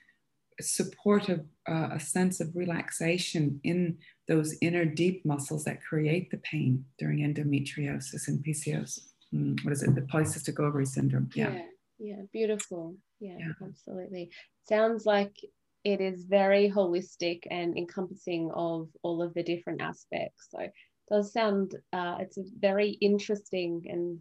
support 0.65 1.29
a, 1.29 1.45
uh, 1.69 1.91
a 1.93 2.01
sense 2.01 2.41
of 2.41 2.55
relaxation 2.55 3.61
in 3.65 3.99
those 4.29 4.57
inner 4.61 4.85
deep 4.85 5.25
muscles 5.25 5.65
that 5.65 5.83
create 5.83 6.31
the 6.31 6.39
pain 6.39 6.85
during 6.99 7.19
endometriosis 7.19 8.29
and 8.29 8.45
PCOS. 8.45 9.01
Mm, 9.35 9.65
what 9.65 9.73
is 9.73 9.83
it? 9.83 9.95
The 9.95 10.03
polycystic 10.03 10.59
ovary 10.61 10.87
syndrome. 10.87 11.31
Yeah. 11.35 11.53
yeah. 11.53 11.63
Yeah, 12.01 12.23
beautiful. 12.33 12.97
Yeah, 13.21 13.37
yeah, 13.39 13.53
absolutely. 13.63 14.31
Sounds 14.67 15.05
like 15.05 15.37
it 15.85 16.01
is 16.01 16.25
very 16.25 16.71
holistic 16.71 17.43
and 17.51 17.77
encompassing 17.77 18.51
of 18.55 18.89
all 19.03 19.23
of 19.23 19.35
the 19.35 19.43
different 19.43 19.83
aspects. 19.83 20.49
So 20.51 20.61
it 20.61 20.73
does 21.11 21.33
sound 21.33 21.75
uh, 21.93 22.17
it's 22.21 22.39
a 22.39 22.45
very 22.59 22.91
interesting 22.91 23.85
and 23.89 24.19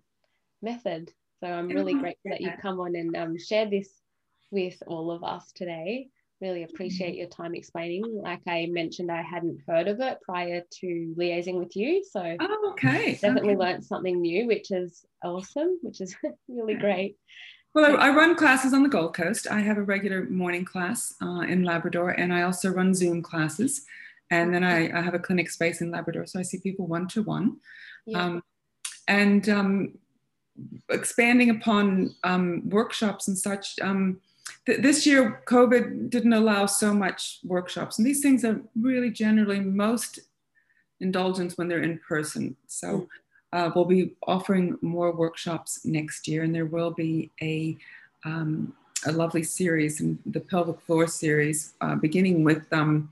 method. 0.62 1.12
So 1.40 1.48
I'm 1.48 1.70
really 1.70 1.94
grateful 1.94 2.32
that 2.32 2.42
you've 2.42 2.60
come 2.62 2.82
on 2.82 2.96
and 2.98 3.16
um, 3.16 3.38
shared 3.40 3.72
this 3.72 3.90
with 4.52 4.76
all 4.86 5.10
of 5.10 5.24
us 5.24 5.52
today. 5.54 6.10
Really 6.42 6.64
appreciate 6.64 7.12
mm-hmm. 7.12 7.20
your 7.20 7.28
time 7.28 7.54
explaining. 7.56 8.22
Like 8.22 8.42
I 8.48 8.68
mentioned, 8.70 9.12
I 9.12 9.22
hadn't 9.22 9.60
heard 9.68 9.88
of 9.88 10.00
it 10.00 10.20
prior 10.22 10.62
to 10.80 11.16
liaising 11.18 11.56
with 11.56 11.76
you. 11.76 12.04
So 12.10 12.38
oh, 12.40 12.70
okay. 12.72 13.14
Definitely 13.14 13.56
okay. 13.56 13.58
learned 13.58 13.86
something 13.86 14.22
new, 14.22 14.48
which 14.48 14.72
is 14.72 15.06
awesome, 15.24 15.80
which 15.82 16.00
is 16.00 16.16
really 16.48 16.76
great. 16.76 17.18
Well, 17.76 17.98
I, 17.98 18.08
I, 18.08 18.10
run 18.16 18.36
classes 18.36 18.74
on 18.74 18.84
the 18.84 18.90
Gold 18.90 19.14
Coast. 19.14 19.48
I 19.52 19.60
have 19.60 19.78
a 19.78 19.84
regular 19.84 20.24
morning 20.24 20.66
class 20.66 21.14
uh, 21.22 21.42
in 21.42 21.64
Labrador, 21.64 22.12
and 22.12 22.34
I 22.34 22.42
also 22.42 22.70
run 22.70 22.96
Zoom 22.96 23.22
classes. 23.22 23.86
And 24.32 24.54
then 24.54 24.64
I, 24.64 24.98
I 24.98 25.02
have 25.02 25.14
a 25.14 25.20
clinic 25.20 25.50
space 25.50 25.82
in 25.82 25.92
Labrador, 25.92 26.26
so 26.26 26.40
I 26.40 26.44
see 26.44 26.60
people 26.60 26.88
one 26.88 27.08
to 27.10 27.22
one. 27.22 27.58
And 29.08 29.50
um, 29.50 29.98
expanding 30.90 31.50
upon 31.50 32.16
um, 32.24 32.70
workshops 32.70 33.28
and 33.28 33.38
such. 33.38 33.80
Um, 33.82 34.20
th- 34.66 34.82
this 34.82 35.06
year, 35.06 35.42
COVID 35.46 36.10
didn't 36.10 36.34
allow 36.34 36.66
so 36.66 36.94
much 36.94 37.40
workshops, 37.44 37.98
and 37.98 38.08
these 38.08 38.22
things 38.22 38.44
are 38.46 38.62
really 38.80 39.12
generally 39.12 39.60
most 39.60 40.20
indulgent 41.00 41.54
when 41.54 41.68
they're 41.68 41.84
in 41.84 42.00
person. 42.08 42.56
So. 42.68 42.88
Mm 42.88 43.08
uh, 43.52 43.72
we'll 43.76 43.86
be 43.86 44.16
offering 44.28 44.78
more 44.82 45.12
workshops 45.12 45.86
next 45.86 46.28
year, 46.28 46.44
and 46.44 46.54
there 46.54 46.66
will 46.66 46.92
be 46.92 47.32
a, 47.42 47.78
um, 48.26 48.74
a 49.06 49.12
lovely 49.12 49.44
series, 49.44 50.02
in 50.02 50.20
the 50.26 50.40
pelvic 50.40 50.80
floor 50.82 51.08
series, 51.08 51.74
uh, 51.82 51.96
beginning 51.96 52.44
with 52.44 52.72
um, 52.72 53.10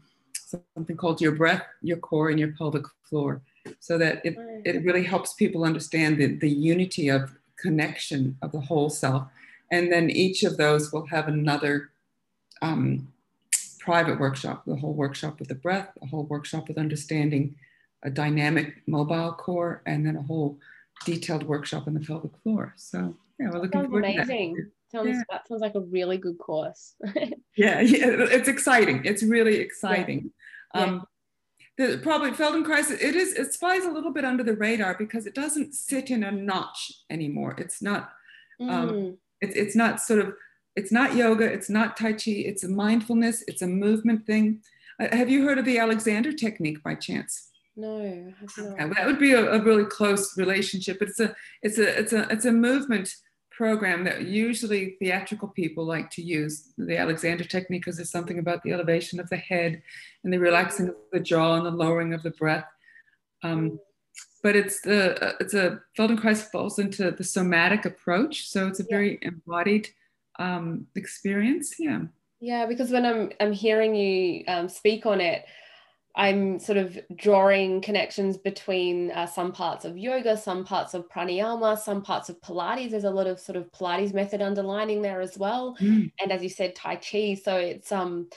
something 0.75 0.95
called 0.95 1.19
Your 1.21 1.31
Breath, 1.31 1.63
Your 1.81 1.97
Core, 1.97 2.29
and 2.29 2.39
Your 2.39 2.51
Pelvic 2.51 2.85
Floor, 3.09 3.41
so 3.79 3.97
that 3.97 4.23
it, 4.23 4.35
it 4.63 4.83
really 4.83 5.03
helps 5.03 5.33
people 5.33 5.63
understand 5.63 6.17
the, 6.17 6.35
the 6.35 6.49
unity 6.49 7.09
of 7.09 7.35
connection 7.57 8.37
of 8.43 8.51
the 8.51 8.61
whole 8.61 8.89
self. 8.89 9.27
And 9.71 9.91
then 9.91 10.09
each 10.09 10.43
of 10.43 10.57
those 10.57 10.91
will 10.91 11.05
have 11.07 11.27
another 11.27 11.91
um, 12.61 13.07
private 13.79 14.19
workshop, 14.19 14.63
the 14.65 14.75
whole 14.75 14.93
workshop 14.93 15.39
with 15.39 15.49
the 15.49 15.55
breath, 15.55 15.89
a 16.01 16.05
whole 16.07 16.23
workshop 16.25 16.67
with 16.67 16.77
understanding 16.77 17.55
a 18.03 18.09
dynamic 18.09 18.81
mobile 18.87 19.33
core, 19.33 19.81
and 19.85 20.05
then 20.05 20.15
a 20.15 20.21
whole 20.21 20.59
detailed 21.05 21.43
workshop 21.43 21.87
on 21.87 21.93
the 21.93 21.99
pelvic 21.99 22.31
floor. 22.43 22.73
So 22.77 23.15
yeah, 23.39 23.49
we're 23.51 23.61
looking 23.61 23.81
forward 23.81 24.05
amazing. 24.05 24.55
to 24.55 24.61
that. 24.61 24.71
Sounds, 24.89 25.07
yeah. 25.09 25.21
That 25.29 25.47
sounds 25.47 25.61
like 25.61 25.75
a 25.75 25.81
really 25.81 26.17
good 26.17 26.37
course. 26.37 26.95
yeah, 27.55 27.81
yeah, 27.81 28.07
it's 28.19 28.47
exciting. 28.47 29.01
It's 29.03 29.21
really 29.23 29.57
exciting. 29.57 30.31
Yeah. 30.73 30.81
Um, 30.81 31.07
the, 31.77 31.99
probably 32.01 32.31
Feldenkrais, 32.31 32.89
it 32.89 33.15
is, 33.15 33.33
it 33.33 33.53
flies 33.53 33.85
a 33.85 33.91
little 33.91 34.11
bit 34.11 34.25
under 34.25 34.43
the 34.43 34.55
radar 34.55 34.95
because 34.97 35.27
it 35.27 35.35
doesn't 35.35 35.75
sit 35.75 36.09
in 36.09 36.23
a 36.23 36.31
notch 36.31 36.91
anymore. 37.09 37.55
It's 37.57 37.81
not, 37.81 38.11
um, 38.59 38.89
mm. 38.89 39.17
It's, 39.41 39.55
it's 39.55 39.75
not 39.75 39.99
sort 40.01 40.19
of, 40.19 40.33
it's 40.75 40.91
not 40.91 41.15
yoga, 41.15 41.45
it's 41.45 41.69
not 41.69 41.97
Tai 41.97 42.13
Chi, 42.13 42.31
it's 42.31 42.63
a 42.63 42.69
mindfulness, 42.69 43.43
it's 43.47 43.61
a 43.61 43.67
movement 43.67 44.25
thing. 44.25 44.61
Uh, 44.99 45.15
have 45.15 45.29
you 45.29 45.45
heard 45.45 45.57
of 45.57 45.65
the 45.65 45.79
Alexander 45.79 46.31
technique 46.31 46.83
by 46.83 46.95
chance? 46.95 47.49
No, 47.75 48.33
okay, 48.59 48.89
that 48.89 49.05
would 49.05 49.19
be 49.19 49.33
a, 49.33 49.51
a, 49.53 49.61
really 49.61 49.85
close 49.85 50.35
relationship. 50.35 50.97
But 50.97 51.09
it's 51.09 51.19
a 51.19 51.35
it's 51.61 51.77
a 51.77 51.99
it's 51.99 52.11
a 52.11 52.27
it's 52.31 52.45
a 52.45 52.51
movement 52.51 53.15
program 53.51 54.03
that 54.03 54.25
usually 54.25 54.95
theatrical 54.99 55.47
people 55.49 55.85
like 55.85 56.09
to 56.11 56.23
use 56.23 56.73
the 56.79 56.97
Alexander 56.97 57.43
technique 57.43 57.81
because 57.81 57.97
there's 57.97 58.11
something 58.11 58.39
about 58.39 58.63
the 58.63 58.71
elevation 58.71 59.19
of 59.19 59.29
the 59.29 59.37
head 59.37 59.81
and 60.23 60.33
the 60.33 60.39
relaxing 60.39 60.89
of 60.89 60.95
the 61.11 61.19
jaw 61.19 61.55
and 61.55 61.65
the 61.65 61.71
lowering 61.71 62.13
of 62.13 62.23
the 62.23 62.31
breath. 62.31 62.65
Um, 63.43 63.79
but 64.43 64.55
it's 64.55 64.81
the 64.81 65.35
it's 65.39 65.53
a 65.53 65.81
Feldenkrais 65.97 66.49
falls 66.51 66.79
into 66.79 67.11
the 67.11 67.23
somatic 67.23 67.85
approach, 67.85 68.47
so 68.47 68.67
it's 68.67 68.79
a 68.79 68.85
very 68.89 69.19
yeah. 69.21 69.29
embodied 69.29 69.89
um, 70.39 70.87
experience. 70.95 71.75
Yeah. 71.79 72.01
Yeah, 72.39 72.65
because 72.67 72.91
when 72.91 73.05
I'm 73.05 73.31
I'm 73.39 73.53
hearing 73.53 73.95
you 73.95 74.43
um, 74.47 74.69
speak 74.69 75.05
on 75.05 75.21
it, 75.21 75.45
I'm 76.15 76.59
sort 76.59 76.79
of 76.79 76.97
drawing 77.15 77.81
connections 77.81 78.37
between 78.37 79.11
uh, 79.11 79.27
some 79.27 79.51
parts 79.51 79.85
of 79.85 79.97
yoga, 79.97 80.35
some 80.35 80.65
parts 80.65 80.95
of 80.95 81.07
pranayama, 81.09 81.77
some 81.77 82.01
parts 82.01 82.29
of 82.29 82.41
Pilates. 82.41 82.91
There's 82.91 83.03
a 83.03 83.11
lot 83.11 83.27
of 83.27 83.39
sort 83.39 83.55
of 83.55 83.71
Pilates 83.71 84.13
method 84.13 84.41
underlining 84.41 85.03
there 85.03 85.21
as 85.21 85.37
well. 85.37 85.77
Mm. 85.79 86.11
And 86.19 86.31
as 86.31 86.41
you 86.41 86.49
said, 86.49 86.75
Tai 86.75 86.95
Chi. 86.95 87.35
So 87.35 87.57
it's, 87.57 87.91
um, 87.91 88.29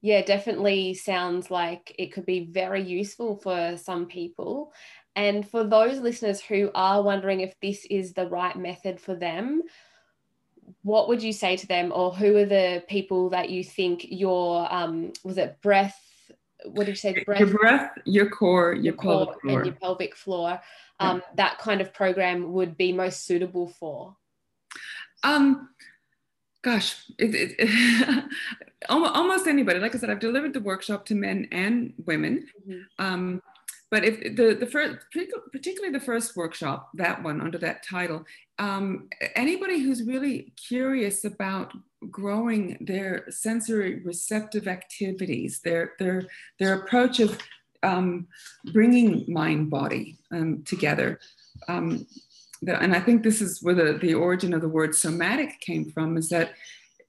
yeah, 0.00 0.22
definitely 0.22 0.94
sounds 0.94 1.50
like 1.50 1.94
it 1.98 2.12
could 2.12 2.26
be 2.26 2.46
very 2.46 2.82
useful 2.82 3.36
for 3.36 3.76
some 3.76 4.06
people. 4.06 4.72
And 5.16 5.46
for 5.46 5.64
those 5.64 5.98
listeners 5.98 6.40
who 6.40 6.70
are 6.74 7.02
wondering 7.02 7.40
if 7.40 7.58
this 7.60 7.84
is 7.90 8.12
the 8.12 8.26
right 8.26 8.56
method 8.56 9.00
for 9.00 9.14
them, 9.14 9.62
what 10.82 11.08
would 11.08 11.22
you 11.22 11.32
say 11.32 11.56
to 11.56 11.66
them, 11.66 11.92
or 11.94 12.12
who 12.12 12.36
are 12.36 12.46
the 12.46 12.82
people 12.88 13.30
that 13.30 13.50
you 13.50 13.64
think 13.64 14.06
your 14.08 14.72
um, 14.72 15.12
was 15.24 15.36
it 15.36 15.60
breath 15.60 15.98
what 16.64 16.86
did 16.86 16.92
you 16.92 16.96
say? 16.96 17.24
Breath, 17.24 17.40
your 17.40 17.48
breath, 17.48 17.90
your 18.04 18.28
core, 18.28 18.74
your, 18.74 18.84
your 18.84 18.94
pelvic 18.94 19.28
core, 19.28 19.40
floor. 19.40 19.58
and 19.58 19.66
your 19.66 19.74
pelvic 19.76 20.16
floor. 20.16 20.60
Um, 20.98 21.16
yeah. 21.16 21.34
That 21.36 21.58
kind 21.58 21.80
of 21.80 21.92
program 21.94 22.52
would 22.52 22.76
be 22.76 22.92
most 22.92 23.24
suitable 23.24 23.68
for. 23.68 24.16
Um, 25.22 25.70
gosh, 26.62 27.02
it, 27.18 27.56
it, 27.58 28.24
almost 28.88 29.46
anybody. 29.46 29.78
Like 29.78 29.94
I 29.94 29.98
said, 29.98 30.10
I've 30.10 30.20
delivered 30.20 30.54
the 30.54 30.60
workshop 30.60 31.04
to 31.06 31.14
men 31.14 31.48
and 31.52 31.92
women. 32.06 32.46
Mm-hmm. 32.66 33.04
Um, 33.04 33.42
but 33.90 34.04
if 34.04 34.36
the, 34.36 34.54
the 34.54 34.66
first, 34.66 34.98
particularly 35.52 35.92
the 35.92 36.04
first 36.04 36.36
workshop, 36.36 36.90
that 36.94 37.22
one 37.22 37.40
under 37.40 37.58
that 37.58 37.82
title, 37.82 38.24
um, 38.58 39.08
anybody 39.34 39.80
who's 39.80 40.04
really 40.04 40.52
curious 40.56 41.24
about 41.24 41.72
growing 42.08 42.78
their 42.80 43.26
sensory 43.30 44.00
receptive 44.04 44.68
activities, 44.68 45.60
their, 45.60 45.94
their, 45.98 46.22
their 46.60 46.74
approach 46.74 47.18
of 47.18 47.36
um, 47.82 48.28
bringing 48.72 49.24
mind 49.26 49.70
body 49.70 50.18
um, 50.30 50.62
together. 50.62 51.18
Um, 51.68 52.06
the, 52.62 52.80
and 52.80 52.94
I 52.94 53.00
think 53.00 53.22
this 53.22 53.40
is 53.40 53.60
where 53.62 53.74
the, 53.74 53.98
the 53.98 54.14
origin 54.14 54.52
of 54.52 54.60
the 54.60 54.68
word 54.68 54.94
somatic 54.94 55.58
came 55.60 55.90
from 55.90 56.16
is 56.16 56.28
that 56.28 56.52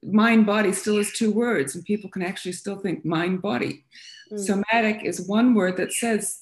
mind 0.04 0.46
body 0.46 0.72
still 0.72 0.98
is 0.98 1.14
two 1.14 1.32
words 1.32 1.76
and 1.76 1.86
people 1.86 2.10
can 2.10 2.22
actually 2.22 2.54
still 2.54 2.78
think 2.78 3.06
mind 3.06 3.42
body. 3.42 3.86
Mm. 4.32 4.40
Somatic 4.40 5.04
is 5.04 5.28
one 5.28 5.54
word 5.54 5.78
that 5.78 5.94
says 5.94 6.42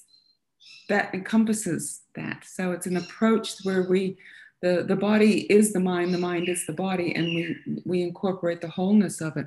that 0.88 1.14
encompasses 1.14 2.02
that. 2.14 2.44
So 2.44 2.72
it's 2.72 2.86
an 2.86 2.96
approach 2.96 3.54
where 3.62 3.82
we, 3.82 4.16
the, 4.62 4.84
the 4.86 4.96
body 4.96 5.42
is 5.52 5.72
the 5.72 5.80
mind, 5.80 6.12
the 6.12 6.18
mind 6.18 6.48
is 6.48 6.66
the 6.66 6.72
body, 6.72 7.14
and 7.14 7.26
we, 7.26 7.56
we 7.84 8.02
incorporate 8.02 8.60
the 8.60 8.68
wholeness 8.68 9.20
of 9.20 9.36
it. 9.36 9.46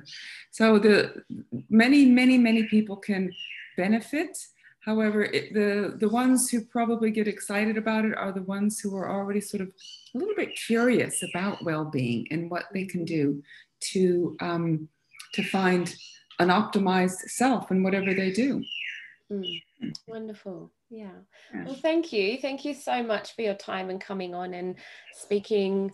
So 0.50 0.78
the 0.78 1.22
many, 1.68 2.06
many, 2.06 2.38
many 2.38 2.64
people 2.64 2.96
can 2.96 3.32
benefit. 3.76 4.36
However, 4.80 5.22
it, 5.22 5.54
the, 5.54 5.96
the 5.98 6.08
ones 6.08 6.50
who 6.50 6.64
probably 6.64 7.10
get 7.10 7.28
excited 7.28 7.78
about 7.78 8.04
it 8.04 8.14
are 8.16 8.32
the 8.32 8.42
ones 8.42 8.80
who 8.80 8.94
are 8.96 9.10
already 9.10 9.40
sort 9.40 9.62
of 9.62 9.68
a 10.14 10.18
little 10.18 10.34
bit 10.34 10.56
curious 10.56 11.22
about 11.22 11.64
well-being 11.64 12.26
and 12.30 12.50
what 12.50 12.64
they 12.72 12.84
can 12.84 13.04
do 13.04 13.42
to, 13.92 14.36
um, 14.40 14.88
to 15.34 15.42
find 15.42 15.94
an 16.38 16.48
optimized 16.48 17.28
self 17.28 17.70
in 17.70 17.82
whatever 17.82 18.14
they 18.14 18.30
do. 18.30 18.62
Mm. 19.30 19.60
Wonderful. 20.06 20.70
Yeah. 20.90 21.12
Well, 21.52 21.74
thank 21.74 22.12
you. 22.12 22.38
Thank 22.38 22.64
you 22.64 22.74
so 22.74 23.02
much 23.02 23.34
for 23.34 23.42
your 23.42 23.54
time 23.54 23.90
and 23.90 24.00
coming 24.00 24.34
on 24.34 24.54
and 24.54 24.76
speaking 25.12 25.92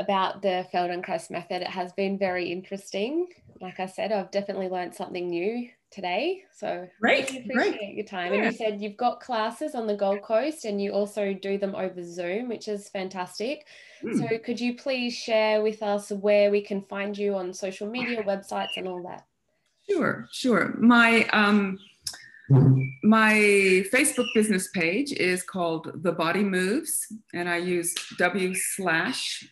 about 0.00 0.42
the 0.42 0.66
Feldenkrais 0.72 1.30
method. 1.30 1.62
It 1.62 1.68
has 1.68 1.92
been 1.92 2.18
very 2.18 2.50
interesting. 2.50 3.28
Like 3.60 3.80
I 3.80 3.86
said, 3.86 4.12
I've 4.12 4.30
definitely 4.30 4.68
learned 4.68 4.94
something 4.94 5.28
new 5.28 5.68
today. 5.90 6.42
So 6.54 6.88
great, 7.00 7.30
really 7.30 7.44
appreciate 7.44 7.78
great. 7.78 7.94
your 7.94 8.06
time. 8.06 8.32
Yeah. 8.32 8.40
And 8.40 8.52
you 8.52 8.56
said 8.56 8.80
you've 8.80 8.96
got 8.96 9.20
classes 9.20 9.74
on 9.74 9.86
the 9.86 9.96
Gold 9.96 10.22
Coast 10.22 10.64
and 10.64 10.80
you 10.80 10.92
also 10.92 11.32
do 11.32 11.58
them 11.58 11.74
over 11.74 12.02
Zoom, 12.02 12.48
which 12.48 12.68
is 12.68 12.88
fantastic. 12.88 13.66
Mm. 14.02 14.18
So 14.18 14.38
could 14.38 14.60
you 14.60 14.76
please 14.76 15.14
share 15.14 15.62
with 15.62 15.82
us 15.82 16.10
where 16.10 16.50
we 16.50 16.60
can 16.60 16.82
find 16.82 17.16
you 17.16 17.34
on 17.34 17.52
social 17.52 17.88
media, 17.88 18.22
websites, 18.22 18.76
and 18.76 18.88
all 18.88 19.02
that? 19.04 19.26
Sure, 19.88 20.28
sure. 20.32 20.74
My 20.78 21.24
um 21.32 21.78
my 23.02 23.34
Facebook 23.92 24.26
business 24.34 24.68
page 24.68 25.12
is 25.12 25.42
called 25.42 25.90
The 26.02 26.12
Body 26.12 26.44
Moves, 26.44 27.12
and 27.34 27.48
I 27.48 27.56
use 27.56 27.94
W 28.18 28.54
slash 28.54 29.44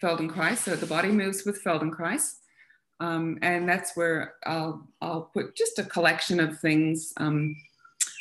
Feldenkrais, 0.00 0.58
so 0.58 0.76
The 0.76 0.86
Body 0.86 1.08
Moves 1.08 1.44
with 1.44 1.62
Feldenkrais. 1.64 2.34
Um, 3.02 3.36
and 3.42 3.68
that's 3.68 3.96
where 3.96 4.34
I'll, 4.46 4.86
I'll 5.00 5.22
put 5.22 5.56
just 5.56 5.80
a 5.80 5.82
collection 5.82 6.38
of 6.38 6.60
things. 6.60 7.12
Um, 7.16 7.56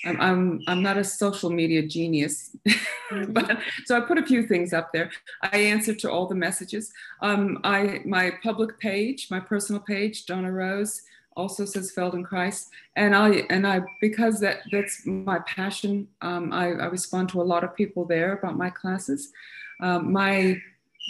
I'm, 0.03 0.19
I'm, 0.19 0.61
I'm 0.65 0.82
not 0.82 0.97
a 0.97 1.03
social 1.03 1.51
media 1.51 1.86
genius, 1.86 2.55
but 3.27 3.59
so 3.86 3.95
I 3.95 3.99
put 4.01 4.17
a 4.17 4.25
few 4.25 4.47
things 4.47 4.73
up 4.73 4.91
there. 4.91 5.11
I 5.43 5.55
answer 5.55 5.93
to 5.93 6.11
all 6.11 6.25
the 6.25 6.34
messages. 6.34 6.91
Um, 7.21 7.59
I, 7.63 8.01
my 8.05 8.32
public 8.41 8.79
page, 8.79 9.27
my 9.29 9.39
personal 9.39 9.82
page, 9.82 10.25
Donna 10.25 10.51
Rose, 10.51 11.03
also 11.38 11.63
says 11.63 11.93
Feldenkrais, 11.95 12.65
and 12.95 13.15
I 13.15 13.45
and 13.51 13.65
I 13.65 13.82
because 14.01 14.39
that 14.41 14.63
that's 14.71 15.05
my 15.05 15.39
passion. 15.47 16.07
Um, 16.21 16.51
I, 16.51 16.71
I, 16.71 16.88
respond 16.88 17.29
to 17.29 17.41
a 17.41 17.43
lot 17.43 17.63
of 17.63 17.73
people 17.73 18.03
there 18.03 18.34
about 18.34 18.57
my 18.57 18.69
classes. 18.69 19.32
Um, 19.79 20.11
my 20.11 20.61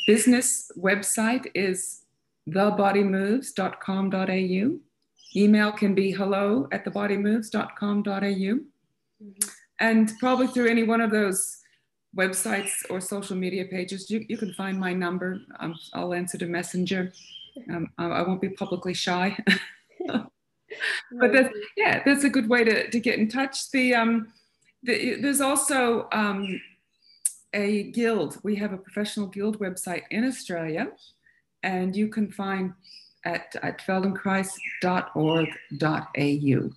business 0.05 0.71
website 0.77 1.47
is 1.55 2.00
thebodymoves.com.au. 2.49 4.79
Email 5.33 5.71
can 5.71 5.95
be 5.95 6.11
hello 6.11 6.67
at 6.71 6.85
thebodymoves.com.au. 6.85 8.11
Mm-hmm. 8.11 9.49
And 9.79 10.11
probably 10.19 10.47
through 10.47 10.67
any 10.67 10.83
one 10.83 11.01
of 11.01 11.11
those 11.11 11.61
websites 12.15 12.71
or 12.89 12.99
social 12.99 13.35
media 13.35 13.65
pages, 13.65 14.09
you, 14.09 14.25
you 14.27 14.37
can 14.37 14.53
find 14.53 14.79
my 14.79 14.93
number. 14.93 15.39
Um, 15.59 15.75
I'll 15.93 16.13
answer 16.13 16.37
to 16.37 16.45
Messenger. 16.45 17.13
Um, 17.69 17.89
I, 17.97 18.21
won't 18.21 18.41
be 18.41 18.49
publicly 18.49 18.93
shy. 18.93 19.37
but 20.07 21.33
that's 21.33 21.49
yeah, 21.75 22.01
that's 22.05 22.23
a 22.23 22.29
good 22.29 22.49
way 22.49 22.63
to, 22.63 22.89
to 22.89 22.99
get 22.99 23.19
in 23.19 23.27
touch. 23.27 23.71
The 23.71 23.95
um, 23.95 24.27
the, 24.83 25.17
there's 25.21 25.41
also 25.41 26.07
um, 26.11 26.61
a 27.53 27.91
guild. 27.91 28.39
We 28.43 28.55
have 28.57 28.73
a 28.73 28.77
professional 28.77 29.27
guild 29.27 29.59
website 29.59 30.03
in 30.11 30.25
Australia, 30.25 30.87
and 31.63 31.95
you 31.95 32.07
can 32.07 32.31
find 32.31 32.73
at, 33.25 33.55
at 33.61 33.81
feldenkrais.org.au. 33.81 36.71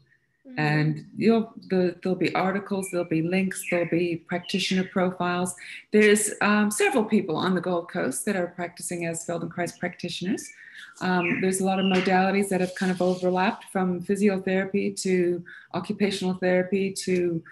Mm-hmm. 0.46 0.58
And 0.58 1.06
you'll 1.16 1.52
the, 1.68 1.96
there'll 2.02 2.18
be 2.18 2.34
articles, 2.34 2.88
there'll 2.90 3.08
be 3.08 3.22
links, 3.22 3.64
there'll 3.70 3.88
be 3.88 4.16
practitioner 4.28 4.84
profiles. 4.84 5.54
There's 5.90 6.32
um, 6.42 6.70
several 6.70 7.04
people 7.04 7.36
on 7.36 7.54
the 7.54 7.60
Gold 7.60 7.90
Coast 7.90 8.24
that 8.26 8.36
are 8.36 8.48
practicing 8.48 9.06
as 9.06 9.26
Feldenkrais 9.26 9.78
practitioners. 9.78 10.48
Um, 11.00 11.40
there's 11.40 11.60
a 11.60 11.64
lot 11.64 11.80
of 11.80 11.86
modalities 11.86 12.48
that 12.50 12.60
have 12.60 12.74
kind 12.74 12.92
of 12.92 13.02
overlapped 13.02 13.64
from 13.72 14.02
physiotherapy 14.02 15.00
to 15.02 15.42
occupational 15.72 16.34
therapy 16.34 16.92
to 16.92 17.42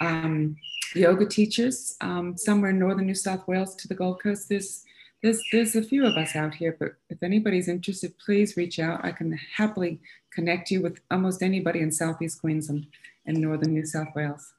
um, 0.00 0.56
yoga 0.94 1.26
teachers. 1.26 1.96
Um, 2.00 2.36
somewhere 2.36 2.70
in 2.70 2.78
northern 2.78 3.06
New 3.06 3.14
South 3.14 3.46
Wales 3.46 3.74
to 3.76 3.88
the 3.88 3.94
Gold 3.94 4.22
Coast, 4.22 4.48
there's 4.48 4.84
there's 5.22 5.42
there's 5.52 5.76
a 5.76 5.82
few 5.82 6.06
of 6.06 6.16
us 6.16 6.34
out 6.34 6.54
here. 6.54 6.76
But 6.78 6.94
if 7.08 7.22
anybody's 7.22 7.68
interested, 7.68 8.18
please 8.18 8.56
reach 8.56 8.78
out. 8.78 9.04
I 9.04 9.12
can 9.12 9.38
happily 9.56 10.00
connect 10.32 10.70
you 10.70 10.80
with 10.82 11.00
almost 11.10 11.42
anybody 11.42 11.80
in 11.80 11.92
Southeast 11.92 12.40
Queensland 12.40 12.86
and 13.26 13.38
northern 13.38 13.72
New 13.74 13.86
South 13.86 14.08
Wales. 14.14 14.52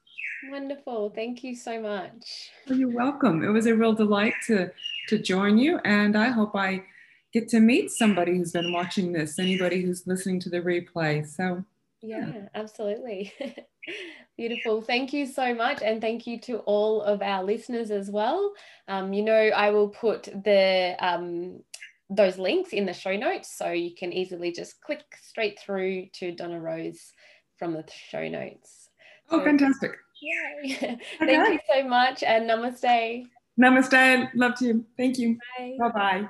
Wonderful. 0.50 1.10
Thank 1.10 1.44
you 1.44 1.54
so 1.54 1.80
much. 1.80 2.50
Well, 2.68 2.78
you're 2.78 2.94
welcome. 2.94 3.44
It 3.44 3.50
was 3.50 3.66
a 3.66 3.74
real 3.74 3.92
delight 3.92 4.34
to 4.46 4.70
to 5.08 5.18
join 5.18 5.58
you, 5.58 5.78
and 5.84 6.16
I 6.16 6.28
hope 6.28 6.54
I 6.54 6.84
get 7.32 7.48
to 7.48 7.60
meet 7.60 7.90
somebody 7.90 8.36
who's 8.36 8.52
been 8.52 8.72
watching 8.72 9.12
this, 9.12 9.38
anybody 9.38 9.82
who's 9.82 10.06
listening 10.06 10.38
to 10.40 10.50
the 10.50 10.60
replay. 10.60 11.26
So, 11.26 11.64
yeah, 12.02 12.28
yeah 12.28 12.48
absolutely. 12.54 13.32
Beautiful. 14.48 14.82
Thank 14.82 15.12
you 15.12 15.24
so 15.24 15.54
much. 15.54 15.82
And 15.82 16.00
thank 16.00 16.26
you 16.26 16.40
to 16.40 16.56
all 16.58 17.00
of 17.00 17.22
our 17.22 17.44
listeners 17.44 17.92
as 17.92 18.10
well. 18.10 18.54
Um, 18.88 19.12
you 19.12 19.22
know, 19.22 19.32
I 19.32 19.70
will 19.70 19.88
put 19.88 20.24
the 20.24 20.96
um, 20.98 21.60
those 22.10 22.38
links 22.38 22.72
in 22.72 22.84
the 22.84 22.92
show 22.92 23.16
notes 23.16 23.56
so 23.56 23.70
you 23.70 23.94
can 23.94 24.12
easily 24.12 24.50
just 24.50 24.80
click 24.80 25.04
straight 25.22 25.60
through 25.60 26.06
to 26.14 26.32
Donna 26.32 26.58
Rose 26.58 27.12
from 27.56 27.74
the 27.74 27.84
show 28.10 28.26
notes. 28.26 28.88
Oh, 29.30 29.38
so, 29.38 29.44
fantastic. 29.44 29.92
Yay. 30.20 30.76
Okay. 30.82 30.98
Thank 31.20 31.48
you 31.54 31.60
so 31.72 31.88
much 31.88 32.24
and 32.24 32.50
namaste. 32.50 33.26
Namaste. 33.60 34.30
Love 34.34 34.56
to 34.56 34.64
you. 34.64 34.86
Thank 34.96 35.18
you. 35.18 35.38
Bye 35.78 35.88
bye. 35.94 36.28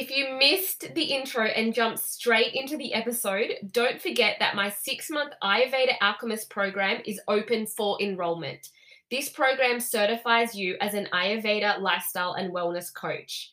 If 0.00 0.12
you 0.12 0.38
missed 0.38 0.94
the 0.94 1.02
intro 1.02 1.46
and 1.46 1.74
jumped 1.74 1.98
straight 1.98 2.54
into 2.54 2.76
the 2.76 2.94
episode, 2.94 3.50
don't 3.72 4.00
forget 4.00 4.36
that 4.38 4.54
my 4.54 4.70
six 4.70 5.10
month 5.10 5.32
Ayurveda 5.42 5.94
Alchemist 6.00 6.50
program 6.50 7.02
is 7.04 7.20
open 7.26 7.66
for 7.66 8.00
enrollment. 8.00 8.68
This 9.10 9.28
program 9.28 9.80
certifies 9.80 10.54
you 10.54 10.76
as 10.80 10.94
an 10.94 11.08
Ayurveda 11.12 11.80
lifestyle 11.80 12.34
and 12.34 12.54
wellness 12.54 12.94
coach. 12.94 13.52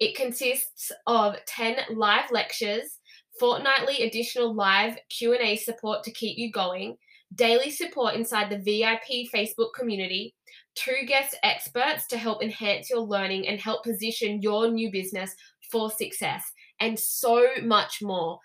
It 0.00 0.16
consists 0.16 0.92
of 1.06 1.36
10 1.44 1.76
live 1.94 2.30
lectures, 2.30 2.98
fortnightly 3.38 4.04
additional 4.04 4.54
live 4.54 4.96
Q&A 5.10 5.56
support 5.56 6.04
to 6.04 6.10
keep 6.10 6.38
you 6.38 6.50
going, 6.50 6.96
daily 7.34 7.70
support 7.70 8.14
inside 8.14 8.48
the 8.48 8.58
VIP 8.58 9.30
Facebook 9.30 9.74
community, 9.78 10.34
two 10.74 11.04
guest 11.06 11.36
experts 11.42 12.06
to 12.06 12.16
help 12.16 12.42
enhance 12.42 12.88
your 12.88 13.00
learning 13.00 13.46
and 13.46 13.60
help 13.60 13.84
position 13.84 14.40
your 14.40 14.70
new 14.70 14.90
business 14.90 15.34
for 15.72 15.90
success, 15.90 16.44
and 16.78 16.96
so 16.98 17.48
much 17.62 18.02
more. 18.02 18.38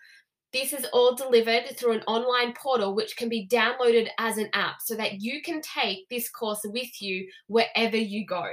This 0.54 0.72
is 0.72 0.86
all 0.94 1.14
delivered 1.14 1.78
through 1.78 1.92
an 1.92 2.04
online 2.08 2.54
portal 2.54 2.96
which 2.96 3.18
can 3.18 3.28
be 3.28 3.46
downloaded 3.48 4.08
as 4.18 4.38
an 4.38 4.50
app 4.54 4.78
so 4.82 4.96
that 4.96 5.22
you 5.22 5.42
can 5.42 5.62
take 5.62 6.08
this 6.10 6.30
course 6.30 6.62
with 6.64 7.02
you 7.02 7.28
wherever 7.48 7.98
you 7.98 8.26
go. 8.26 8.46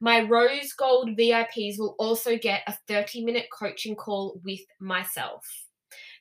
My 0.00 0.20
Rose 0.20 0.74
Gold 0.74 1.16
VIPs 1.16 1.78
will 1.78 1.96
also 1.98 2.36
get 2.36 2.60
a 2.66 2.76
30 2.86 3.24
minute 3.24 3.46
coaching 3.50 3.96
call 3.96 4.38
with 4.44 4.60
myself. 4.78 5.46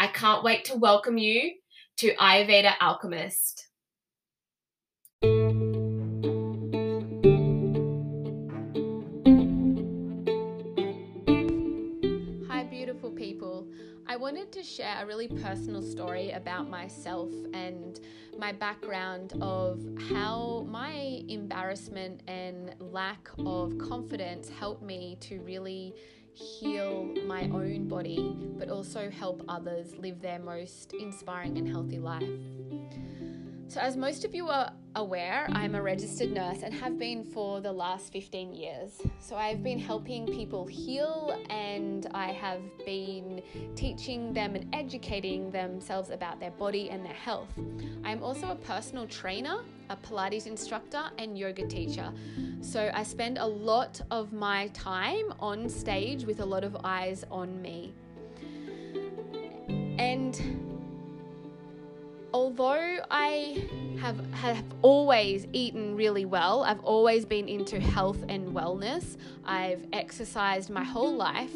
I 0.00 0.06
can't 0.06 0.44
wait 0.44 0.64
to 0.66 0.76
welcome 0.76 1.18
you 1.18 1.54
to 1.96 2.14
Ayurveda 2.14 2.74
Alchemist. 2.80 3.66
Hi, 12.48 12.62
beautiful 12.70 13.10
people. 13.10 13.66
I 14.06 14.14
wanted 14.14 14.52
to 14.52 14.62
share 14.62 15.02
a 15.02 15.06
really 15.06 15.26
personal 15.26 15.82
story 15.82 16.30
about 16.30 16.70
myself 16.70 17.32
and 17.52 17.98
my 18.38 18.52
background 18.52 19.32
of 19.40 19.84
how 20.12 20.64
my 20.68 21.24
embarrassment 21.28 22.22
and 22.28 22.76
lack 22.78 23.28
of 23.40 23.76
confidence 23.78 24.48
helped 24.48 24.84
me 24.84 25.18
to 25.22 25.40
really 25.40 25.92
heal 26.38 27.04
my 27.26 27.44
own 27.44 27.88
body, 27.88 28.36
but 28.58 28.68
also 28.68 29.10
help 29.10 29.42
others 29.48 29.96
live 29.96 30.20
their 30.20 30.38
most 30.38 30.92
inspiring 30.92 31.58
and 31.58 31.68
healthy 31.68 31.98
life. 31.98 32.22
So, 33.68 33.82
as 33.82 33.98
most 33.98 34.24
of 34.24 34.34
you 34.34 34.48
are 34.48 34.72
aware, 34.96 35.46
I'm 35.52 35.74
a 35.74 35.82
registered 35.82 36.32
nurse 36.32 36.62
and 36.62 36.72
have 36.72 36.98
been 36.98 37.22
for 37.22 37.60
the 37.60 37.70
last 37.70 38.10
15 38.14 38.54
years. 38.54 38.98
So, 39.20 39.36
I've 39.36 39.62
been 39.62 39.78
helping 39.78 40.26
people 40.26 40.64
heal 40.64 41.38
and 41.50 42.06
I 42.14 42.28
have 42.28 42.62
been 42.86 43.42
teaching 43.76 44.32
them 44.32 44.54
and 44.54 44.74
educating 44.74 45.50
themselves 45.50 46.08
about 46.08 46.40
their 46.40 46.52
body 46.52 46.88
and 46.88 47.04
their 47.04 47.12
health. 47.12 47.50
I'm 48.04 48.22
also 48.22 48.52
a 48.52 48.54
personal 48.54 49.06
trainer, 49.06 49.58
a 49.90 49.96
Pilates 49.96 50.46
instructor, 50.46 51.02
and 51.18 51.36
yoga 51.36 51.66
teacher. 51.66 52.10
So, 52.62 52.90
I 52.94 53.02
spend 53.02 53.36
a 53.36 53.46
lot 53.46 54.00
of 54.10 54.32
my 54.32 54.68
time 54.68 55.34
on 55.40 55.68
stage 55.68 56.24
with 56.24 56.40
a 56.40 56.46
lot 56.46 56.64
of 56.64 56.74
eyes 56.84 57.26
on 57.30 57.60
me. 57.60 57.92
And 59.98 60.67
although 62.32 62.98
I 63.10 63.68
have 64.00 64.18
have 64.34 64.62
always 64.82 65.46
eaten 65.52 65.96
really 65.96 66.24
well, 66.24 66.62
I've 66.64 66.80
always 66.80 67.24
been 67.24 67.48
into 67.48 67.80
health 67.80 68.22
and 68.28 68.54
wellness. 68.54 69.16
I've 69.44 69.86
exercised 69.92 70.70
my 70.70 70.84
whole 70.84 71.14
life. 71.14 71.52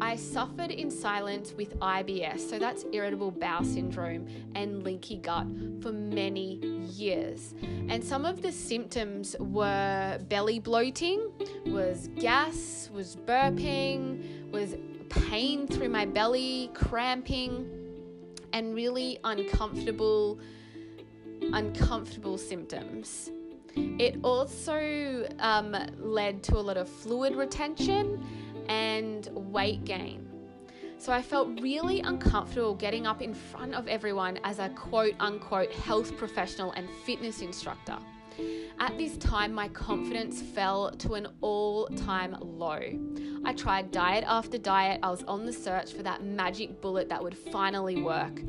I 0.00 0.16
suffered 0.16 0.70
in 0.70 0.90
silence 0.90 1.54
with 1.54 1.78
IBS, 1.80 2.40
so 2.40 2.58
that's 2.58 2.84
irritable 2.92 3.30
bowel 3.30 3.64
syndrome 3.64 4.26
and 4.54 4.84
leaky 4.84 5.16
gut 5.16 5.46
for 5.80 5.90
many 5.90 6.56
years. 6.84 7.54
And 7.88 8.04
some 8.04 8.26
of 8.26 8.42
the 8.42 8.52
symptoms 8.52 9.34
were 9.40 10.18
belly 10.28 10.58
bloating, 10.58 11.30
was 11.66 12.10
gas, 12.18 12.90
was 12.92 13.16
burping, 13.16 14.50
was 14.50 14.76
pain 15.08 15.66
through 15.66 15.88
my 15.88 16.04
belly, 16.04 16.70
cramping 16.74 17.85
and 18.56 18.74
really 18.74 19.18
uncomfortable 19.22 20.40
uncomfortable 21.52 22.38
symptoms. 22.38 23.30
It 23.74 24.18
also 24.24 25.28
um, 25.38 25.76
led 25.98 26.42
to 26.44 26.56
a 26.56 26.64
lot 26.68 26.78
of 26.78 26.88
fluid 26.88 27.36
retention 27.36 28.24
and 28.68 29.28
weight 29.34 29.84
gain. 29.84 30.26
So 30.96 31.12
I 31.12 31.20
felt 31.20 31.60
really 31.60 32.00
uncomfortable 32.00 32.74
getting 32.74 33.06
up 33.06 33.20
in 33.20 33.34
front 33.34 33.74
of 33.74 33.86
everyone 33.86 34.38
as 34.42 34.58
a 34.58 34.70
quote 34.70 35.14
unquote 35.20 35.70
health 35.72 36.16
professional 36.16 36.72
and 36.72 36.88
fitness 37.04 37.42
instructor. 37.42 37.98
At 38.78 38.98
this 38.98 39.16
time, 39.16 39.52
my 39.52 39.68
confidence 39.68 40.42
fell 40.42 40.90
to 40.90 41.14
an 41.14 41.28
all 41.40 41.86
time 41.88 42.36
low. 42.40 42.80
I 43.44 43.52
tried 43.52 43.90
diet 43.90 44.24
after 44.26 44.58
diet, 44.58 45.00
I 45.02 45.10
was 45.10 45.22
on 45.24 45.46
the 45.46 45.52
search 45.52 45.92
for 45.92 46.02
that 46.02 46.24
magic 46.24 46.80
bullet 46.80 47.08
that 47.08 47.22
would 47.22 47.36
finally 47.36 48.02
work. 48.02 48.42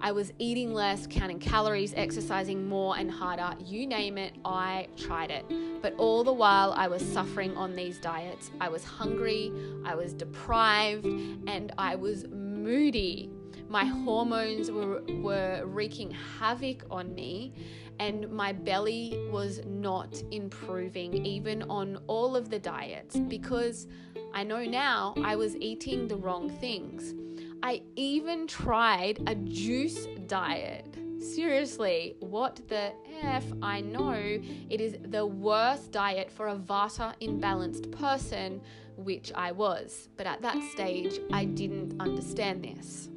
I 0.00 0.12
was 0.12 0.32
eating 0.38 0.74
less, 0.74 1.06
counting 1.06 1.38
calories, 1.38 1.94
exercising 1.94 2.68
more 2.68 2.96
and 2.98 3.10
harder. 3.10 3.56
You 3.64 3.86
name 3.86 4.18
it, 4.18 4.34
I 4.44 4.88
tried 4.96 5.30
it. 5.30 5.46
But 5.80 5.94
all 5.96 6.24
the 6.24 6.32
while, 6.32 6.72
I 6.76 6.88
was 6.88 7.00
suffering 7.00 7.56
on 7.56 7.74
these 7.74 7.98
diets. 7.98 8.50
I 8.60 8.68
was 8.68 8.84
hungry, 8.84 9.50
I 9.84 9.94
was 9.94 10.12
deprived, 10.12 11.06
and 11.06 11.72
I 11.78 11.94
was 11.96 12.26
moody. 12.28 13.30
My 13.68 13.86
hormones 13.86 14.70
were, 14.70 15.02
were 15.22 15.62
wreaking 15.64 16.10
havoc 16.10 16.84
on 16.90 17.14
me 17.14 17.54
and 17.98 18.30
my 18.30 18.52
belly 18.52 19.28
was 19.30 19.60
not 19.66 20.22
improving, 20.30 21.24
even 21.26 21.62
on 21.64 21.98
all 22.06 22.36
of 22.36 22.50
the 22.50 22.58
diets, 22.58 23.16
because 23.16 23.86
I 24.32 24.44
know 24.44 24.64
now 24.64 25.14
I 25.22 25.36
was 25.36 25.56
eating 25.56 26.08
the 26.08 26.16
wrong 26.16 26.50
things. 26.50 27.14
I 27.62 27.82
even 27.96 28.46
tried 28.46 29.22
a 29.26 29.34
juice 29.34 30.06
diet. 30.26 30.96
Seriously, 31.20 32.16
what 32.20 32.60
the 32.68 32.92
F? 33.22 33.44
I 33.62 33.80
know 33.80 34.12
it 34.12 34.80
is 34.80 34.96
the 35.02 35.24
worst 35.24 35.90
diet 35.90 36.30
for 36.30 36.48
a 36.48 36.56
Vata 36.56 37.14
imbalanced 37.22 37.90
person, 37.92 38.60
which 38.96 39.32
I 39.34 39.52
was. 39.52 40.10
But 40.16 40.26
at 40.26 40.42
that 40.42 40.62
stage, 40.72 41.20
I 41.32 41.46
didn't 41.46 41.98
understand 42.00 42.62
this. 42.64 43.08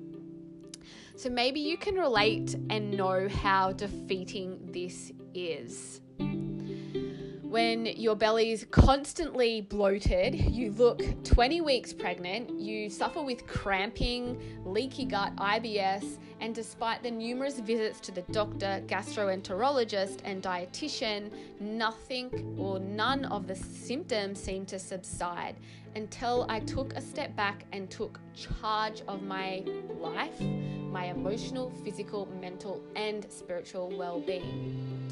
So 1.17 1.31
maybe 1.31 1.59
you 1.59 1.77
can 1.77 1.95
relate 1.95 2.55
and 2.69 2.91
know 2.91 3.27
how 3.27 3.71
defeating 3.71 4.59
this 4.71 5.11
is. 5.33 5.99
When 7.57 7.87
your 7.87 8.15
belly 8.15 8.51
is 8.51 8.67
constantly 8.69 9.61
bloated, 9.61 10.35
you 10.35 10.73
look 10.73 11.01
20 11.23 11.61
weeks 11.61 11.91
pregnant, 11.91 12.51
you 12.51 12.87
suffer 12.87 13.19
with 13.19 13.47
cramping, 13.47 14.39
leaky 14.63 15.05
gut, 15.05 15.35
IBS, 15.37 16.19
and 16.39 16.53
despite 16.53 17.01
the 17.01 17.09
numerous 17.09 17.59
visits 17.59 17.99
to 18.01 18.11
the 18.11 18.21
doctor, 18.31 18.83
gastroenterologist, 18.85 20.19
and 20.23 20.43
dietitian, 20.43 21.31
nothing 21.59 22.55
or 22.59 22.79
none 22.79 23.25
of 23.25 23.47
the 23.47 23.55
symptoms 23.55 24.39
seemed 24.39 24.67
to 24.67 24.77
subside 24.77 25.55
until 25.95 26.45
I 26.49 26.59
took 26.59 26.93
a 26.93 27.01
step 27.01 27.35
back 27.35 27.65
and 27.71 27.89
took 27.89 28.19
charge 28.35 29.01
of 29.07 29.23
my 29.23 29.63
life, 29.99 30.39
my 30.91 31.05
emotional, 31.05 31.71
physical, 31.83 32.27
mental, 32.39 32.83
and 32.95 33.25
spiritual 33.31 33.91
well 33.97 34.19
being. 34.19 35.07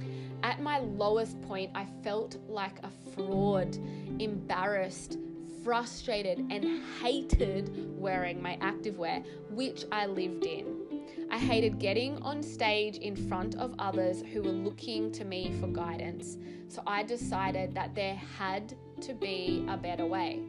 At 0.45 0.61
my 0.61 0.77
lowest 0.77 1.41
point, 1.41 1.71
I 1.73 1.87
felt 2.03 2.37
like 2.47 2.77
a 2.83 2.91
fraud, 3.15 3.79
embarrassed, 4.19 5.17
frustrated, 5.63 6.37
and 6.51 6.83
hated 7.01 7.99
wearing 7.99 8.39
my 8.39 8.55
activewear, 8.57 9.25
which 9.49 9.85
I 9.91 10.05
lived 10.05 10.45
in. 10.45 11.27
I 11.31 11.39
hated 11.39 11.79
getting 11.79 12.21
on 12.21 12.43
stage 12.43 12.97
in 12.97 13.15
front 13.15 13.55
of 13.55 13.73
others 13.79 14.21
who 14.21 14.43
were 14.43 14.51
looking 14.51 15.11
to 15.13 15.25
me 15.25 15.51
for 15.59 15.65
guidance. 15.65 16.37
So 16.67 16.83
I 16.85 17.01
decided 17.01 17.73
that 17.73 17.95
there 17.95 18.21
had 18.37 18.75
to 19.01 19.15
be 19.15 19.65
a 19.67 19.75
better 19.75 20.05
way. 20.05 20.41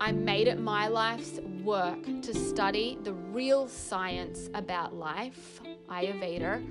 I 0.00 0.10
made 0.10 0.48
it 0.48 0.58
my 0.58 0.88
life's 0.88 1.38
work 1.62 2.02
to 2.22 2.32
study 2.32 2.96
the 3.02 3.12
real 3.12 3.68
science 3.68 4.48
about 4.54 4.94
life, 4.94 5.60
Ayurveda, 5.90 6.64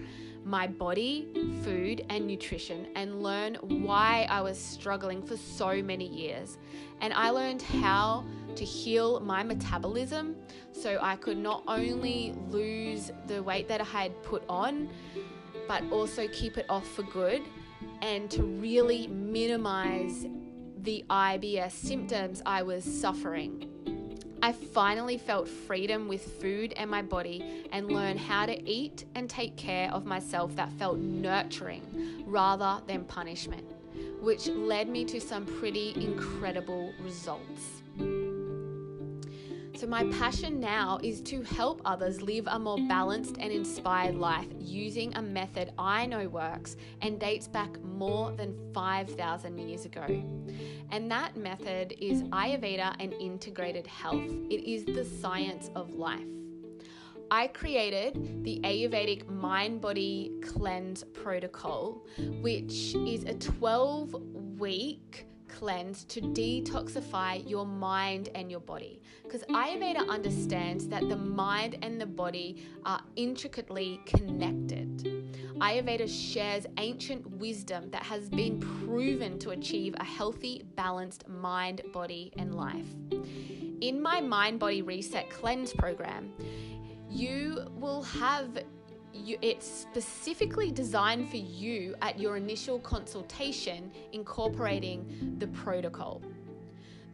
my 0.48 0.66
body, 0.66 1.28
food, 1.62 2.06
and 2.10 2.26
nutrition, 2.26 2.88
and 2.96 3.22
learn 3.22 3.56
why 3.56 4.26
I 4.30 4.42
was 4.42 4.58
struggling 4.58 5.22
for 5.22 5.36
so 5.36 5.82
many 5.84 6.08
years. 6.08 6.58
And 7.02 7.14
I 7.14 7.32
learned 7.32 7.62
how 7.62 8.24
to 8.56 8.64
heal 8.64 9.20
my 9.20 9.44
metabolism 9.44 10.38
so 10.72 11.00
I 11.02 11.18
could 11.18 11.38
not 11.38 11.64
only 11.68 12.34
lose 12.50 13.12
the 13.28 13.44
weight 13.44 13.68
that 13.68 13.82
I 13.82 13.84
had 13.84 14.24
put 14.24 14.44
on, 14.48 14.90
but 15.68 15.84
also 15.92 16.28
keep 16.30 16.58
it 16.58 16.66
off 16.70 16.88
for 16.88 17.04
good 17.04 17.42
and 18.02 18.32
to 18.32 18.44
really 18.44 19.08
minimize 19.08 20.26
the 20.84 21.04
IBS 21.10 21.72
symptoms 21.72 22.42
I 22.46 22.64
was 22.64 22.86
suffering. 22.86 23.70
I 24.48 24.54
finally 24.54 25.18
felt 25.18 25.50
freedom 25.50 26.08
with 26.08 26.40
food 26.40 26.72
and 26.78 26.90
my 26.90 27.02
body 27.02 27.68
and 27.74 27.92
learned 27.92 28.18
how 28.18 28.46
to 28.46 28.58
eat 28.66 29.04
and 29.14 29.30
take 29.30 29.58
care 29.58 29.92
of 29.92 30.06
myself 30.06 30.56
that 30.56 30.72
felt 30.80 31.00
nurturing 31.00 32.24
rather 32.26 32.82
than 32.88 33.04
punishment, 33.04 33.70
which 34.22 34.48
led 34.48 34.88
me 34.88 35.04
to 35.04 35.20
some 35.20 35.46
pretty 35.46 35.94
incredible 35.98 36.94
results. 37.02 37.82
So, 39.78 39.86
my 39.86 40.06
passion 40.06 40.60
now 40.60 41.00
is 41.04 41.22
to 41.22 41.44
help 41.44 41.84
others 41.86 42.24
live 42.24 42.48
a 42.48 42.58
more 42.58 42.80
balanced 42.88 43.36
and 43.38 43.52
inspired 43.52 44.16
life 44.16 44.48
using 44.60 45.14
a 45.14 45.22
method 45.22 45.72
I 45.78 46.08
know 46.08 46.28
works 46.30 46.78
and 47.04 47.20
dates 47.20 47.48
back 47.48 47.80
more 47.84 48.32
than 48.32 48.58
5,000 48.74 49.56
years 49.60 49.86
ago. 49.86 50.08
And 50.90 51.12
that 51.12 51.38
method 51.38 51.94
is 52.02 52.24
Ayurveda 52.24 52.96
and 53.00 53.14
integrated 53.22 53.86
health, 53.86 54.32
it 54.50 54.68
is 54.68 54.84
the 54.84 55.06
science 55.06 55.70
of 55.76 55.94
life. 55.94 56.26
I 57.30 57.46
created 57.46 58.44
the 58.44 58.60
Ayurvedic 58.62 59.30
Mind 59.30 59.80
Body 59.80 60.32
Cleanse 60.42 61.04
Protocol, 61.04 62.04
which 62.42 62.96
is 62.96 63.26
a 63.26 63.36
12 63.36 64.16
week 64.58 65.27
cleanse 65.48 66.04
to 66.06 66.22
detoxify 66.22 67.48
your 67.50 67.66
mind 67.66 68.30
and 68.36 68.50
your 68.52 68.60
body. 68.60 69.02
Because 69.24 69.42
Ayurveda 69.44 70.08
understands 70.08 70.88
that 70.88 71.08
the 71.10 71.16
mind 71.16 71.78
and 71.82 72.00
the 72.00 72.06
body 72.06 72.66
are 72.86 73.02
intricately 73.16 74.00
connected. 74.06 75.04
Ayurveda 75.60 76.08
shares 76.08 76.66
ancient 76.78 77.30
wisdom 77.32 77.90
that 77.92 78.04
has 78.04 78.30
been 78.30 78.60
proven 78.60 79.40
to 79.40 79.52
achieve 79.52 79.96
a 80.00 80.04
healthy, 80.04 80.64
balanced 80.76 81.28
mind, 81.28 81.82
body, 81.94 82.32
and 82.38 82.56
life. 82.56 82.88
In 83.82 84.02
my 84.02 84.22
Mind 84.22 84.60
Body 84.60 84.82
Reset 84.82 85.30
Cleanse 85.30 85.74
program, 85.74 86.34
you 87.10 87.68
will 87.76 88.02
have 88.04 88.58
you, 89.18 89.38
it's 89.42 89.68
specifically 89.68 90.72
designed 90.72 91.30
for 91.30 91.38
you 91.38 91.96
at 92.02 92.20
your 92.20 92.38
initial 92.38 92.80
consultation, 92.80 93.92
incorporating 94.14 95.36
the 95.40 95.48
protocol. 95.48 96.22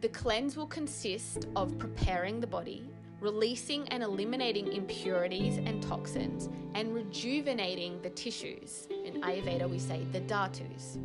The 0.00 0.08
cleanse 0.08 0.56
will 0.56 0.66
consist 0.66 1.46
of 1.56 1.78
preparing 1.78 2.40
the 2.40 2.46
body, 2.46 2.88
releasing 3.20 3.88
and 3.88 4.02
eliminating 4.02 4.72
impurities 4.72 5.56
and 5.56 5.82
toxins, 5.82 6.50
and 6.74 6.94
rejuvenating 6.94 8.02
the 8.02 8.10
tissues. 8.10 8.86
In 8.90 9.22
Ayurveda, 9.22 9.68
we 9.68 9.78
say 9.78 10.04
the 10.12 10.20
dhatus. 10.20 10.98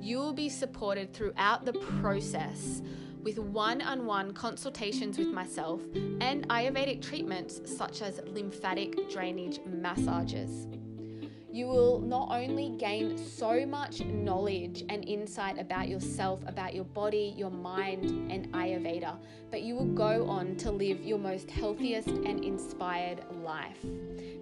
You 0.00 0.18
will 0.18 0.32
be 0.32 0.48
supported 0.48 1.12
throughout 1.12 1.64
the 1.64 1.74
process 2.00 2.82
with 3.22 3.38
one 3.38 3.82
on 3.82 4.06
one 4.06 4.32
consultations 4.32 5.18
with 5.18 5.28
myself 5.28 5.82
and 6.20 6.48
Ayurvedic 6.48 7.02
treatments 7.02 7.60
such 7.64 8.02
as 8.02 8.20
lymphatic 8.26 9.10
drainage 9.10 9.60
massages. 9.66 10.66
You 11.50 11.66
will 11.66 12.00
not 12.00 12.28
only 12.30 12.76
gain 12.78 13.16
so 13.16 13.66
much 13.66 14.00
knowledge 14.04 14.84
and 14.90 15.04
insight 15.08 15.58
about 15.58 15.88
yourself, 15.88 16.40
about 16.46 16.74
your 16.74 16.84
body, 16.84 17.34
your 17.36 17.50
mind, 17.50 18.30
and 18.30 18.52
Ayurveda, 18.52 19.16
but 19.50 19.62
you 19.62 19.74
will 19.74 19.92
go 19.92 20.28
on 20.28 20.56
to 20.56 20.70
live 20.70 21.00
your 21.00 21.18
most 21.18 21.50
healthiest 21.50 22.08
and 22.08 22.44
inspired 22.44 23.24
life. 23.42 23.78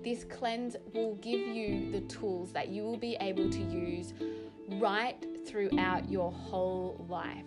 This 0.02 0.24
cleanse 0.24 0.76
will 0.92 1.14
give 1.16 1.40
you 1.40 1.92
the 1.92 2.00
tools 2.02 2.52
that 2.52 2.68
you 2.68 2.82
will 2.82 2.98
be 2.98 3.16
able 3.20 3.48
to 3.50 3.60
use 3.60 4.12
right 4.72 5.16
throughout 5.46 6.10
your 6.10 6.32
whole 6.32 7.06
life. 7.08 7.46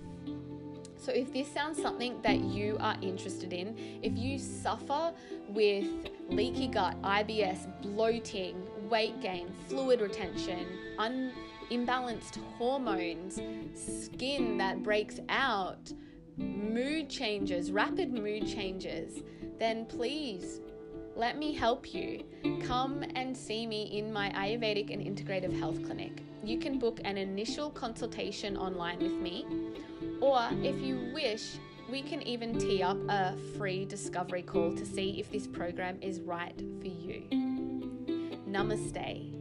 So, 0.99 1.13
if 1.13 1.31
this 1.31 1.51
sounds 1.51 1.81
something 1.81 2.21
that 2.23 2.41
you 2.41 2.75
are 2.81 2.95
interested 3.01 3.53
in, 3.53 3.99
if 4.03 4.17
you 4.17 4.37
suffer 4.37 5.13
with 5.47 5.87
leaky 6.29 6.67
gut, 6.67 7.01
IBS, 7.01 7.81
bloating, 7.81 8.67
weight 8.89 9.21
gain, 9.21 9.49
fluid 9.69 10.01
retention, 10.01 10.67
un- 10.97 11.31
imbalanced 11.71 12.37
hormones, 12.57 13.39
skin 13.73 14.57
that 14.57 14.83
breaks 14.83 15.21
out, 15.29 15.93
mood 16.35 17.09
changes, 17.09 17.71
rapid 17.71 18.11
mood 18.11 18.45
changes, 18.45 19.23
then 19.57 19.85
please 19.85 20.59
let 21.15 21.37
me 21.37 21.53
help 21.53 21.93
you. 21.93 22.25
Come 22.63 23.03
and 23.15 23.35
see 23.35 23.65
me 23.65 23.83
in 23.97 24.11
my 24.11 24.29
Ayurvedic 24.31 24.93
and 24.93 25.01
Integrative 25.01 25.57
Health 25.57 25.83
Clinic. 25.85 26.23
You 26.43 26.57
can 26.57 26.79
book 26.79 26.99
an 27.03 27.17
initial 27.17 27.69
consultation 27.69 28.55
online 28.55 28.99
with 28.99 29.13
me 29.13 29.45
or 30.21 30.47
if 30.63 30.79
you 30.81 31.11
wish, 31.13 31.57
we 31.89 32.01
can 32.01 32.21
even 32.21 32.57
tee 32.57 32.83
up 32.83 32.97
a 33.09 33.35
free 33.57 33.85
discovery 33.85 34.43
call 34.43 34.75
to 34.75 34.85
see 34.85 35.19
if 35.19 35.31
this 35.31 35.47
program 35.47 35.97
is 36.01 36.19
right 36.21 36.57
for 36.79 36.87
you. 36.87 37.23
Namaste. 38.47 39.38